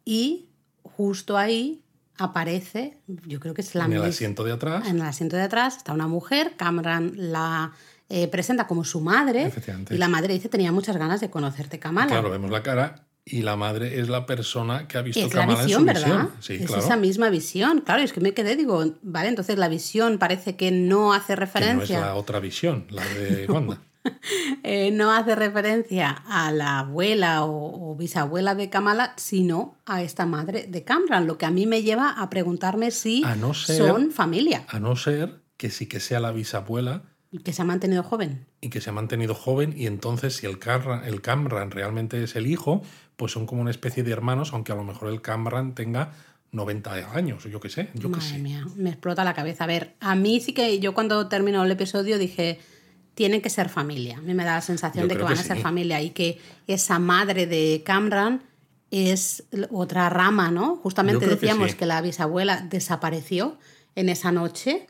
y 0.05 0.49
justo 0.83 1.39
ahí 1.39 1.83
aparece, 2.21 2.99
yo 3.27 3.41
creo 3.41 3.55
que 3.55 3.63
es 3.63 3.75
la 3.75 3.85
En 3.85 3.93
el 3.95 4.03
asiento 4.05 4.45
de 4.45 4.53
atrás. 4.53 4.87
En 4.89 4.97
el 4.97 5.03
asiento 5.03 5.37
de 5.37 5.43
atrás 5.43 5.77
está 5.77 5.93
una 5.93 6.07
mujer, 6.07 6.55
Cameron 6.57 7.13
la 7.17 7.73
eh, 8.09 8.29
presenta 8.29 8.67
como 8.67 8.85
su 8.85 9.01
madre 9.01 9.53
y 9.91 9.97
la 9.97 10.09
madre 10.09 10.35
dice 10.35 10.49
tenía 10.49 10.73
muchas 10.73 10.97
ganas 10.97 11.21
de 11.21 11.31
conocerte, 11.31 11.79
Kamala. 11.79 12.09
Claro, 12.09 12.31
vemos 12.31 12.51
la 12.51 12.63
cara 12.63 13.07
y 13.25 13.43
la 13.43 13.55
madre 13.57 14.01
es 14.01 14.09
la 14.09 14.27
persona 14.27 14.89
que 14.89 14.99
ha 14.99 15.03
visto 15.03 15.21
es 15.21 15.33
la 15.35 15.43
Kamala 15.43 15.63
visión, 15.65 15.89
en 15.89 15.97
su 15.97 16.03
¿verdad? 16.03 16.17
visión. 16.25 16.33
Sí, 16.41 16.55
es 16.55 16.67
claro. 16.67 16.83
esa 16.83 16.97
misma 16.97 17.31
visión. 17.31 17.81
Claro, 17.83 18.03
es 18.03 18.13
que 18.13 18.21
me 18.21 18.35
quedé, 18.35 18.57
digo, 18.57 18.85
vale, 19.03 19.29
entonces 19.29 19.59
la 19.59 19.69
visión 19.69 20.19
parece 20.19 20.57
que 20.57 20.71
no 20.71 21.13
hace 21.13 21.35
Que 21.35 21.37
no 21.37 21.45
es 21.45 21.51
referencia. 21.53 22.01
la 22.01 22.15
otra 22.15 22.41
visión, 22.41 22.87
la 22.91 23.05
de 23.05 23.47
Wanda. 23.49 23.81
eh, 24.63 24.91
no 24.93 25.13
hace 25.13 25.35
referencia 25.35 26.11
a 26.27 26.51
la 26.53 26.81
abuela 26.81 27.45
o, 27.45 27.91
o 27.93 27.97
bisabuela 27.97 28.55
de 28.55 28.71
Kamala, 28.71 29.13
sino 29.17 29.77
a 29.87 30.03
esta 30.03 30.27
madre 30.27 30.67
de 30.69 30.85
Cameron, 30.85 31.27
lo 31.27 31.39
que 31.39 31.47
a 31.47 31.51
mí 31.51 31.67
me 31.67 31.83
lleva 31.83 32.11
a 32.13 32.31
preguntarme 32.31 32.91
si 32.91 33.23
A 33.25 33.37
no 33.37 33.55
ser- 33.55 33.77
son 33.79 34.11
familia 34.11 34.65
A 34.69 34.81
no 34.81 34.97
ser 34.97 35.41
que 35.57 35.71
sí 35.71 35.87
que 35.87 36.01
sea 36.01 36.21
la 36.21 36.33
bisabuela 36.33 37.03
y 37.33 37.39
que 37.39 37.53
se 37.53 37.63
ha 37.63 37.65
mantenido 37.65 38.03
joven. 38.03 38.47
y 38.61 38.71
que 38.71 38.81
se 38.81 38.91
ha 38.91 38.93
mantenido 38.93 39.35
joven 39.35 39.75
y 39.77 39.87
entonces 39.87 40.35
si 40.37 40.47
el 40.47 40.59
Camran, 40.59 41.05
el 41.05 41.21
Camran 41.21 41.71
realmente 41.71 42.23
es 42.25 42.35
el 42.37 42.47
hijo, 42.47 42.83
pues 43.17 43.33
son 43.33 43.47
como 43.47 43.61
una 43.61 43.71
especie 43.71 44.03
de 44.03 44.11
hermanos, 44.11 44.53
aunque 44.53 44.73
a 44.73 44.75
lo 44.75 44.85
mejor 44.85 45.09
el 45.11 45.21
Camran 45.23 45.75
tenga 45.75 46.13
90 46.53 47.15
años, 47.15 47.45
yo 47.45 47.61
qué 47.61 47.69
sé, 47.69 47.91
yo 47.95 48.09
qué 48.11 48.17
Madre 48.17 48.29
sé. 48.29 48.39
mía, 48.39 48.67
me 48.75 48.91
explota 48.91 49.23
la 49.23 49.35
cabeza. 49.35 49.63
A 49.65 49.67
ver, 49.69 49.95
a 50.01 50.17
mí 50.17 50.41
sí 50.41 50.53
que 50.53 50.81
yo 50.81 50.95
cuando 50.95 51.29
terminó 51.29 51.63
el 51.63 51.71
episodio 51.71 52.19
dije, 52.19 52.59
tienen 53.21 53.43
que 53.43 53.51
ser 53.51 53.69
familia. 53.69 54.17
A 54.17 54.23
mí 54.23 54.33
me 54.33 54.47
da 54.47 54.55
la 54.55 54.61
sensación 54.63 55.03
Yo 55.05 55.09
de 55.11 55.17
que 55.19 55.23
van 55.23 55.35
que 55.35 55.41
a 55.41 55.43
ser 55.43 55.59
sí. 55.59 55.63
familia 55.63 56.01
y 56.01 56.09
que 56.09 56.39
esa 56.67 56.99
madre 56.99 57.47
de 57.47 57.83
Camran 57.85 58.43
es 58.91 59.45
otra 59.71 60.09
rama, 60.09 60.51
¿no? 60.51 60.77
Justamente 60.77 61.27
que 61.27 61.33
decíamos 61.33 61.73
sí. 61.73 61.77
que 61.77 61.85
la 61.85 62.01
bisabuela 62.01 62.63
desapareció 62.63 63.59
en 63.95 64.09
esa 64.09 64.33
noche. 64.33 64.87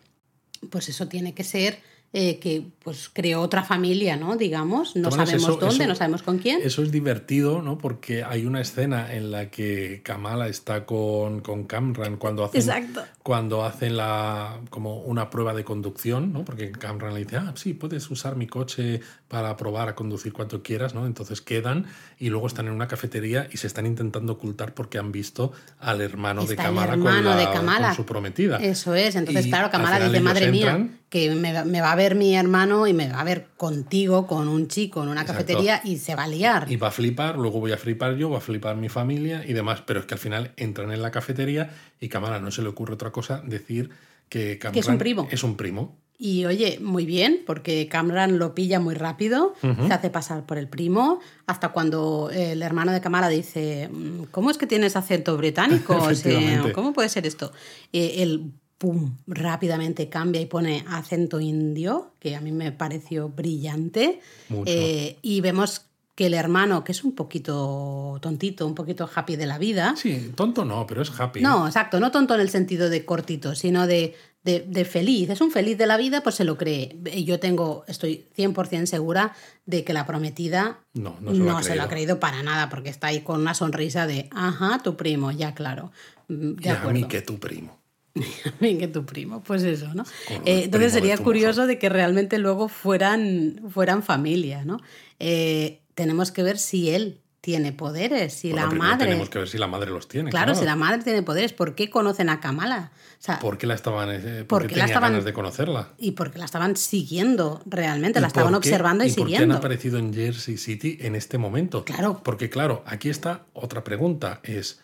Pues 0.71 0.89
eso 0.89 1.09
tiene 1.09 1.35
que 1.35 1.43
ser 1.43 1.81
eh, 2.13 2.39
que 2.41 2.65
pues 2.83 3.09
creó 3.13 3.41
otra 3.41 3.63
familia, 3.63 4.17
¿no? 4.17 4.37
Digamos, 4.37 4.97
no 4.97 5.11
Tomas, 5.11 5.29
sabemos 5.29 5.49
eso- 5.51 5.61
dónde, 5.61 5.85
eso- 5.85 5.87
no 5.87 5.95
sabemos 5.95 6.23
con 6.23 6.39
quién. 6.39 6.61
Eso 6.63 6.83
es 6.83 6.91
divertido, 6.91 7.63
¿no? 7.63 7.79
Porque 7.79 8.25
hay 8.25 8.47
una 8.47 8.61
escena 8.61 9.15
en 9.15 9.31
la 9.31 9.49
que 9.51 10.01
Kamala 10.03 10.49
está 10.49 10.87
con, 10.87 11.41
con 11.41 11.65
Camran 11.65 12.17
cuando 12.17 12.45
hacen, 12.45 12.61
Exacto. 12.63 13.03
cuando 13.23 13.65
hacen 13.65 13.97
la, 13.97 14.61
como 14.71 15.03
una 15.03 15.31
prueba 15.31 15.55
de 15.55 15.63
conducción, 15.63 16.33
¿no? 16.33 16.45
Porque 16.45 16.73
Camran 16.73 17.15
le 17.15 17.21
dice, 17.21 17.37
ah, 17.37 17.53
sí, 17.55 17.75
puedes 17.75 18.11
usar 18.11 18.35
mi 18.35 18.49
coche 18.49 19.01
para 19.29 19.57
probar 19.57 19.89
a 19.89 19.95
conducir 19.95 20.33
cuanto 20.33 20.63
quieras, 20.65 20.95
¿no? 20.95 21.07
Entonces 21.07 21.41
quedan 21.41 21.87
y 22.21 22.29
luego 22.29 22.47
están 22.47 22.67
en 22.69 22.75
una 22.75 22.87
cafetería 22.87 23.49
y 23.51 23.57
se 23.57 23.67
están 23.67 23.87
intentando 23.87 24.35
ocultar 24.35 24.75
porque 24.75 24.99
han 24.99 25.11
visto 25.11 25.53
al 25.81 26.03
hermano 26.03 26.45
de 26.45 26.51
Está 26.53 26.65
Kamala, 26.65 26.93
hermano 26.93 27.15
con, 27.17 27.25
la- 27.25 27.37
de 27.37 27.45
Kamala. 27.53 27.87
con 27.89 27.97
su 27.97 28.05
prometida. 28.07 28.59
Eso 28.59 28.95
es, 28.95 29.17
entonces 29.17 29.47
Y 29.47 29.49
claro, 29.49 29.65
al 29.65 29.71
Kamala 29.73 30.07
dice, 30.07 30.21
madre 30.21 30.51
mía, 30.53 30.87
que 31.09 31.35
me, 31.35 31.53
va- 31.55 31.65
me 31.65 31.81
va 31.81 31.93
a 31.93 31.97
ver 31.97 32.15
mi 32.15 32.37
hermano 32.37 32.87
y 32.87 32.93
me 32.93 33.09
va 33.11 33.21
a 33.21 33.25
ver 33.25 33.47
contigo, 33.57 34.27
con 34.27 34.49
un 34.49 34.69
chico, 34.69 35.03
en 35.03 35.09
una 35.09 35.23
Exacto. 35.23 35.45
cafetería 35.45 35.81
y 35.83 35.97
se 35.97 36.15
va 36.15 36.25
a 36.25 36.29
liar. 36.29 36.71
Y 36.71 36.77
va 36.77 36.89
a 36.89 36.93
flipar, 36.93 37.39
luego 37.39 37.59
voy 37.59 37.73
a 37.73 37.79
flipar 37.79 38.15
yo, 38.17 38.29
va 38.29 38.37
a 38.39 38.43
flipar 38.43 38.77
mi 38.77 38.91
familia 38.91 39.43
y 39.47 39.55
demás. 39.55 39.83
Pero 39.87 40.01
es 40.01 40.07
que 40.07 40.13
al 40.15 40.21
final 40.21 40.53
entran 40.59 40.93
en 40.93 41.01
la 41.01 41.11
cafetería 41.11 41.71
y 42.01 42.09
Kamala 42.11 42.39
no 42.39 42.51
se 42.51 42.61
le 42.61 42.69
ocurre 42.69 42.93
otra 42.95 43.11
cosa 43.13 43.41
decir 43.47 43.89
que 44.29 44.59
Kamran 44.59 44.79
es 44.79 44.87
un 44.89 44.99
primo. 44.99 45.27
Es 45.31 45.43
un 45.43 45.57
primo. 45.57 45.97
Y 46.23 46.45
oye, 46.45 46.79
muy 46.83 47.07
bien, 47.07 47.41
porque 47.47 47.89
Cameron 47.89 48.39
lo 48.39 48.55
pilla 48.55 48.79
muy 48.79 48.95
rápido, 48.95 49.55
se 49.63 49.91
hace 49.91 50.11
pasar 50.11 50.45
por 50.45 50.59
el 50.59 50.69
primo, 50.69 51.19
hasta 51.47 51.71
cuando 51.71 52.29
el 52.31 52.61
hermano 52.61 52.93
de 52.93 53.01
Kamala 53.01 53.31
dice, 53.31 53.89
"Mm, 53.91 54.25
¿cómo 54.31 54.51
es 54.51 54.59
que 54.59 54.67
tienes 54.67 54.97
acento 54.97 55.35
británico? 55.39 55.95
O 56.13 56.15
sea. 56.15 56.73
¿Cómo 56.75 56.93
puede 56.93 57.09
ser 57.09 57.25
esto? 57.27 57.53
Eh, 57.95 58.17
él, 58.19 58.53
pum, 58.77 59.17
rápidamente 59.27 60.11
cambia 60.11 60.43
y 60.43 60.47
pone 60.47 60.85
acento 60.91 61.41
indio, 61.41 62.13
que 62.19 62.37
a 62.37 62.43
mí 62.43 62.53
me 62.53 62.71
pareció 62.71 63.31
brillante. 63.31 64.21
Mucho. 64.51 64.71
Eh, 64.71 65.17
y 65.23 65.41
vemos 65.41 65.87
que 66.21 66.27
el 66.27 66.35
hermano, 66.35 66.85
que 66.85 66.93
es 66.93 67.03
un 67.03 67.15
poquito 67.15 68.19
tontito, 68.21 68.67
un 68.67 68.75
poquito 68.75 69.09
happy 69.15 69.37
de 69.37 69.47
la 69.47 69.57
vida, 69.57 69.95
Sí, 69.97 70.33
tonto 70.35 70.67
no, 70.67 70.87
pero 70.87 71.01
es 71.01 71.11
happy. 71.19 71.41
no, 71.41 71.67
exacto, 71.67 71.99
no 71.99 72.11
tonto 72.11 72.35
en 72.35 72.43
el 72.43 72.51
sentido 72.51 72.91
de 72.91 73.07
cortito, 73.07 73.55
sino 73.55 73.87
de, 73.87 74.15
de, 74.45 74.61
de 74.69 74.85
feliz. 74.85 75.31
Es 75.31 75.41
un 75.41 75.51
feliz 75.51 75.79
de 75.79 75.87
la 75.87 75.97
vida, 75.97 76.23
pues 76.23 76.35
se 76.35 76.45
lo 76.45 76.59
cree. 76.59 76.95
Yo 77.25 77.41
tengo, 77.41 77.85
estoy 77.89 78.27
100% 78.37 78.85
segura 78.85 79.33
de 79.65 79.83
que 79.83 79.95
la 79.95 80.05
prometida 80.05 80.81
No, 80.93 81.17
no 81.23 81.33
se 81.33 81.39
lo 81.39 81.57
ha 81.57 81.63
se 81.63 81.75
lo 81.75 81.85
ha 81.85 81.89
creído. 81.89 82.21
para 82.21 82.43
nada, 82.43 82.69
porque 82.69 82.91
está 82.91 83.07
ahí 83.07 83.23
con 83.23 83.41
una 83.41 83.55
sonrisa 83.55 84.07
de, 84.07 84.29
ajá, 84.31 84.81
tu 84.85 84.99
primo, 84.99 85.31
ya 85.33 85.55
claro. 85.55 85.91
Mm, 86.29 86.57
De 86.57 86.69
y 86.69 86.69
a 86.69 86.75
acuerdo. 86.75 87.01
mí 87.01 87.05
que 87.09 87.23
tu 87.23 87.39
primo. 87.39 87.81
Bien 88.61 88.79
que 88.79 88.89
tu 88.89 89.07
primo, 89.07 89.41
pues 89.43 89.63
eso, 89.63 89.95
¿no? 89.95 90.03
Eh, 90.45 90.65
entonces 90.65 90.93
sería 90.93 91.17
curioso 91.17 91.67
de 91.67 91.79
que 91.79 91.89
realmente 91.89 92.37
luego 92.39 92.69
fueran, 92.69 93.63
fueran 93.71 94.03
familia, 94.03 94.65
¿no? 94.67 94.81
Eh, 95.19 95.80
tenemos 96.01 96.33
que 96.33 96.43
ver 96.43 96.59
si 96.59 96.91
él 96.91 97.21
tiene 97.43 97.73
poderes, 97.73 98.35
si 98.35 98.51
Bueno, 98.53 98.69
la 98.69 98.75
madre... 98.75 99.07
tenemos 99.07 99.31
que 99.31 99.39
ver 99.39 99.49
si 99.49 99.57
la 99.59 99.67
madre 99.67 99.91
los 99.91 100.09
tiene. 100.09 100.31
Claro, 100.31 100.55
si 100.55 100.65
la 100.65 100.77
madre 100.77 101.03
tiene 101.03 101.23
poderes, 101.23 101.53
¿por 101.55 101.75
qué 101.75 101.89
conocen 101.89 102.29
a 102.29 102.39
Kamala? 102.41 102.91
O 103.19 103.23
sea, 103.23 103.39
¿Por 103.39 103.57
qué 103.59 103.67
la 103.67 103.75
estaban, 103.75 104.11
eh, 104.11 104.45
¿Por 104.45 104.47
por 104.47 104.63
qué 104.63 104.75
qué 104.75 104.77
la 104.81 104.85
estaban- 104.87 105.13
ganas 105.13 105.25
de 105.25 105.33
conocerla? 105.33 105.89
y 105.99 106.13
porque 106.13 106.39
la 106.39 106.45
estaban 106.45 106.77
siguiendo 106.77 107.63
realmente, 107.67 108.21
la 108.21 108.27
¿Y 108.27 108.29
estaban 108.29 108.53
qué- 108.53 108.57
observando 108.59 109.05
y, 109.05 109.09
¿Y 109.09 109.11
por 109.11 109.17
qué 109.17 109.23
han 109.23 109.29
siguiendo. 109.29 109.57
aparecido 109.57 109.99
en 109.99 110.13
Jersey 110.13 110.57
City 110.59 110.99
en 111.01 111.15
este 111.17 111.39
momento? 111.39 111.85
Claro. 111.85 112.21
Porque 112.23 112.51
claro, 112.51 112.83
aquí 112.87 113.09
está 113.09 113.43
otra 113.55 113.85
pregunta. 113.85 114.41
Es, 114.43 114.81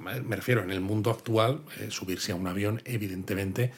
me 0.00 0.34
refiero, 0.36 0.62
en 0.64 0.72
el 0.72 0.80
mundo 0.80 1.10
actual, 1.10 1.62
eh, 1.80 1.88
subirse 1.90 2.32
a 2.32 2.34
un 2.34 2.48
avión, 2.48 2.82
evidentemente, 2.86 3.72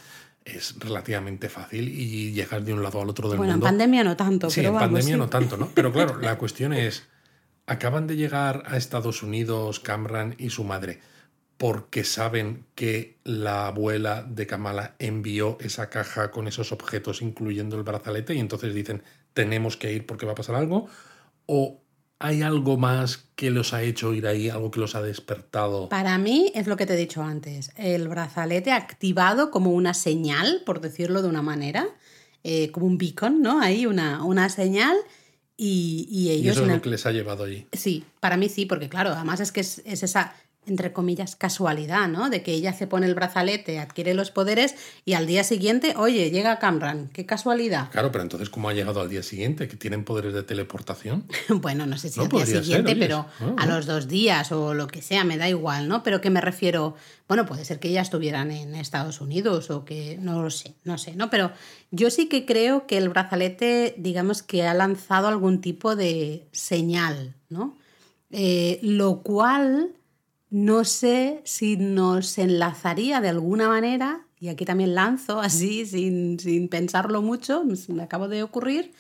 es 0.45 0.74
relativamente 0.78 1.49
fácil 1.49 1.88
y 1.88 2.32
llegar 2.32 2.62
de 2.62 2.72
un 2.72 2.82
lado 2.82 3.01
al 3.01 3.09
otro 3.09 3.28
del 3.28 3.38
Bueno, 3.38 3.53
en 3.53 3.59
mundo. 3.59 3.66
pandemia 3.66 4.05
no 4.05 4.16
tanto, 4.16 4.51
Sí, 4.51 4.57
pero 4.61 4.68
en 4.70 4.74
vamos, 4.74 4.86
pandemia 4.88 5.14
sí. 5.14 5.18
no 5.18 5.28
tanto, 5.28 5.57
¿no? 5.57 5.70
Pero 5.74 5.93
claro, 5.93 6.18
la 6.20 6.36
cuestión 6.38 6.72
es, 6.72 7.09
acaban 7.66 8.07
de 8.07 8.16
llegar 8.16 8.64
a 8.66 8.76
Estados 8.76 9.22
Unidos 9.22 9.80
Camran 9.80 10.34
y 10.38 10.51
su 10.51 10.64
madre 10.64 11.01
porque 11.59 12.03
saben 12.03 12.64
que 12.74 13.18
la 13.22 13.68
abuela 13.68 14.24
de 14.24 14.49
Kamala 14.49 14.97
envió 14.99 15.59
esa 15.61 15.90
caja 15.90 16.32
con 16.32 16.49
esos 16.49 16.72
objetos, 16.72 17.22
incluyendo 17.22 17.76
el 17.76 17.84
brazalete, 17.84 18.34
y 18.34 18.40
entonces 18.40 18.74
dicen, 18.74 19.05
tenemos 19.32 19.76
que 19.76 19.93
ir 19.93 20.05
porque 20.05 20.26
va 20.26 20.32
a 20.32 20.34
pasar 20.34 20.57
algo, 20.57 20.88
o 21.47 21.82
¿Hay 22.25 22.43
algo 22.43 22.77
más 22.77 23.25
que 23.35 23.51
los 23.51 23.75
ha 23.75 23.83
hecho 23.83 24.14
ir 24.14 24.27
ahí, 24.27 24.49
algo 24.49 24.70
que 24.70 24.79
los 24.81 24.95
ha 24.95 25.03
despertado? 25.03 25.89
Para 25.89 26.16
mí 26.18 26.53
es 26.55 26.66
lo 26.68 26.77
que 26.77 26.87
te 26.87 26.95
he 26.95 26.97
dicho 26.97 27.23
antes, 27.23 27.73
el 27.77 28.09
brazalete 28.09 28.70
activado 28.73 29.51
como 29.51 29.73
una 29.73 29.93
señal, 29.95 30.62
por 30.64 30.81
decirlo 30.81 31.20
de 31.23 31.29
una 31.29 31.43
manera, 31.43 31.89
eh, 32.45 32.70
como 32.70 32.87
un 32.87 32.97
beacon, 32.99 33.43
¿no? 33.43 33.61
Ahí 33.61 33.87
una, 33.87 34.25
una 34.25 34.49
señal 34.49 34.97
y, 35.57 36.07
y 36.11 36.31
ellos... 36.31 36.45
Y 36.45 36.49
eso 36.51 36.62
es 36.62 36.68
lo 36.68 36.75
el- 36.75 36.81
que 36.81 36.91
les 36.91 37.07
ha 37.07 37.11
llevado 37.12 37.45
allí. 37.45 37.66
Sí, 37.73 38.05
para 38.20 38.37
mí 38.37 38.49
sí, 38.49 38.66
porque 38.66 38.89
claro, 38.89 39.11
además 39.11 39.41
es 39.41 39.51
que 39.53 39.61
es, 39.61 39.83
es 39.85 40.03
esa, 40.03 40.35
entre 40.67 40.93
comillas, 40.93 41.35
casualidad, 41.35 42.09
¿no? 42.09 42.31
De 42.31 42.43
que 42.43 42.53
ella 42.53 42.73
se 42.73 42.87
pone 42.87 43.07
el 43.07 43.15
brazalete, 43.15 43.81
adquiere 43.81 44.15
los 44.15 44.31
poderes 44.31 44.77
y 45.05 45.15
al 45.15 45.27
día 45.27 45.43
siguiente, 45.43 45.95
oye, 45.97 46.31
llega 46.31 46.59
Camran, 46.61 47.09
qué 47.13 47.27
casualidad. 47.27 47.91
Claro, 47.91 48.13
pero 48.13 48.23
entonces, 48.23 48.49
¿cómo 48.49 48.69
ha 48.69 48.73
llegado 48.73 49.01
al 49.01 49.09
día 49.09 49.23
siguiente? 49.23 49.67
¿Que 49.67 49.77
tienen 49.77 50.05
poderes 50.05 50.35
de 50.35 50.43
teleportación? 50.43 51.27
Bueno, 51.49 51.87
no 51.87 51.97
sé 51.97 52.09
si 52.09 52.19
No 52.19 52.25
al 52.25 52.31
día 52.31 52.47
ser, 52.47 52.65
siguiente, 52.65 52.97
pero 52.97 53.27
Ah, 53.41 53.55
a 53.59 53.67
los 53.67 53.87
dos 53.87 54.09
días 54.09 54.53
o 54.53 54.75
lo 54.75 54.87
que 54.87 55.03
sea, 55.03 55.25
me 55.25 55.37
da 55.37 55.49
igual, 55.49 55.89
¿no? 55.89 56.03
Pero 56.03 56.21
que 56.21 56.31
me 56.31 56.41
refiero, 56.41 56.95
bueno, 57.29 57.47
puede 57.47 57.65
ser 57.65 57.79
que 57.79 57.91
ya 57.91 58.01
estuvieran 58.01 58.51
en 58.51 58.75
Estados 58.75 59.21
Unidos 59.21 59.71
o 59.71 59.85
que 59.85 60.19
no 60.21 60.43
lo 60.43 60.51
sé, 60.51 60.75
no 60.85 60.99
sé, 60.99 61.15
¿no? 61.15 61.31
Pero 61.31 61.53
yo 61.91 62.11
sí 62.11 62.29
que 62.29 62.45
creo 62.47 62.87
que 62.87 62.99
el 62.99 63.09
brazalete, 63.09 63.95
digamos 63.99 64.43
que 64.43 64.67
ha 64.67 64.75
lanzado 64.75 65.29
algún 65.29 65.61
tipo 65.61 65.97
de 65.97 66.47
señal, 66.53 67.35
¿no? 67.49 67.77
Eh, 68.31 68.79
lo 68.83 69.23
cual 69.23 69.91
no 70.53 70.84
sé 70.84 71.40
si 71.44 71.76
nos 71.78 72.36
enlazaría 72.36 73.20
de 73.22 73.30
alguna 73.30 73.68
manera, 73.68 74.26
y 74.38 74.48
aquí 74.48 74.64
también 74.66 74.94
lanzo 74.94 75.40
así, 75.40 75.86
sin, 75.86 76.38
sin 76.38 76.68
pensarlo 76.68 77.22
mucho, 77.22 77.64
me 77.88 78.03
acabo 78.03 78.28
de 78.28 78.42
ocurrir, 78.42 78.92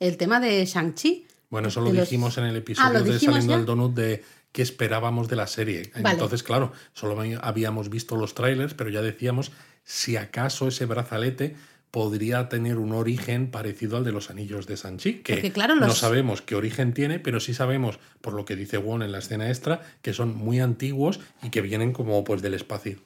el 0.00 0.16
tema 0.16 0.40
de 0.40 0.64
Shang-Chi. 0.64 1.26
Bueno, 1.50 1.68
eso 1.68 1.82
lo 1.82 1.92
los- 1.92 2.08
dijimos 2.08 2.38
en 2.38 2.44
el 2.44 2.54
Ah, 2.56 2.58
episodio 2.58 2.98
¿lo 3.00 3.04
de 3.04 3.18
Saliendo 3.20 3.52
ya? 3.52 3.58
al 3.58 3.66
Donut 3.66 3.94
de 3.94 4.24
qué 4.50 4.62
esperábamos 4.62 5.28
de 5.28 5.36
la 5.36 5.46
serie. 5.46 5.90
Vale. 5.94 6.10
Entonces, 6.12 6.42
claro, 6.42 6.72
solo 6.94 7.16
habíamos 7.42 7.90
visto 7.90 8.16
los 8.16 8.34
trailers, 8.34 8.72
pero 8.74 8.88
ya 8.88 9.02
decíamos 9.02 9.52
si 9.84 10.16
acaso 10.16 10.68
ese 10.68 10.86
brazalete 10.86 11.54
podría 11.94 12.48
tener 12.48 12.78
un 12.78 12.92
origen 12.92 13.52
parecido 13.52 13.96
al 13.96 14.02
de 14.02 14.10
los 14.10 14.28
anillos 14.28 14.66
de 14.66 14.76
Sanchi, 14.76 15.20
que 15.20 15.34
Porque, 15.34 15.52
claro, 15.52 15.76
no 15.76 15.90
sabemos 15.92 16.42
qué 16.42 16.56
origen 16.56 16.92
tiene, 16.92 17.20
pero 17.20 17.38
sí 17.38 17.54
sabemos, 17.54 18.00
por 18.20 18.32
lo 18.32 18.44
que 18.44 18.56
dice 18.56 18.78
Won 18.78 19.02
en 19.02 19.12
la 19.12 19.18
escena 19.18 19.48
extra, 19.48 19.80
que 20.02 20.12
son 20.12 20.36
muy 20.36 20.58
antiguos 20.58 21.20
y 21.44 21.50
que 21.50 21.60
vienen 21.60 21.92
como 21.92 22.24
pues 22.24 22.42
del 22.42 22.54
espacio. 22.54 22.98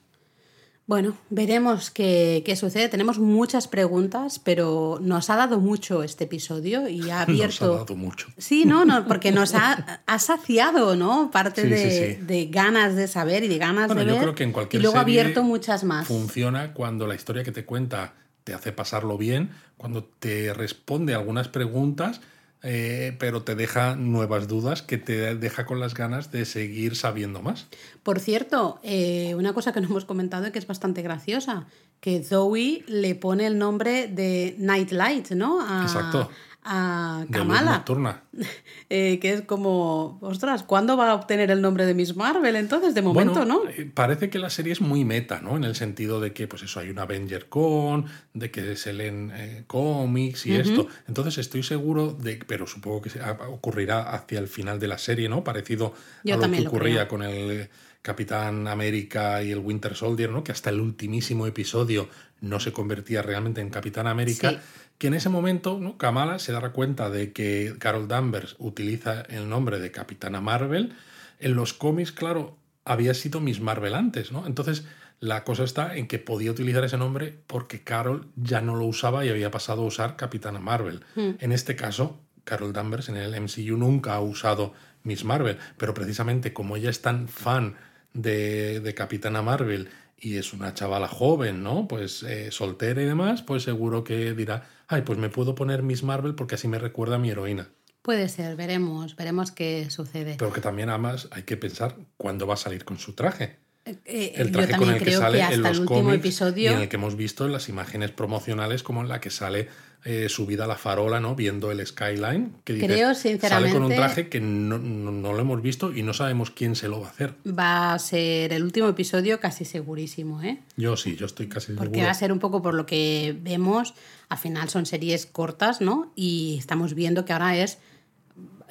Bueno, 0.86 1.18
veremos 1.28 1.90
qué, 1.90 2.42
qué 2.46 2.56
sucede. 2.56 2.88
Tenemos 2.88 3.18
muchas 3.18 3.68
preguntas, 3.68 4.38
pero 4.38 4.98
nos 5.02 5.28
ha 5.28 5.36
dado 5.36 5.60
mucho 5.60 6.02
este 6.02 6.24
episodio 6.24 6.88
y 6.88 7.10
ha 7.10 7.20
abierto... 7.20 7.66
Nos 7.66 7.76
ha 7.76 7.78
dado 7.80 7.94
mucho. 7.94 8.28
Sí, 8.38 8.64
no, 8.64 8.86
no, 8.86 9.06
porque 9.06 9.32
nos 9.32 9.54
ha, 9.54 10.00
ha 10.06 10.18
saciado, 10.18 10.96
¿no? 10.96 11.30
Parte 11.30 11.60
Sí, 11.64 11.68
de, 11.68 11.90
sí, 11.90 12.14
sí. 12.20 12.24
de 12.24 12.46
ganas 12.46 12.96
de 12.96 13.06
saber 13.06 13.44
y 13.44 13.48
de 13.48 13.58
ganas 13.58 13.88
Bueno, 13.88 14.00
de 14.00 14.06
yo 14.06 14.12
ver. 14.14 14.22
creo 14.22 14.34
que 14.34 14.44
en 14.44 14.52
cualquier 14.52 14.80
y 14.80 14.82
luego 14.82 14.96
ha 14.96 15.02
abierto 15.02 15.42
muchas 15.42 15.84
más. 15.84 16.08
Funciona 16.08 16.72
cuando 16.72 17.06
la 17.06 17.14
historia 17.16 17.44
que 17.44 17.52
te 17.52 17.66
cuenta 17.66 18.14
te 18.48 18.54
hace 18.54 18.72
pasarlo 18.72 19.18
bien, 19.18 19.50
cuando 19.76 20.04
te 20.04 20.54
responde 20.54 21.12
algunas 21.14 21.48
preguntas, 21.48 22.22
eh, 22.62 23.14
pero 23.18 23.42
te 23.42 23.54
deja 23.54 23.94
nuevas 23.94 24.48
dudas 24.48 24.80
que 24.80 24.96
te 24.96 25.34
deja 25.34 25.66
con 25.66 25.80
las 25.80 25.92
ganas 25.92 26.32
de 26.32 26.46
seguir 26.46 26.96
sabiendo 26.96 27.42
más. 27.42 27.66
Por 28.02 28.20
cierto, 28.20 28.80
eh, 28.82 29.34
una 29.34 29.52
cosa 29.52 29.74
que 29.74 29.82
no 29.82 29.88
hemos 29.88 30.06
comentado 30.06 30.46
y 30.46 30.50
que 30.50 30.58
es 30.58 30.66
bastante 30.66 31.02
graciosa, 31.02 31.66
que 32.00 32.24
Zoe 32.24 32.84
le 32.86 33.14
pone 33.16 33.46
el 33.46 33.58
nombre 33.58 34.08
de 34.08 34.54
Nightlight, 34.56 35.32
¿no? 35.32 35.60
A, 35.60 35.82
Exacto. 35.82 36.30
A 36.70 37.24
Kamala. 37.30 37.72
nocturna. 37.78 38.22
Eh, 38.90 39.18
que 39.20 39.34
es 39.34 39.42
como, 39.42 40.18
ostras, 40.22 40.62
¿cuándo 40.62 40.96
va 40.96 41.10
a 41.10 41.14
obtener 41.14 41.50
el 41.50 41.60
nombre 41.60 41.84
de 41.84 41.92
Miss 41.92 42.16
Marvel 42.16 42.56
entonces? 42.56 42.94
De 42.94 43.02
momento, 43.02 43.34
Bueno, 43.40 43.62
¿no? 43.64 43.68
eh, 43.70 43.90
Parece 43.92 44.30
que 44.30 44.38
la 44.38 44.48
serie 44.48 44.72
es 44.72 44.80
muy 44.80 45.04
meta, 45.04 45.40
¿no? 45.42 45.58
En 45.58 45.64
el 45.64 45.74
sentido 45.74 46.20
de 46.20 46.32
que, 46.32 46.48
pues 46.48 46.62
eso, 46.62 46.80
hay 46.80 46.88
una 46.88 47.02
Avenger 47.02 47.50
Con, 47.50 48.06
de 48.32 48.50
que 48.50 48.76
se 48.76 48.94
leen 48.94 49.30
eh, 49.34 49.64
cómics 49.66 50.46
y 50.46 50.54
esto. 50.56 50.86
Entonces 51.06 51.36
estoy 51.36 51.62
seguro 51.62 52.12
de, 52.14 52.38
pero 52.46 52.66
supongo 52.66 53.02
que 53.02 53.10
ocurrirá 53.50 54.10
hacia 54.14 54.38
el 54.38 54.48
final 54.48 54.78
de 54.80 54.88
la 54.88 54.96
serie, 54.96 55.28
¿no? 55.28 55.44
Parecido 55.44 55.92
Yo 56.24 56.34
a 56.34 56.38
lo 56.38 56.50
que 56.50 56.66
ocurría 56.66 57.08
con 57.08 57.22
el 57.22 57.68
Capitán 58.00 58.68
América 58.68 59.42
y 59.42 59.50
el 59.50 59.58
Winter 59.58 59.94
Soldier, 59.96 60.30
¿no? 60.30 60.42
Que 60.44 60.52
hasta 60.52 60.70
el 60.70 60.80
ultimísimo 60.80 61.46
episodio 61.46 62.08
no 62.40 62.58
se 62.58 62.72
convertía 62.72 63.20
realmente 63.20 63.60
en 63.60 63.68
Capitán 63.68 64.06
América. 64.06 64.50
Sí. 64.50 64.58
Que 64.98 65.06
en 65.06 65.14
ese 65.14 65.28
momento, 65.28 65.78
¿no? 65.80 65.96
Kamala 65.96 66.38
se 66.38 66.52
dará 66.52 66.70
cuenta 66.72 67.08
de 67.08 67.32
que 67.32 67.76
Carol 67.78 68.08
Danvers 68.08 68.56
utiliza 68.58 69.22
el 69.22 69.48
nombre 69.48 69.78
de 69.78 69.92
Capitana 69.92 70.40
Marvel. 70.40 70.94
En 71.38 71.54
los 71.54 71.72
cómics, 71.72 72.10
claro, 72.10 72.56
había 72.84 73.14
sido 73.14 73.40
Miss 73.40 73.60
Marvel 73.60 73.94
antes, 73.94 74.32
¿no? 74.32 74.46
Entonces, 74.46 74.84
la 75.20 75.44
cosa 75.44 75.64
está 75.64 75.96
en 75.96 76.08
que 76.08 76.18
podía 76.18 76.50
utilizar 76.50 76.84
ese 76.84 76.96
nombre 76.96 77.36
porque 77.46 77.82
Carol 77.82 78.26
ya 78.36 78.60
no 78.60 78.76
lo 78.76 78.86
usaba 78.86 79.24
y 79.24 79.28
había 79.28 79.50
pasado 79.50 79.82
a 79.82 79.86
usar 79.86 80.16
Capitana 80.16 80.60
Marvel. 80.60 81.04
En 81.16 81.52
este 81.52 81.76
caso, 81.76 82.20
Carol 82.44 82.72
Danvers 82.72 83.08
en 83.08 83.16
el 83.16 83.40
MCU 83.40 83.76
nunca 83.76 84.14
ha 84.14 84.20
usado 84.20 84.72
Miss 85.02 85.24
Marvel, 85.24 85.58
pero 85.76 85.94
precisamente 85.94 86.52
como 86.52 86.76
ella 86.76 86.90
es 86.90 87.02
tan 87.02 87.28
fan 87.28 87.76
de, 88.14 88.80
de 88.80 88.94
Capitana 88.94 89.42
Marvel 89.42 89.88
y 90.20 90.36
es 90.36 90.52
una 90.52 90.74
chavala 90.74 91.08
joven, 91.08 91.62
¿no? 91.62 91.88
Pues 91.88 92.22
eh, 92.22 92.50
soltera 92.50 93.02
y 93.02 93.06
demás, 93.06 93.42
pues 93.42 93.62
seguro 93.62 94.04
que 94.04 94.34
dirá, 94.34 94.68
ay, 94.88 95.02
pues 95.02 95.18
me 95.18 95.28
puedo 95.28 95.54
poner 95.54 95.82
Miss 95.82 96.02
Marvel 96.02 96.34
porque 96.34 96.56
así 96.56 96.68
me 96.68 96.78
recuerda 96.78 97.16
a 97.16 97.18
mi 97.18 97.30
heroína. 97.30 97.68
Puede 98.02 98.28
ser, 98.28 98.56
veremos, 98.56 99.16
veremos 99.16 99.52
qué 99.52 99.90
sucede. 99.90 100.36
Pero 100.38 100.52
que 100.52 100.60
también 100.60 100.88
además 100.88 101.28
hay 101.30 101.42
que 101.42 101.56
pensar 101.56 101.96
cuándo 102.16 102.46
va 102.46 102.54
a 102.54 102.58
salir 102.58 102.84
con 102.84 102.98
su 102.98 103.12
traje. 103.12 103.58
Eh, 104.04 104.32
El 104.36 104.46
yo 104.48 104.52
traje 104.52 104.68
con 104.72 104.80
también 104.88 104.96
el 104.98 105.04
que 105.04 105.12
sale 105.12 105.38
que 105.38 105.54
en 105.54 105.62
los 105.62 105.70
el 105.72 105.80
último 105.80 106.00
cómics 106.02 106.18
episodio 106.18 106.70
y 106.70 106.74
en 106.74 106.80
el 106.80 106.88
que 106.88 106.96
hemos 106.96 107.16
visto 107.16 107.46
en 107.46 107.52
las 107.52 107.68
imágenes 107.68 108.10
promocionales 108.10 108.82
como 108.82 109.00
en 109.02 109.08
la 109.08 109.20
que 109.20 109.30
sale 109.30 109.68
eh, 110.04 110.28
subida 110.28 110.64
a 110.64 110.66
la 110.68 110.76
farola, 110.76 111.18
¿no? 111.18 111.34
Viendo 111.34 111.72
el 111.72 111.84
skyline. 111.84 112.52
Que 112.64 112.74
dices, 112.74 112.88
Creo, 112.88 113.14
Sale 113.14 113.32
con 113.72 113.82
un 113.82 113.90
sinceramente- 113.90 113.96
traje 113.96 114.28
que 114.28 114.40
no, 114.40 114.78
no- 114.78 115.10
no 115.10 115.32
lo 115.32 115.40
hemos 115.40 115.60
visto 115.60 115.92
y 115.92 116.02
no 116.04 116.14
sabemos 116.14 116.52
quién 116.52 116.76
se 116.76 116.88
lo 116.88 117.00
va 117.00 117.08
a 117.08 117.10
hacer. 117.10 117.34
va 117.46 117.94
a 117.94 117.98
ser 117.98 118.52
el 118.52 118.62
último 118.62 118.88
episodio 118.88 119.40
casi 119.40 119.64
segurísimo, 119.64 120.40
¿eh? 120.42 120.60
Yo 120.76 120.96
sí, 120.96 121.16
yo 121.16 121.26
estoy 121.26 121.48
casi 121.48 121.72
Porque 121.72 121.86
seguro. 121.94 122.04
va 122.06 122.10
a 122.12 122.14
ser 122.14 122.30
un 122.32 122.38
poco 122.38 122.62
por 122.62 122.74
lo 122.74 122.86
que 122.86 123.36
vemos, 123.42 123.94
al 124.28 124.38
final 124.38 124.68
son 124.68 124.86
series 124.86 125.26
cortas, 125.26 125.80
¿no? 125.80 126.12
Y 126.14 126.56
estamos 126.60 126.94
viendo 126.94 127.24
que 127.24 127.32
ahora 127.32 127.56
es... 127.56 127.78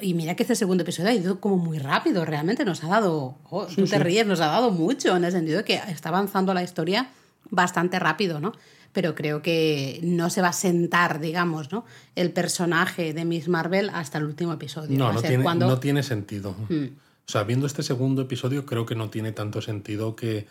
Y 0.00 0.14
mira 0.14 0.36
que 0.36 0.44
este 0.44 0.54
segundo 0.54 0.82
episodio 0.82 1.10
ha 1.10 1.14
ido 1.14 1.40
como 1.40 1.56
muy 1.56 1.78
rápido, 1.78 2.24
realmente 2.24 2.64
nos 2.64 2.84
ha 2.84 2.88
dado... 2.88 3.36
oh, 3.50 3.66
tú 3.66 3.82
te 3.84 3.96
sí. 3.96 3.98
ríes, 3.98 4.26
nos 4.26 4.40
ha 4.40 4.46
dado 4.46 4.70
mucho, 4.70 5.16
en 5.16 5.24
el 5.24 5.32
sentido 5.32 5.58
de 5.58 5.64
que 5.64 5.74
está 5.88 6.10
avanzando 6.10 6.54
la 6.54 6.62
historia 6.62 7.10
bastante 7.50 7.98
rápido, 7.98 8.40
¿no? 8.40 8.52
Pero 8.92 9.14
creo 9.14 9.42
que 9.42 10.00
no 10.02 10.30
se 10.30 10.40
va 10.40 10.48
a 10.48 10.52
sentar, 10.52 11.20
digamos, 11.20 11.72
¿no? 11.72 11.84
El 12.14 12.32
personaje 12.32 13.12
de 13.12 13.24
Miss 13.24 13.48
Marvel 13.48 13.90
hasta 13.92 14.18
el 14.18 14.24
último 14.24 14.52
episodio. 14.52 14.96
No, 14.98 15.12
no 15.12 15.20
tiene, 15.20 15.42
cuando- 15.42 15.66
no 15.66 15.78
tiene 15.78 16.02
sentido. 16.02 16.54
O 16.70 17.30
sea, 17.30 17.42
viendo 17.42 17.66
este 17.66 17.82
segundo 17.82 18.22
episodio, 18.22 18.64
creo 18.64 18.86
que 18.86 18.94
no 18.94 19.10
tiene 19.10 19.32
tanto 19.32 19.60
sentido 19.60 20.16
que, 20.16 20.46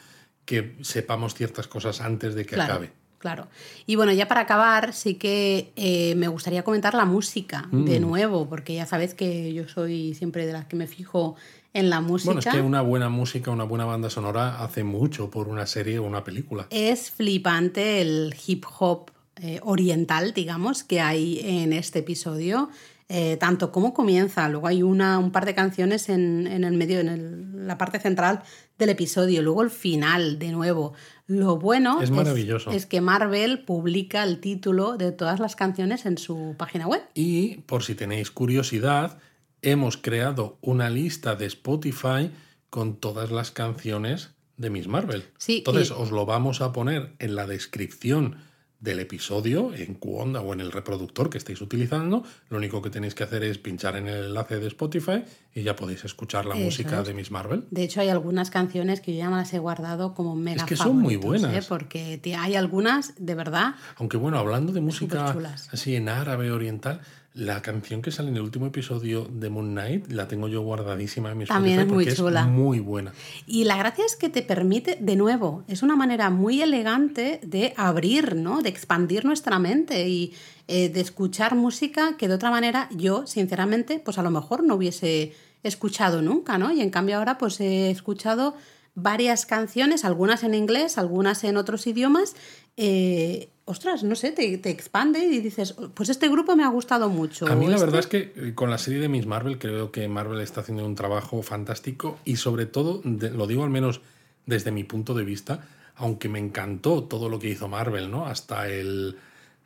que 0.45 0.78
sepamos 0.82 1.34
ciertas 1.34 1.68
cosas 1.68 2.02
antes 2.02 2.36
de 2.36 2.45
que 2.45 2.54
claro, 2.56 2.74
acabe. 2.74 2.91
Claro. 3.20 3.47
Y 3.88 3.95
bueno, 3.95 4.11
ya 4.13 4.28
para 4.28 4.41
acabar, 4.41 4.93
sí 4.93 5.15
que 5.15 5.72
eh, 5.76 6.13
me 6.15 6.28
gustaría 6.28 6.63
comentar 6.63 6.93
la 6.93 7.05
música 7.05 7.68
Mm. 7.72 7.86
de 7.86 7.99
nuevo, 7.99 8.47
porque 8.47 8.76
ya 8.76 8.86
sabes 8.86 9.13
que 9.15 9.53
yo 9.53 9.68
soy 9.68 10.13
siempre 10.13 10.45
de 10.45 10.53
las 10.53 10.65
que 10.65 10.76
me 10.76 10.86
fijo 10.88 11.36
en 11.74 11.89
la 11.89 11.99
música. 12.01 12.34
Bueno, 12.34 12.39
es 12.39 12.55
que 12.55 12.61
una 12.61 12.82
buena 12.82 13.09
música, 13.09 13.49
una 13.51 13.63
buena 13.63 13.86
banda 13.86 14.09
sonora 14.09 14.63
hace 14.63 14.84
mucho 14.84 15.30
por 15.32 15.47
una 15.47 15.65
serie 15.65 15.97
o 15.99 16.03
una 16.03 16.24
película. 16.24 16.68
Es 16.70 17.09
flipante 17.11 18.01
el 18.01 18.36
hip 18.45 18.65
hop 18.80 19.11
eh, 19.39 19.59
oriental, 19.63 20.34
digamos, 20.34 20.84
que 20.84 20.99
hay 21.01 21.39
en 21.43 21.74
este 21.74 21.99
episodio. 21.99 22.70
eh, 23.09 23.38
tanto 23.38 23.72
como 23.72 23.93
comienza, 23.93 24.49
luego 24.49 24.68
hay 24.68 24.84
una, 24.84 25.18
un 25.18 25.32
par 25.32 25.45
de 25.45 25.55
canciones 25.55 26.09
en, 26.09 26.45
en 26.45 26.65
el 26.65 26.74
medio, 26.76 26.99
en 26.99 27.07
el- 27.07 27.65
la 27.65 27.78
parte 27.78 28.01
central 28.01 28.41
del 28.78 28.89
episodio, 28.89 29.41
luego 29.41 29.61
el 29.61 29.70
final, 29.70 30.38
de 30.39 30.51
nuevo. 30.51 30.91
Lo 31.28 31.57
bueno 31.57 32.01
Es 32.01 32.09
maravilloso. 32.09 32.71
es 32.71 32.86
que 32.86 33.01
Marvel 33.01 33.59
publica 33.65 34.23
el 34.23 34.39
título 34.39 34.95
de 34.97 35.11
todas 35.11 35.39
las 35.41 35.55
canciones 35.57 36.05
en 36.05 36.17
su 36.17 36.55
página 36.57 36.88
web. 36.88 37.01
Y 37.13 37.57
por 37.65 37.84
si 37.84 37.95
tenéis 37.95 38.32
curiosidad, 38.32 39.19
hemos 39.61 39.97
creado 39.97 40.57
una 40.61 40.89
lista 40.89 41.36
de 41.36 41.45
Spotify 41.47 42.32
con 42.69 42.95
todas 42.95 43.30
las 43.32 43.51
canciones 43.51 44.32
de 44.55 44.69
Miss 44.69 44.88
Marvel. 44.88 45.25
Sí, 45.38 45.57
Entonces 45.59 45.89
y- 45.89 45.93
os 46.01 46.11
lo 46.11 46.25
vamos 46.25 46.61
a 46.61 46.71
poner 46.71 47.13
en 47.19 47.36
la 47.36 47.45
descripción 47.45 48.38
del 48.80 48.99
episodio, 48.99 49.73
en 49.73 49.95
Qonda 49.95 50.41
o 50.41 50.53
en 50.53 50.59
el 50.61 50.71
reproductor 50.71 51.30
que 51.30 51.39
estéis 51.39 51.61
utilizando. 51.61 52.23
Lo 52.49 52.57
único 52.57 52.82
que 52.82 52.89
tenéis 52.91 53.15
que 53.15 53.23
hacer 53.23 53.43
es 53.43 53.57
pinchar 53.57 53.95
en 53.95 54.07
el 54.07 54.25
enlace 54.25 54.59
de 54.59 54.67
Spotify 54.67 55.23
y 55.55 55.63
ya 55.63 55.75
podéis 55.75 56.05
escuchar 56.05 56.45
la 56.45 56.53
Eso 56.55 56.63
música 56.65 57.01
es. 57.01 57.07
de 57.07 57.13
Miss 57.15 57.32
Marvel. 57.32 57.65
De 57.71 57.84
hecho, 57.84 58.01
hay 58.01 58.09
algunas 58.09 58.51
canciones 58.51 59.01
que 59.01 59.13
yo 59.13 59.19
ya 59.19 59.30
me 59.30 59.38
las 59.38 59.51
he 59.53 59.59
guardado 59.59 60.13
como 60.13 60.36
mega 60.36 60.65
que 60.65 60.75
son 60.75 60.97
muy 60.97 61.15
favoritos, 61.15 61.41
buenas. 61.49 61.65
¿eh? 61.65 61.67
Porque 61.67 62.21
hay 62.38 62.55
algunas, 62.55 63.13
de 63.17 63.34
verdad, 63.36 63.75
Aunque 63.95 64.17
bueno, 64.17 64.38
hablando 64.38 64.71
de 64.73 64.82
música 64.82 65.36
así 65.71 65.95
en 65.95 66.09
árabe 66.09 66.51
oriental, 66.51 67.01
La 67.38 67.62
canción 67.62 68.02
que 68.02 68.10
sale 68.10 68.30
en 68.30 68.36
el 68.36 68.42
último 68.42 68.66
episodio 68.66 69.28
de 69.32 69.52
Moon 69.52 69.70
Knight 69.72 70.12
la 70.12 70.28
tengo 70.28 70.48
yo 70.48 70.64
guardadísima 70.64 71.32
en 71.32 71.38
mi 71.38 71.46
También 71.46 71.82
es 71.82 71.88
muy 71.88 72.12
chula. 72.12 72.42
Es 72.42 72.48
muy 72.48 72.80
buena. 72.80 73.14
Y 73.46 73.66
la 73.66 73.78
gracia 73.78 74.06
es 74.06 74.16
que 74.16 74.30
te 74.30 74.42
permite, 74.42 74.98
de 75.00 75.16
nuevo, 75.16 75.64
es 75.68 75.84
una 75.84 75.96
manera 75.96 76.32
muy 76.32 76.64
elegante 76.64 77.40
de 77.44 77.76
abrir, 77.78 78.36
¿no? 78.36 78.64
De 78.64 78.70
expandir 78.70 79.24
nuestra 79.24 79.60
mente 79.60 80.10
y 80.10 80.34
eh, 80.68 80.90
de 80.90 81.00
escuchar 81.00 81.56
música 81.56 82.18
que 82.18 82.28
de 82.28 82.34
otra 82.34 82.50
manera 82.50 82.90
yo, 82.90 83.28
sinceramente, 83.28 84.00
pues 84.04 84.18
a 84.18 84.24
lo 84.24 84.32
mejor 84.32 84.64
no 84.64 84.74
hubiese 84.74 85.34
escuchado 85.62 86.24
nunca, 86.24 86.58
¿no? 86.58 86.74
Y 86.74 86.82
en 86.82 86.90
cambio 86.90 87.18
ahora 87.18 87.38
pues 87.38 87.62
he 87.62 87.92
escuchado 87.92 88.56
varias 88.96 89.46
canciones, 89.46 90.06
algunas 90.06 90.44
en 90.44 90.56
inglés, 90.56 90.98
algunas 90.98 91.44
en 91.44 91.58
otros 91.58 91.86
idiomas, 91.86 92.36
eh, 92.78 93.50
ostras, 93.68 94.01
no 94.03 94.15
sé, 94.15 94.32
te, 94.32 94.70
expande 94.70 95.20
y 95.20 95.41
dices, 95.41 95.76
pues 95.93 96.07
este 96.07 96.30
grupo 96.30 96.55
me 96.55 96.63
ha 96.63 96.70
gustado 96.70 97.09
mucho. 97.09 97.47
A 97.47 97.55
mí 97.55 97.68
la 97.68 97.76
este 97.76 97.86
verdad 97.86 97.99
es 97.99 98.07
que 98.07 98.34
eh, 98.36 98.53
con 98.55 98.72
la 98.72 98.78
serie 98.78 99.01
de 99.01 99.09
Miss 99.09 99.26
Marvel 99.26 99.59
creo 99.59 99.91
que 99.91 100.07
Marvel 100.07 100.39
está 100.39 100.61
haciendo 100.61 100.86
un 100.86 100.95
trabajo 100.95 101.43
fantástico 101.43 102.18
y 102.24 102.38
sobre 102.38 102.65
todo, 102.65 103.01
lo 103.03 103.45
digo 103.45 103.65
al 103.65 103.70
menos 103.70 103.99
desde 104.45 104.72
mi 104.72 104.86
punto 104.86 105.13
de 105.13 105.26
vista, 105.26 105.68
aunque 105.95 106.30
me 106.30 106.39
encantó 106.39 107.03
todo 107.03 107.28
lo 107.28 107.39
que 107.39 107.49
hizo 107.49 107.68
Marvel, 107.68 108.09
¿no? 108.09 108.26
Hasta 108.26 108.70
el, 108.70 109.18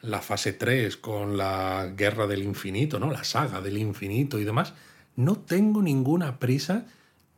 la 0.01 0.21
fase 0.21 0.53
3 0.53 0.97
con 0.97 1.37
la 1.37 1.93
Guerra 1.95 2.25
del 2.25 2.41
Infinito, 2.41 2.99
¿no? 2.99 3.11
La 3.11 3.23
saga 3.23 3.61
del 3.61 3.77
infinito 3.77 4.39
y 4.39 4.45
demás, 4.45 4.73
no 5.15 5.37
tengo 5.37 5.83
ninguna 5.83 6.39
prisa 6.39 6.87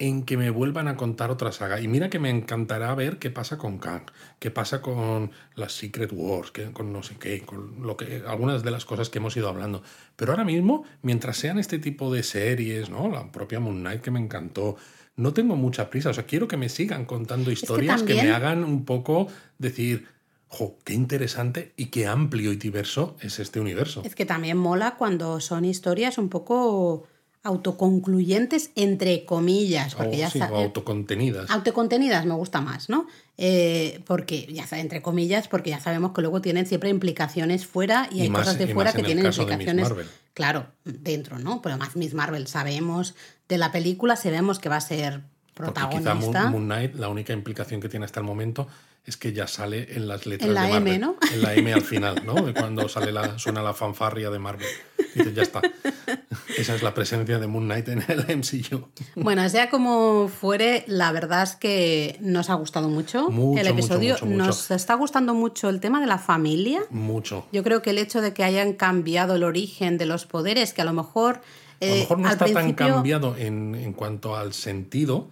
en 0.07 0.23
que 0.23 0.35
me 0.35 0.49
vuelvan 0.49 0.89
a 0.89 0.97
contar 0.97 1.31
otra 1.31 1.53
saga. 1.53 1.79
Y 1.79 1.87
mira 1.87 2.09
que 2.09 2.19
me 2.19 2.29
encantará 2.29 2.93
ver 2.93 3.19
qué 3.19 3.29
pasa 3.29 3.57
con 3.57 3.77
Kang, 3.77 4.03
qué 4.37 4.51
pasa 4.51 4.81
con 4.81 5.31
las 5.55 5.71
Secret 5.71 6.11
Wars, 6.13 6.51
con 6.73 6.91
no 6.91 7.03
sé 7.03 7.15
qué, 7.17 7.43
con 7.43 7.81
lo 7.81 7.95
que, 7.95 8.21
algunas 8.27 8.63
de 8.63 8.71
las 8.71 8.83
cosas 8.83 9.09
que 9.09 9.19
hemos 9.19 9.37
ido 9.37 9.47
hablando. 9.47 9.81
Pero 10.17 10.33
ahora 10.33 10.43
mismo, 10.43 10.83
mientras 11.03 11.37
sean 11.37 11.57
este 11.57 11.79
tipo 11.79 12.13
de 12.13 12.21
series, 12.23 12.89
¿no? 12.89 13.09
La 13.09 13.31
propia 13.31 13.61
Moon 13.61 13.79
Knight 13.79 14.01
que 14.01 14.11
me 14.11 14.19
encantó, 14.19 14.75
no 15.15 15.33
tengo 15.33 15.55
mucha 15.55 15.89
prisa. 15.89 16.09
O 16.09 16.13
sea, 16.13 16.25
quiero 16.25 16.49
que 16.49 16.57
me 16.57 16.67
sigan 16.67 17.05
contando 17.05 17.49
historias 17.49 18.03
que, 18.03 18.15
me 18.15 18.31
hagan 18.31 18.65
un 18.65 18.83
poco 18.83 19.27
decir, 19.57 20.07
¡jo! 20.49 20.79
¡Qué 20.83 20.93
interesante 20.93 21.71
y 21.77 21.85
qué 21.85 22.07
amplio 22.07 22.51
y 22.51 22.57
diverso 22.57 23.15
es 23.21 23.39
este 23.39 23.61
universo! 23.61 24.01
Es 24.03 24.15
que 24.15 24.25
también 24.25 24.57
mola 24.57 24.95
cuando 24.97 25.39
son 25.39 25.63
historias 25.63 26.17
un 26.17 26.27
poco 26.27 27.07
autoconcluyentes, 27.43 28.71
entre 28.75 29.25
comillas. 29.25 29.95
Porque 29.95 30.17
ya 30.17 30.31
o 30.49 30.55
autocontenidas. 30.55 31.49
Autocontenidas 31.51 32.25
me 32.25 32.33
gusta 32.33 32.61
más, 32.61 32.89
¿no? 32.89 33.05
Eh, 33.37 34.01
porque, 34.07 34.47
ya 34.51 34.65
entre 34.79 35.01
comillas, 35.01 35.49
porque 35.49 35.71
ya 35.71 35.79
sabemos 35.79 36.13
que 36.13 36.21
luego 36.21 36.41
tienen 36.41 36.65
siempre 36.65 36.89
implicaciones 36.89 37.67
fuera 37.67 38.07
y, 38.11 38.21
hay 38.21 38.29
cosas 38.29 38.57
de 38.57 38.67
fuera 38.67 38.93
que 38.93 39.03
tienen 39.03 39.25
implicaciones. 39.25 39.91
claro, 40.33 40.67
dentro, 40.85 41.37
¿no? 41.37 41.61
Pero 41.61 41.77
más 41.77 41.95
Miss 41.95 42.13
Marvel 42.13 42.47
sabemos 42.47 43.13
de 43.49 43.57
la 43.57 43.71
película, 43.71 44.15
sabemos 44.15 44.59
que 44.59 44.69
va 44.69 44.77
a 44.77 44.81
ser 44.81 45.21
protagonista. 45.53 46.15
quizá 46.17 46.49
Moon 46.49 46.65
Knight, 46.65 46.95
la 46.95 47.09
única 47.09 47.33
implicación 47.33 47.81
que 47.81 47.89
tiene 47.89 48.05
hasta 48.05 48.21
el 48.21 48.25
momento 48.25 48.67
es 49.05 49.17
que 49.17 49.33
ya 49.33 49.47
sale 49.47 49.95
en 49.95 50.07
las 50.07 50.25
letras 50.25 50.47
en 50.47 50.53
la 50.53 50.63
de 50.63 50.71
Marvel. 50.71 50.93
M, 50.93 50.99
¿no? 50.99 51.17
En 51.33 51.41
la 51.41 51.53
M 51.55 51.73
al 51.73 51.81
final, 51.81 52.25
¿no? 52.25 52.35
Cuando 52.53 52.87
sale 52.87 53.11
la, 53.11 53.37
suena 53.37 53.61
la 53.61 53.73
fanfarria 53.73 54.29
de 54.29 54.39
Marvel. 54.39 54.67
Dices, 55.13 55.33
ya 55.33 55.43
está. 55.43 55.61
Esa 56.57 56.75
es 56.75 56.83
la 56.83 56.93
presencia 56.93 57.39
de 57.39 57.47
Moon 57.47 57.65
Knight 57.65 57.87
en 57.89 58.03
el 58.07 58.37
MCU. 58.37 58.87
Bueno, 59.15 59.47
sea 59.49 59.69
como 59.69 60.27
fuere, 60.27 60.83
la 60.87 61.11
verdad 61.11 61.43
es 61.43 61.55
que 61.55 62.17
nos 62.21 62.49
ha 62.49 62.55
gustado 62.55 62.89
mucho, 62.89 63.29
el 63.57 63.67
episodio. 63.67 64.17
nos 64.25 64.71
está 64.71 64.95
gustando 64.95 65.33
mucho 65.33 65.69
el 65.69 65.79
tema 65.79 65.99
de 66.01 66.07
la 66.07 66.17
familia. 66.17 66.81
Mucho. 66.89 67.45
Yo 67.51 67.63
creo 67.63 67.81
que 67.81 67.91
el 67.91 67.97
hecho 67.97 68.21
de 68.21 68.33
que 68.33 68.43
hayan 68.43 68.73
cambiado 68.73 69.35
el 69.35 69.43
origen 69.43 69.97
de 69.97 70.05
los 70.05 70.25
poderes, 70.25 70.73
que 70.73 70.81
a 70.81 70.85
lo 70.85 70.93
mejor. 70.93 71.41
a 71.81 71.85
lo 71.85 71.95
mejor 71.95 72.19
no 72.19 72.29
está 72.29 72.45
tan 72.45 72.73
cambiado 72.73 73.35
en, 73.37 73.75
en, 73.75 73.93
cuanto 73.93 74.35
al 74.35 74.53
sentido, 74.53 75.27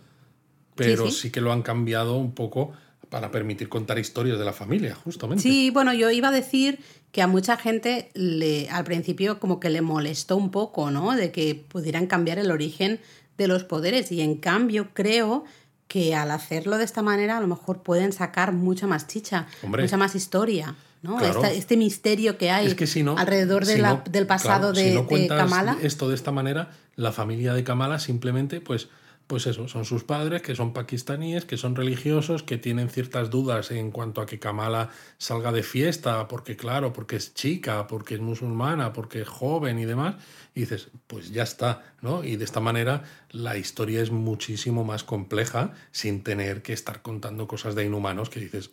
pero 0.76 1.10
sí, 1.12 1.32
que 1.32 1.42
lo 1.42 1.52
han 1.52 1.62
cambiado 1.62 2.16
un 2.16 2.34
poco 2.34 2.72
para 3.12 3.30
permitir 3.30 3.68
contar 3.68 4.00
historias 4.00 4.40
de 4.40 4.46
la 4.46 4.54
familia, 4.54 4.96
justamente. 4.96 5.44
Sí, 5.44 5.70
bueno, 5.70 5.94
yo 5.94 6.10
iba 6.12 6.30
a 6.30 6.32
decir 6.32 6.80
que 7.12 7.22
a 7.22 7.28
mucha 7.28 7.58
gente 7.58 8.10
le, 8.14 8.70
al 8.70 8.86
principio 8.86 9.38
como 9.38 9.60
que 9.60 9.70
le 9.70 9.82
molestó 9.82 10.38
un 10.38 10.50
poco, 10.50 10.92
¿no? 10.92 11.14
De 11.14 11.30
que 11.30 11.54
pudieran 11.56 12.08
cambiar 12.08 12.40
el 12.40 12.50
origen 12.52 13.02
de 13.38 13.50
los 13.50 13.66
poderes 13.66 14.14
y 14.14 14.22
en 14.22 14.36
cambio 14.36 14.88
creo 14.94 15.44
que 15.90 16.16
al 16.16 16.32
hacerlo 16.32 16.78
de 16.78 16.86
esta 16.86 17.02
manera 17.02 17.36
a 17.36 17.42
lo 17.42 17.48
mejor 17.48 17.84
pueden 17.84 18.14
sacar 18.14 18.54
mucha 18.54 18.88
más 18.88 19.08
chicha, 19.08 19.46
mucha 19.62 19.98
más 19.98 20.16
historia. 20.16 20.74
¿no? 21.02 21.20
este 21.20 21.78
misterio 21.78 22.38
que 22.38 22.52
hay 22.52 22.74
alrededor 23.18 23.66
del 23.66 24.28
pasado 24.28 24.72
de, 24.72 24.92
si 24.92 24.96
no 24.96 25.06
Kamala. 25.28 25.78
Esto 25.82 26.08
de 26.08 26.16
esta 26.16 26.32
manera, 26.32 26.70
la 26.96 27.12
familia 27.12 27.54
de 27.54 27.66
Kamala 27.66 28.00
simplemente 28.00 28.62
pues 28.62 28.88
pues 29.32 29.48
eso, 29.48 29.70
son 29.70 29.86
sus 29.86 30.04
padres, 30.04 30.42
que 30.42 30.56
son 30.56 30.74
pakistaníes, 30.74 31.46
que 31.46 31.56
son 31.56 31.78
religiosos, 31.78 32.44
que 32.44 32.58
tienen 32.58 32.90
ciertas 32.90 33.30
dudas 33.30 33.72
en 33.72 33.90
cuanto 33.90 34.20
a 34.20 34.26
que 34.26 34.40
Kamala 34.40 34.90
salga 35.20 35.54
de 35.54 35.64
fiesta, 35.64 36.28
porque 36.28 36.58
claro, 36.58 36.92
porque 36.92 37.16
es 37.16 37.34
chica, 37.34 37.88
porque 37.88 38.16
es 38.16 38.20
musulmana, 38.20 38.92
porque 38.92 39.22
es 39.22 39.30
joven 39.30 39.80
y 39.80 39.86
demás, 39.86 40.16
y 40.54 40.60
dices, 40.60 40.90
pues 41.08 41.32
ya 41.32 41.44
está, 41.44 41.82
¿no? 42.02 42.26
Y 42.26 42.36
de 42.36 42.44
esta 42.44 42.60
manera 42.60 43.04
la 43.30 43.56
historia 43.56 44.02
es 44.02 44.12
muchísimo 44.12 44.84
más 44.84 45.06
compleja 45.06 45.72
sin 45.92 46.24
tener 46.24 46.62
que 46.62 46.74
estar 46.74 47.02
contando 47.02 47.48
cosas 47.48 47.74
de 47.74 47.86
inhumanos 47.86 48.30
que 48.30 48.42
dices... 48.42 48.72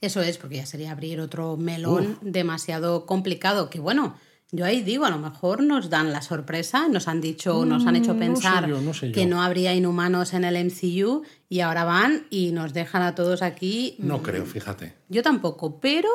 Eso 0.00 0.22
es, 0.22 0.38
porque 0.38 0.58
ya 0.58 0.66
sería 0.66 0.92
abrir 0.92 1.18
otro 1.18 1.56
melón 1.56 2.16
demasiado 2.20 3.06
complicado, 3.06 3.70
que 3.70 3.80
bueno, 3.80 4.16
yo 4.54 4.64
ahí 4.64 4.82
digo, 4.82 5.04
a 5.04 5.10
lo 5.10 5.18
mejor 5.18 5.64
nos 5.64 5.90
dan 5.90 6.12
la 6.12 6.22
sorpresa, 6.22 6.88
nos 6.88 7.08
han 7.08 7.20
dicho, 7.20 7.64
nos 7.64 7.86
han 7.86 7.96
hecho 7.96 8.14
mm, 8.14 8.18
pensar 8.18 8.70
que 9.12 9.26
no 9.26 9.42
habría 9.42 9.74
inhumanos 9.74 10.32
en 10.32 10.44
el 10.44 10.64
MCU 10.64 11.22
y 11.48 11.60
ahora 11.60 11.84
van 11.84 12.26
y 12.30 12.52
nos 12.52 12.72
dejan 12.72 13.02
a 13.02 13.16
todos 13.16 13.42
aquí. 13.42 13.96
No 13.98 14.18
mm, 14.18 14.22
creo, 14.22 14.46
fíjate. 14.46 14.94
Yo 15.08 15.24
tampoco, 15.24 15.80
pero 15.80 16.08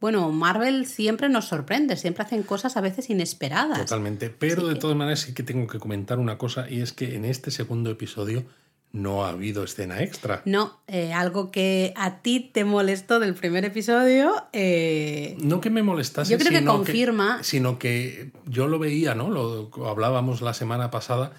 bueno, 0.00 0.32
Marvel 0.32 0.86
siempre 0.86 1.28
nos 1.28 1.46
sorprende, 1.46 1.96
siempre 1.96 2.24
hacen 2.24 2.42
cosas 2.44 2.78
a 2.78 2.80
veces 2.80 3.10
inesperadas. 3.10 3.78
Totalmente, 3.78 4.30
pero 4.30 4.66
de 4.66 4.76
todas 4.76 4.96
maneras 4.96 5.20
sí 5.20 5.34
que 5.34 5.42
tengo 5.42 5.66
que 5.66 5.78
comentar 5.78 6.18
una 6.18 6.38
cosa 6.38 6.70
y 6.70 6.80
es 6.80 6.94
que 6.94 7.14
en 7.14 7.26
este 7.26 7.50
segundo 7.50 7.90
episodio 7.90 8.44
no 8.92 9.24
ha 9.24 9.30
habido 9.30 9.64
escena 9.64 10.02
extra. 10.02 10.42
No, 10.44 10.80
eh, 10.86 11.12
algo 11.12 11.50
que 11.50 11.92
a 11.96 12.22
ti 12.22 12.50
te 12.52 12.64
molestó 12.64 13.20
del 13.20 13.34
primer 13.34 13.64
episodio. 13.64 14.34
Eh, 14.52 15.36
no 15.40 15.60
que 15.60 15.70
me 15.70 15.82
molestase, 15.82 16.32
yo 16.32 16.38
creo 16.38 16.58
que 16.58 16.64
confirma. 16.64 17.42
sino 17.42 17.78
que 17.78 18.30
yo 18.46 18.68
lo 18.68 18.78
veía, 18.78 19.14
¿no? 19.14 19.30
Lo 19.30 19.70
hablábamos 19.86 20.40
la 20.40 20.54
semana 20.54 20.90
pasada, 20.90 21.32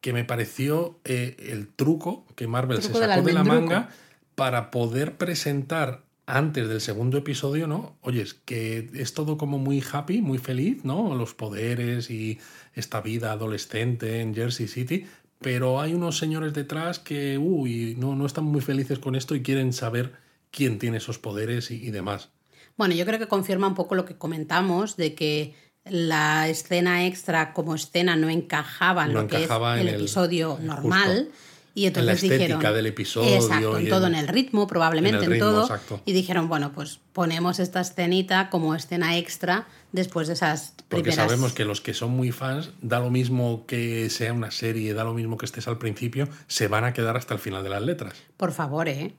que 0.00 0.12
me 0.12 0.24
pareció 0.24 0.98
eh, 1.04 1.36
el 1.50 1.68
truco 1.68 2.26
que 2.34 2.46
Marvel 2.46 2.82
se 2.82 2.92
sacó 2.92 3.22
de 3.22 3.32
la 3.32 3.44
manga 3.44 3.90
para 4.34 4.70
poder 4.70 5.16
presentar 5.16 6.02
antes 6.26 6.68
del 6.68 6.80
segundo 6.80 7.18
episodio, 7.18 7.66
¿no? 7.66 7.96
Oyes, 8.00 8.34
que 8.34 8.90
es 8.94 9.12
todo 9.12 9.36
como 9.36 9.58
muy 9.58 9.82
happy, 9.92 10.22
muy 10.22 10.38
feliz, 10.38 10.84
¿no? 10.84 11.14
Los 11.14 11.34
poderes 11.34 12.10
y 12.10 12.38
esta 12.74 13.00
vida 13.00 13.32
adolescente 13.32 14.20
en 14.20 14.34
Jersey 14.34 14.66
City, 14.66 15.06
pero 15.44 15.78
hay 15.78 15.92
unos 15.92 16.16
señores 16.16 16.54
detrás 16.54 16.98
que 16.98 17.36
uy, 17.36 17.96
no, 17.98 18.16
no 18.16 18.24
están 18.24 18.44
muy 18.44 18.62
felices 18.62 18.98
con 18.98 19.14
esto 19.14 19.34
y 19.34 19.42
quieren 19.42 19.74
saber 19.74 20.14
quién 20.50 20.78
tiene 20.78 20.96
esos 20.96 21.18
poderes 21.18 21.70
y, 21.70 21.90
demás. 21.90 22.30
Bueno, 22.78 22.94
yo 22.94 23.04
creo 23.04 23.18
que 23.18 23.28
confirma 23.28 23.66
un 23.66 23.74
poco 23.74 23.94
lo 23.94 24.06
que 24.06 24.16
comentamos 24.16 24.96
de 24.96 25.14
que 25.14 25.54
la 25.84 26.48
escena 26.48 27.04
extra 27.04 27.52
como 27.52 27.74
escena 27.74 28.16
no 28.16 28.30
encajaba 28.30 29.04
en 29.04 29.12
lo 29.12 29.26
que 29.26 29.44
es 29.44 29.50
el, 29.50 29.88
episodio 29.88 30.58
normal. 30.62 31.28
Y 31.74 31.86
entonces 31.86 32.22
en 32.22 32.30
la 32.30 32.34
estética 32.36 32.72
del 32.72 32.86
episodio. 32.86 33.34
Exacto, 33.34 33.76
en 33.76 33.90
todo, 33.90 34.06
en 34.06 34.14
el 34.14 34.28
ritmo, 34.28 34.66
probablemente 34.66 35.26
en, 35.26 35.38
todo. 35.38 35.68
Y 36.06 36.14
dijeron, 36.14 36.48
bueno, 36.48 36.72
pues 36.72 37.00
ponemos 37.12 37.58
esta 37.58 37.82
escenita 37.82 38.48
como 38.48 38.74
escena 38.74 39.18
extra 39.18 39.66
después 39.94 40.26
de 40.26 40.34
esas 40.34 40.74
primeras... 40.88 40.88
Porque 40.88 41.12
sabemos 41.12 41.52
que 41.52 41.64
los 41.64 41.80
que 41.80 41.94
son 41.94 42.10
muy 42.10 42.32
fans, 42.32 42.70
da 42.82 42.98
lo 42.98 43.10
mismo 43.10 43.64
que 43.64 44.10
sea 44.10 44.32
una 44.32 44.50
serie, 44.50 44.92
da 44.92 45.04
lo 45.04 45.14
mismo 45.14 45.38
que 45.38 45.46
estés 45.46 45.68
al 45.68 45.78
principio, 45.78 46.28
se 46.48 46.66
van 46.66 46.82
a 46.82 46.92
quedar 46.92 47.16
hasta 47.16 47.32
el 47.32 47.40
final 47.40 47.62
de 47.62 47.70
las 47.70 47.82
letras. 47.82 48.14
Por 48.36 48.50
favor, 48.50 48.88
¿eh? 48.88 49.14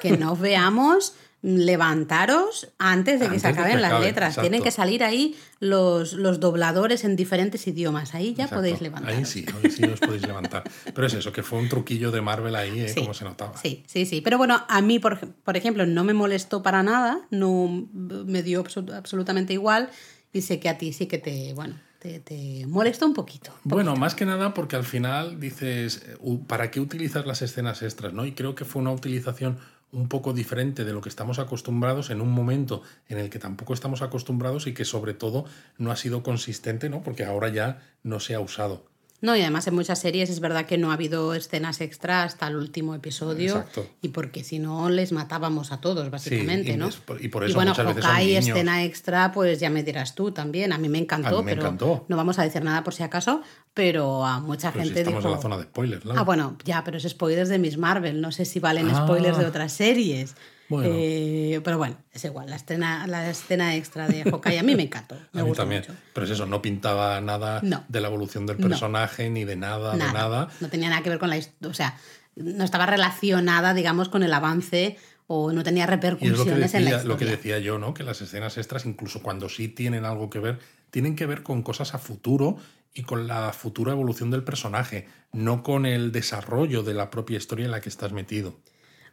que 0.00 0.16
no 0.16 0.34
veamos 0.36 1.14
levantaros 1.44 2.72
antes 2.78 3.20
de 3.20 3.28
que 3.28 3.38
se 3.38 3.48
acaben 3.48 3.82
las 3.82 4.00
letras. 4.00 4.38
Tienen 4.40 4.62
que 4.62 4.70
salir 4.70 5.04
ahí 5.04 5.36
los, 5.60 6.14
los, 6.14 6.40
dobladores 6.40 7.04
en 7.04 7.16
diferentes 7.16 7.66
idiomas. 7.66 8.14
Ahí 8.14 8.32
ya 8.32 8.48
podéis 8.48 8.80
levantar. 8.80 9.12
Ahí 9.12 9.26
sí, 9.26 9.44
ahí 9.62 9.70
sí 9.70 9.84
os 9.84 10.00
podéis 10.00 10.26
levantar. 10.26 10.64
Pero 10.94 11.06
es 11.06 11.12
eso, 11.12 11.32
que 11.32 11.42
fue 11.42 11.58
un 11.58 11.68
truquillo 11.68 12.10
de 12.10 12.22
Marvel 12.22 12.56
ahí, 12.56 12.80
¿eh? 12.80 12.94
como 12.96 13.12
se 13.12 13.24
notaba. 13.24 13.58
Sí, 13.58 13.84
sí, 13.86 14.06
sí. 14.06 14.22
Pero 14.22 14.38
bueno, 14.38 14.64
a 14.66 14.80
mí, 14.80 14.98
por, 14.98 15.18
por 15.34 15.58
ejemplo, 15.58 15.84
no 15.84 16.02
me 16.02 16.14
molestó 16.14 16.62
para 16.62 16.82
nada, 16.82 17.20
no 17.28 17.88
me 17.92 18.42
dio 18.42 18.64
absolutamente 18.94 19.52
igual. 19.52 19.90
Dice 20.34 20.60
que 20.60 20.68
a 20.68 20.76
ti 20.76 20.92
sí 20.92 21.06
que 21.06 21.18
te, 21.18 21.54
bueno, 21.54 21.76
te, 22.00 22.18
te 22.18 22.66
molesta 22.66 23.06
un 23.06 23.14
poquito, 23.14 23.52
Bueno, 23.62 23.94
más 23.94 24.14
que 24.14 24.26
nada 24.26 24.52
porque 24.52 24.76
al 24.76 24.84
final 24.84 25.40
dices, 25.40 26.04
¿para 26.48 26.70
qué 26.70 26.80
utilizas 26.80 27.24
las 27.24 27.40
escenas 27.40 27.82
extras? 27.82 28.12
¿no? 28.12 28.26
Y 28.26 28.32
creo 28.32 28.56
que 28.56 28.64
fue 28.64 28.82
una 28.82 28.90
utilización 28.90 29.58
un 29.92 30.08
poco 30.08 30.32
diferente 30.32 30.84
de 30.84 30.92
lo 30.92 31.00
que 31.00 31.08
estamos 31.08 31.38
acostumbrados 31.38 32.10
en 32.10 32.20
un 32.20 32.32
momento 32.32 32.82
en 33.08 33.18
el 33.18 33.30
que 33.30 33.38
tampoco 33.38 33.72
estamos 33.72 34.02
acostumbrados 34.02 34.66
y 34.66 34.74
que 34.74 34.84
sobre 34.84 35.14
todo 35.14 35.44
no 35.78 35.92
ha 35.92 35.96
sido 35.96 36.22
consistente, 36.24 36.90
¿no? 36.90 37.02
Porque 37.02 37.24
ahora 37.24 37.48
ya 37.48 37.80
no 38.02 38.18
se 38.18 38.34
ha 38.34 38.40
usado. 38.40 38.84
No, 39.24 39.34
y 39.34 39.40
además 39.40 39.66
en 39.66 39.74
muchas 39.74 39.98
series 40.00 40.28
es 40.28 40.40
verdad 40.40 40.66
que 40.66 40.76
no 40.76 40.90
ha 40.90 40.94
habido 40.94 41.32
escenas 41.34 41.80
extra 41.80 42.24
hasta 42.24 42.46
el 42.46 42.56
último 42.56 42.94
episodio. 42.94 43.56
Exacto. 43.56 43.86
Y 44.02 44.08
porque 44.08 44.44
si 44.44 44.58
no 44.58 44.90
les 44.90 45.12
matábamos 45.12 45.72
a 45.72 45.80
todos, 45.80 46.10
básicamente, 46.10 46.72
y 46.72 46.76
¿no? 46.76 46.88
es 46.88 46.98
y 47.20 47.28
por 47.28 47.42
eso 47.44 47.54
bueno, 47.54 47.70
muchas 47.70 47.86
veces 47.86 48.04
son 48.04 48.16
niños. 48.18 48.46
escena 48.48 48.84
extra, 48.84 49.32
pues 49.32 49.58
ya 49.60 49.70
me 49.70 49.82
dirás 49.82 50.14
tú 50.14 50.30
también. 50.32 50.72
A 50.74 50.78
mí 50.78 50.88
me 50.90 50.98
encantó, 50.98 51.38
A 51.38 51.40
mí 51.40 51.46
me 51.46 51.52
pero 51.52 51.62
encantó. 51.62 52.04
no 52.06 52.16
vamos 52.16 52.38
a 52.38 52.42
decir 52.42 52.62
nada 52.62 52.84
por 52.84 52.92
si 52.92 53.02
acaso, 53.02 53.40
pero 53.72 54.24
a 54.26 54.40
mucha 54.40 54.70
Pero 54.72 54.84
si 54.84 54.88
gente 54.90 55.00
estamos 55.00 55.22
dijo... 55.22 55.30
en 55.30 55.36
la 55.36 55.42
zona 55.42 55.56
de 55.56 55.62
spoilers, 55.64 56.04
Laura. 56.04 56.20
Ah, 56.20 56.24
bueno, 56.24 56.56
ya, 56.64 56.84
pero 56.84 56.98
es 56.98 57.04
spoilers 57.08 57.48
de 57.48 57.58
Miss 57.58 57.78
Marvel. 57.78 58.20
No 58.20 58.30
sé 58.30 58.44
si 58.44 58.60
valen 58.60 58.90
Ah. 58.90 59.04
spoilers 59.06 59.38
de 59.38 59.46
otras 59.46 59.72
series. 59.72 60.34
Bueno. 60.68 60.88
Eh, 60.96 61.60
pero 61.62 61.78
bueno, 61.78 61.96
es 62.12 62.24
igual. 62.24 62.48
La 62.48 62.56
escena, 62.56 63.06
la 63.06 63.28
escena 63.30 63.74
extra 63.76 64.08
de 64.08 64.24
Hawkeye 64.24 64.58
a 64.58 64.62
mí 64.62 64.74
me 64.74 64.84
encantó. 64.84 65.16
Me 65.32 65.42
a 65.42 65.44
mí 65.44 65.52
también. 65.52 65.82
mucho. 65.82 65.94
Pero 66.14 66.24
es 66.26 66.32
eso, 66.32 66.46
no 66.46 66.62
pintaba 66.62 67.20
nada 67.20 67.60
No. 67.62 67.84
de 67.88 68.00
la 68.00 68.08
evolución 68.08 68.46
del 68.46 68.58
No. 68.60 68.68
personaje, 68.68 69.28
ni 69.30 69.44
de 69.44 69.56
nada, 69.56 69.92
de 69.92 69.98
nada. 69.98 70.48
No 70.60 70.68
tenía 70.68 70.88
nada 70.88 71.02
que 71.02 71.10
ver 71.10 71.18
con 71.18 71.28
la 71.30 71.36
historia. 71.36 71.70
O 71.70 71.74
sea, 71.74 71.98
no 72.36 72.64
estaba 72.64 72.86
relacionada, 72.86 73.74
digamos, 73.74 74.08
con 74.08 74.22
el 74.22 74.32
avance 74.32 74.96
o 75.26 75.52
no 75.52 75.62
tenía 75.62 75.84
Y 75.84 75.86
es 75.86 75.90
lo 75.90 76.00
que, 76.00 76.10
repercusiones 76.10 76.48
en 76.48 76.50
la 76.56 76.60
decía, 76.60 76.78
historia. 76.98 77.04
lo 77.04 77.16
que 77.18 77.24
decía 77.26 77.58
yo, 77.58 77.78
¿no? 77.78 77.94
Que 77.94 78.02
las 78.02 78.20
escenas 78.20 78.56
extras, 78.58 78.84
incluso 78.86 79.22
cuando 79.22 79.48
sí 79.48 79.68
tienen 79.68 80.04
algo 80.04 80.28
que 80.30 80.38
ver, 80.38 80.58
tienen 80.90 81.16
que 81.16 81.26
ver 81.26 81.42
con 81.42 81.62
cosas 81.62 81.94
a 81.94 81.98
futuro 81.98 82.56
y 82.92 83.02
con 83.02 83.26
la 83.26 83.52
futura 83.52 83.92
evolución 83.92 84.30
del 84.30 84.44
personaje, 84.44 85.08
no 85.32 85.62
con 85.62 85.86
el 85.86 86.12
desarrollo 86.12 86.82
de 86.82 86.94
la 86.94 87.10
propia 87.10 87.36
historia 87.38 87.64
en 87.64 87.70
la 87.70 87.80
que 87.80 87.88
estás 87.88 88.12
metido. 88.12 88.58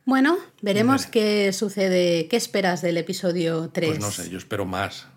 Bueno, 0.06 0.38
veremos 0.62 1.06
qué 1.06 1.54
sucede. 1.54 2.28
¿Qué 2.28 2.36
esperas 2.38 2.82
del 2.82 2.98
episodio 2.98 3.70
3? 3.72 3.90
Pues 3.90 4.00
no 4.00 4.12
sé, 4.12 4.30
yo 4.30 4.38
espero 4.38 4.66
más, 4.66 5.08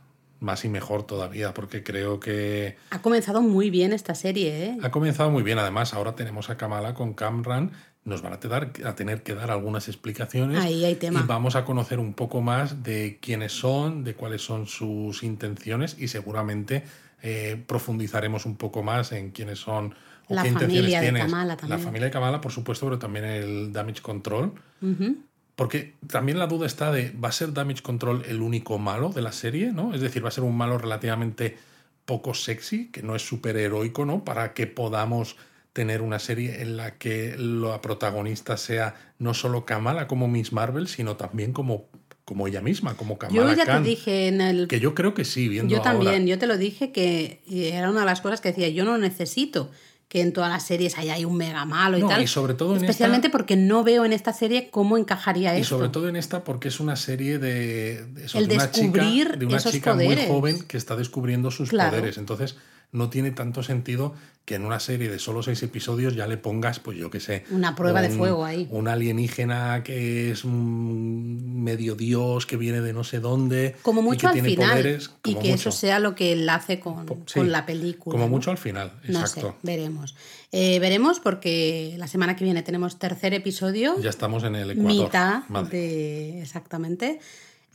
más 0.41 0.65
y 0.65 0.69
mejor 0.69 1.07
todavía, 1.07 1.55
porque 1.55 1.83
creo 1.83 2.21
que 2.21 2.77
Ha 2.91 3.01
comenzado 3.01 3.41
muy 3.41 3.71
bien 3.71 3.93
esta 3.93 4.15
serie, 4.15 4.65
¿eh? 4.67 4.79
ha 4.83 4.91
comenzado 4.91 5.31
muy 5.31 5.43
bien. 5.43 5.59
Además, 5.59 5.95
ahora 5.95 6.15
tenemos 6.15 6.51
a 6.51 6.57
Kamala 6.57 6.93
con 6.95 7.15
Camran, 7.15 7.73
nos 8.05 8.21
van 8.21 8.35
a, 8.35 8.41
te 8.41 8.49
dar- 8.49 8.73
a 8.85 8.95
tener 8.95 9.23
que 9.23 9.35
dar 9.35 9.51
algunas 9.51 9.89
explicaciones. 9.89 10.63
Ahí 10.63 10.85
hay 10.85 10.97
tema. 10.97 11.21
Y 11.21 11.27
vamos 11.27 11.57
a 11.57 11.65
conocer 11.65 11.99
un 11.99 12.13
poco 12.13 12.43
más 12.43 12.83
de 12.83 13.19
quiénes 13.23 13.53
son, 13.53 14.05
de 14.05 14.15
cuáles 14.15 14.43
son 14.43 14.67
sus 14.67 15.23
intenciones 15.23 15.97
y 15.99 16.09
seguramente 16.09 16.85
eh, 17.23 17.63
profundizaremos 17.67 18.45
un 18.45 18.57
poco 18.57 18.83
más 18.83 19.13
en 19.13 19.31
quiénes 19.31 19.59
son 19.61 19.95
o 20.29 20.35
La 20.35 20.43
qué 20.43 20.53
familia 20.53 21.01
de 21.01 21.07
tienes. 21.07 21.23
Kamala 21.25 21.45
La 21.55 21.57
también. 21.57 21.81
familia 21.81 22.07
de 22.07 22.11
Kamala, 22.13 22.41
por 22.41 22.53
supuesto, 22.53 22.87
pero 22.87 22.99
también 22.99 23.25
el 23.25 23.73
Damage 23.73 24.01
Control. 24.03 24.53
Ujú. 24.83 25.17
Porque 25.57 25.95
también 26.09 26.39
la 26.39 26.47
duda 26.49 26.67
está 26.67 26.91
de, 26.91 27.13
¿va 27.13 27.29
a 27.29 27.33
ser 27.33 27.53
Damage 27.53 27.83
Control 27.83 28.25
el 28.27 28.41
único 28.43 28.79
malo 28.79 29.11
de 29.11 29.23
la 29.23 29.31
serie? 29.33 29.73
¿no? 29.73 29.95
Es 29.95 30.01
decir, 30.01 30.25
¿va 30.25 30.29
a 30.29 30.33
ser 30.33 30.43
un 30.45 30.57
malo 30.57 30.79
relativamente 30.79 31.57
poco 32.05 32.35
sexy, 32.35 32.89
que 32.91 33.03
no 33.03 33.15
es 33.17 33.23
súper 33.23 33.57
heroico, 33.57 34.05
¿no? 34.05 34.25
Para 34.25 34.53
que 34.53 34.67
podamos 34.67 35.37
tener 35.73 36.03
una 36.03 36.19
serie 36.19 36.61
en 36.63 36.77
la 36.77 36.99
que 36.99 37.35
la 37.39 37.81
protagonista 37.81 38.57
sea 38.57 38.95
no 39.19 39.33
solo 39.35 39.65
Kamala 39.65 40.07
como 40.07 40.29
Miss 40.29 40.53
Marvel, 40.53 40.87
sino 40.87 41.17
también 41.17 41.53
como, 41.53 41.87
como 42.25 42.47
ella 42.47 42.61
misma, 42.61 42.97
como 42.97 43.17
Kamala 43.19 43.53
Yo 43.53 43.57
ya 43.57 43.65
Khan. 43.65 43.83
te 43.83 43.89
dije 43.89 44.29
en 44.29 44.41
el 44.41 44.69
Que 44.69 44.81
yo 44.81 44.95
creo 44.95 45.15
que 45.15 45.25
sí, 45.25 45.49
viendo 45.49 45.71
Yo 45.73 45.79
ahora. 45.79 45.93
también, 45.93 46.27
yo 46.27 46.39
te 46.39 46.47
lo 46.47 46.59
dije 46.59 46.93
que 46.93 47.41
era 47.49 47.91
una 47.91 48.01
de 48.01 48.07
las 48.07 48.21
cosas 48.21 48.41
que 48.41 48.49
decía, 48.51 48.69
yo 48.69 48.85
no 48.85 48.99
necesito 48.99 49.71
que 50.15 50.21
en 50.21 50.33
todas 50.33 50.49
las 50.49 50.63
series 50.65 50.97
hay 50.97 51.25
un 51.25 51.37
mega 51.37 51.65
malo 51.65 51.99
y 51.99 52.03
No, 52.03 52.07
tal. 52.09 52.23
y 52.23 52.29
sobre 52.29 52.55
todo 52.55 52.77
en 52.77 52.85
Especialmente 52.85 53.27
esta- 53.27 53.37
porque 53.37 53.57
no 53.57 53.83
veo 53.83 54.05
en 54.05 54.13
esta 54.13 54.33
serie 54.33 54.69
cómo 54.71 54.97
encajaría 54.97 55.59
Y 55.59 55.63
esto. 55.63 55.77
sobre 55.77 55.89
todo 55.89 56.09
en 56.09 56.15
esta 56.15 56.45
porque 56.45 56.69
es 56.69 56.79
una 56.79 56.95
serie 56.95 57.41
de, 57.41 58.07
de 58.07 58.27
eso, 58.27 58.39
El 58.39 58.47
de 58.47 58.55
una 58.55 58.67
descubrir 58.69 59.25
chica, 59.27 59.37
de 59.39 59.47
una 59.47 59.57
esos 59.57 59.73
chica 59.73 59.93
poderes. 59.93 60.17
muy 60.19 60.27
joven 60.29 60.63
que 60.69 60.77
está 60.77 60.95
descubriendo 60.95 61.51
sus 61.51 61.71
Claro. 61.71 61.91
poderes. 61.97 62.17
Entonces 62.17 62.55
no 62.95 63.11
tiene 63.11 63.31
tanto 63.33 63.63
sentido 63.63 64.15
que 64.45 64.57
en 64.57 64.65
una 64.67 64.79
serie 64.79 65.09
de 65.09 65.19
solo 65.19 65.43
seis 65.43 65.63
episodios 65.63 66.15
ya 66.15 66.27
le 66.27 66.37
pongas, 66.37 66.79
pues 66.79 66.99
yo 66.99 67.09
qué 67.11 67.19
sé. 67.19 67.45
Una 67.51 67.75
prueba 67.75 68.03
de 68.03 68.11
fuego 68.11 68.45
ahí. 68.45 68.69
Un 68.71 68.89
alienígena 68.89 69.83
que 69.83 70.31
es 70.31 70.45
un 70.45 71.63
medio 71.65 71.95
dios 71.95 72.45
que 72.45 72.57
viene 72.59 72.81
de 72.83 72.93
no 72.93 73.05
sé 73.05 73.21
dónde. 73.21 73.75
como 73.83 74.01
y 74.01 74.05
mucho 74.05 74.21
que 74.21 74.27
al 74.27 74.33
tiene 74.35 74.51
final. 74.51 74.71
poderes, 74.71 75.11
y 75.25 75.35
que 75.35 75.41
mucho. 75.41 75.55
eso 75.55 75.73
sea 75.73 75.99
lo 75.99 76.15
que 76.15 76.33
enlace 76.33 76.79
con, 76.79 77.07
Sí, 77.27 77.39
con 77.41 77.51
la 77.53 77.65
película. 77.65 78.13
Como 78.13 78.25
¿no? 78.27 78.31
mucho 78.31 78.51
al 78.51 78.59
final, 78.59 78.93
No 79.09 79.21
exacto. 79.21 79.53
sé, 79.53 79.57
veremos. 79.63 80.15
Eh, 80.53 80.79
veremos 80.79 81.21
porque 81.21 81.95
la 81.99 82.07
semana 82.07 82.37
que 82.37 82.45
viene 82.45 82.63
tenemos 82.63 82.99
tercer 82.99 83.33
episodio. 83.35 83.99
Ya 84.01 84.11
estamos 84.11 84.45
en 84.45 84.57
el 84.57 84.71
Ecuador. 84.73 84.93
mitad 84.93 85.43
Madre. 85.49 85.79
de 85.79 86.43
exactamente 86.43 87.19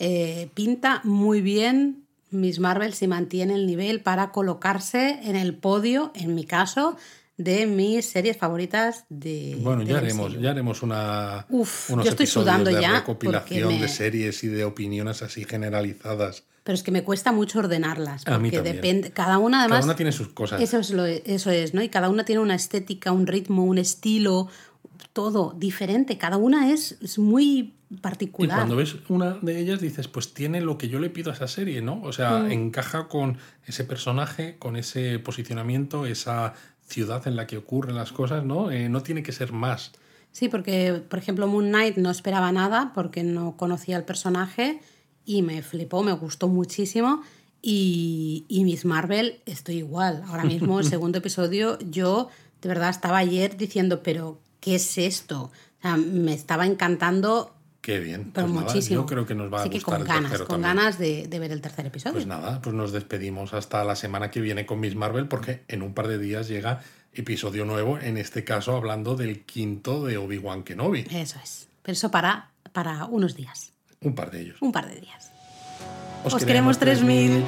Eh, 0.02 0.50
pinta 0.54 1.02
muy 1.04 1.42
bien 1.42 2.06
Miss 2.32 2.60
Marvel 2.60 2.94
si 2.94 3.08
mantiene 3.08 3.56
el 3.56 3.66
nivel 3.66 4.02
para 4.02 4.32
colocarse 4.32 5.20
en 5.24 5.36
el 5.36 5.56
podio 5.56 6.12
en 6.16 6.36
mi 6.36 6.46
caso 6.46 6.96
de 7.38 7.66
mis 7.68 8.06
series 8.06 8.36
favoritas 8.38 9.06
de 9.10 9.58
Bueno, 9.62 9.82
ya 9.84 9.96
del 9.96 10.04
haremos, 10.06 10.40
ya 10.40 10.52
haremos 10.52 10.84
una, 10.84 11.46
Uf, 11.50 11.90
unos 11.90 12.04
yo 12.06 12.12
estoy 12.12 12.28
sudando 12.28 12.70
de 12.70 12.82
ya 12.82 12.92
recopilación 13.00 13.64
porque 13.64 13.76
me- 13.76 13.82
de 13.82 13.88
series 13.88 14.44
y 14.44 14.48
de 14.48 14.66
opiniones 14.66 15.22
así 15.22 15.46
generalizadas. 15.46 16.44
pero 16.64 16.76
es 16.76 16.84
que 16.84 16.92
me 16.92 17.04
cuesta 17.04 17.32
mucho 17.32 17.60
ordenarlas 17.60 18.28
A 18.28 18.38
mí 18.38 18.50
porque 18.52 18.58
también. 18.58 18.76
depende 18.76 19.12
cada 19.12 19.38
una 19.38 19.62
además 19.62 19.78
Cada 19.80 19.86
una 19.86 19.96
tiene 19.96 20.12
sus 20.12 20.28
cosas. 20.30 20.62
Eso 20.62 20.80
es, 20.80 20.92
lo, 20.92 21.06
eso 21.06 21.50
es, 21.50 21.74
¿no? 21.74 21.82
Y 21.82 21.88
cada 21.90 22.10
una 22.10 22.26
tiene 22.26 22.42
una 22.42 22.56
estética, 22.56 23.12
un 23.14 23.26
ritmo, 23.26 23.64
un 23.64 23.78
estilo, 23.78 24.50
todo 25.14 25.54
diferente. 25.58 26.18
Cada 26.18 26.38
una 26.38 26.72
es, 26.72 26.98
es 27.02 27.18
muy 27.20 27.74
Y 27.92 27.96
particular. 27.98 28.58
cuando 28.58 28.76
ves 28.76 28.96
una 29.10 29.38
de 29.42 29.60
ellas 29.60 29.82
dices, 29.82 30.08
pues 30.08 30.34
tiene 30.34 30.62
lo 30.62 30.78
que 30.78 30.90
yo 30.90 31.00
le 31.00 31.10
pido 31.10 31.32
a 31.32 31.34
esa 31.34 31.48
serie, 31.48 31.82
¿no? 31.82 32.02
O 32.04 32.12
sea, 32.14 32.40
Mm. 32.40 32.52
encaja 32.52 33.08
con 33.08 33.38
ese 33.66 33.84
personaje, 33.84 34.58
con 34.60 34.76
ese 34.76 35.18
posicionamiento, 35.20 36.06
esa 36.06 36.54
ciudad 36.88 37.28
en 37.28 37.36
la 37.36 37.48
que 37.48 37.58
ocurren 37.58 37.96
las 37.96 38.12
cosas, 38.12 38.44
¿no? 38.44 38.72
Eh, 38.72 38.90
no 38.90 39.02
tiene 39.02 39.24
que 39.24 39.32
ser 39.32 39.52
más. 39.54 39.92
Sí, 40.32 40.48
porque, 40.50 41.02
por 41.10 41.18
ejemplo, 41.20 41.48
Moon 41.48 41.70
Knight 41.70 41.98
no 41.98 42.12
esperaba 42.12 42.52
nada 42.52 42.92
porque 42.94 43.24
no 43.24 43.58
conocía 43.58 43.98
el 43.98 44.04
personaje 44.04 44.80
y 45.26 45.42
me 45.42 45.62
flipó, 45.64 46.04
me 46.04 46.14
gustó 46.14 46.48
muchísimo. 46.48 47.22
Y, 47.62 48.46
y 48.48 48.64
Miss 48.64 48.86
Marvel, 48.86 49.42
estoy 49.46 49.78
igual. 49.80 50.24
Ahora 50.28 50.44
mismo, 50.46 50.80
el 50.80 50.86
segundo 50.90 51.18
episodio, 51.18 51.78
yo 51.80 52.30
de 52.62 52.70
verdad 52.70 52.90
estaba 52.90 53.18
ayer 53.18 53.58
diciendo, 53.58 54.02
pero 54.04 54.40
¿qué 54.60 54.76
es 54.76 54.98
esto? 54.98 55.44
O 55.44 55.82
sea, 55.82 55.98
me 55.98 56.34
estaba 56.34 56.66
encantando, 56.66 57.56
Qué 57.82 58.00
bien. 58.00 58.32
pero 58.34 58.48
Pues 58.48 58.56
nada, 58.60 58.68
muchísimo. 58.74 59.02
yo 59.02 59.06
creo 59.06 59.26
que 59.26 59.34
nos 59.36 59.52
va 59.52 59.60
a 59.60 59.62
Así 59.62 59.70
que 59.70 59.82
con 59.82 60.04
ganas, 60.04 60.32
con 60.40 60.48
también. 60.62 60.76
ganas 60.76 60.98
de, 61.00 61.28
de 61.28 61.40
ver 61.40 61.52
el 61.54 61.62
tercer 61.62 61.86
episodio. 61.86 62.14
Pues 62.16 62.28
nada, 62.28 62.62
pues 62.62 62.76
nos 62.76 62.92
despedimos 62.92 63.54
hasta 63.54 63.84
la 63.86 63.96
semana 63.96 64.30
que 64.32 64.42
viene 64.42 64.66
con 64.66 64.80
Miss 64.82 64.96
Marvel 64.96 65.28
porque 65.30 65.64
en 65.70 65.82
un 65.82 65.94
par 65.94 66.08
de 66.10 66.18
días 66.18 66.48
llega 66.50 66.82
episodio 67.14 67.64
nuevo, 67.66 67.98
en 67.98 68.18
este 68.18 68.44
caso 68.44 68.76
hablando 68.76 69.16
del 69.16 69.46
quinto 69.46 70.06
de 70.06 70.18
Obi-Wan 70.18 70.64
Kenobi. 70.64 71.06
Eso 71.10 71.40
es. 71.44 71.68
Pero 71.82 71.94
eso 71.94 72.12
para, 72.12 72.52
para 72.74 73.06
unos 73.06 73.36
días, 73.36 73.72
Un 74.02 74.14
par 74.14 74.30
de 74.30 74.42
ellos. 74.42 74.58
un 74.62 74.72
par 74.74 74.88
de 74.90 75.00
días. 75.00 75.32
Os, 76.26 76.34
Os 76.34 76.44
queremos 76.46 76.78
3000. 76.80 77.46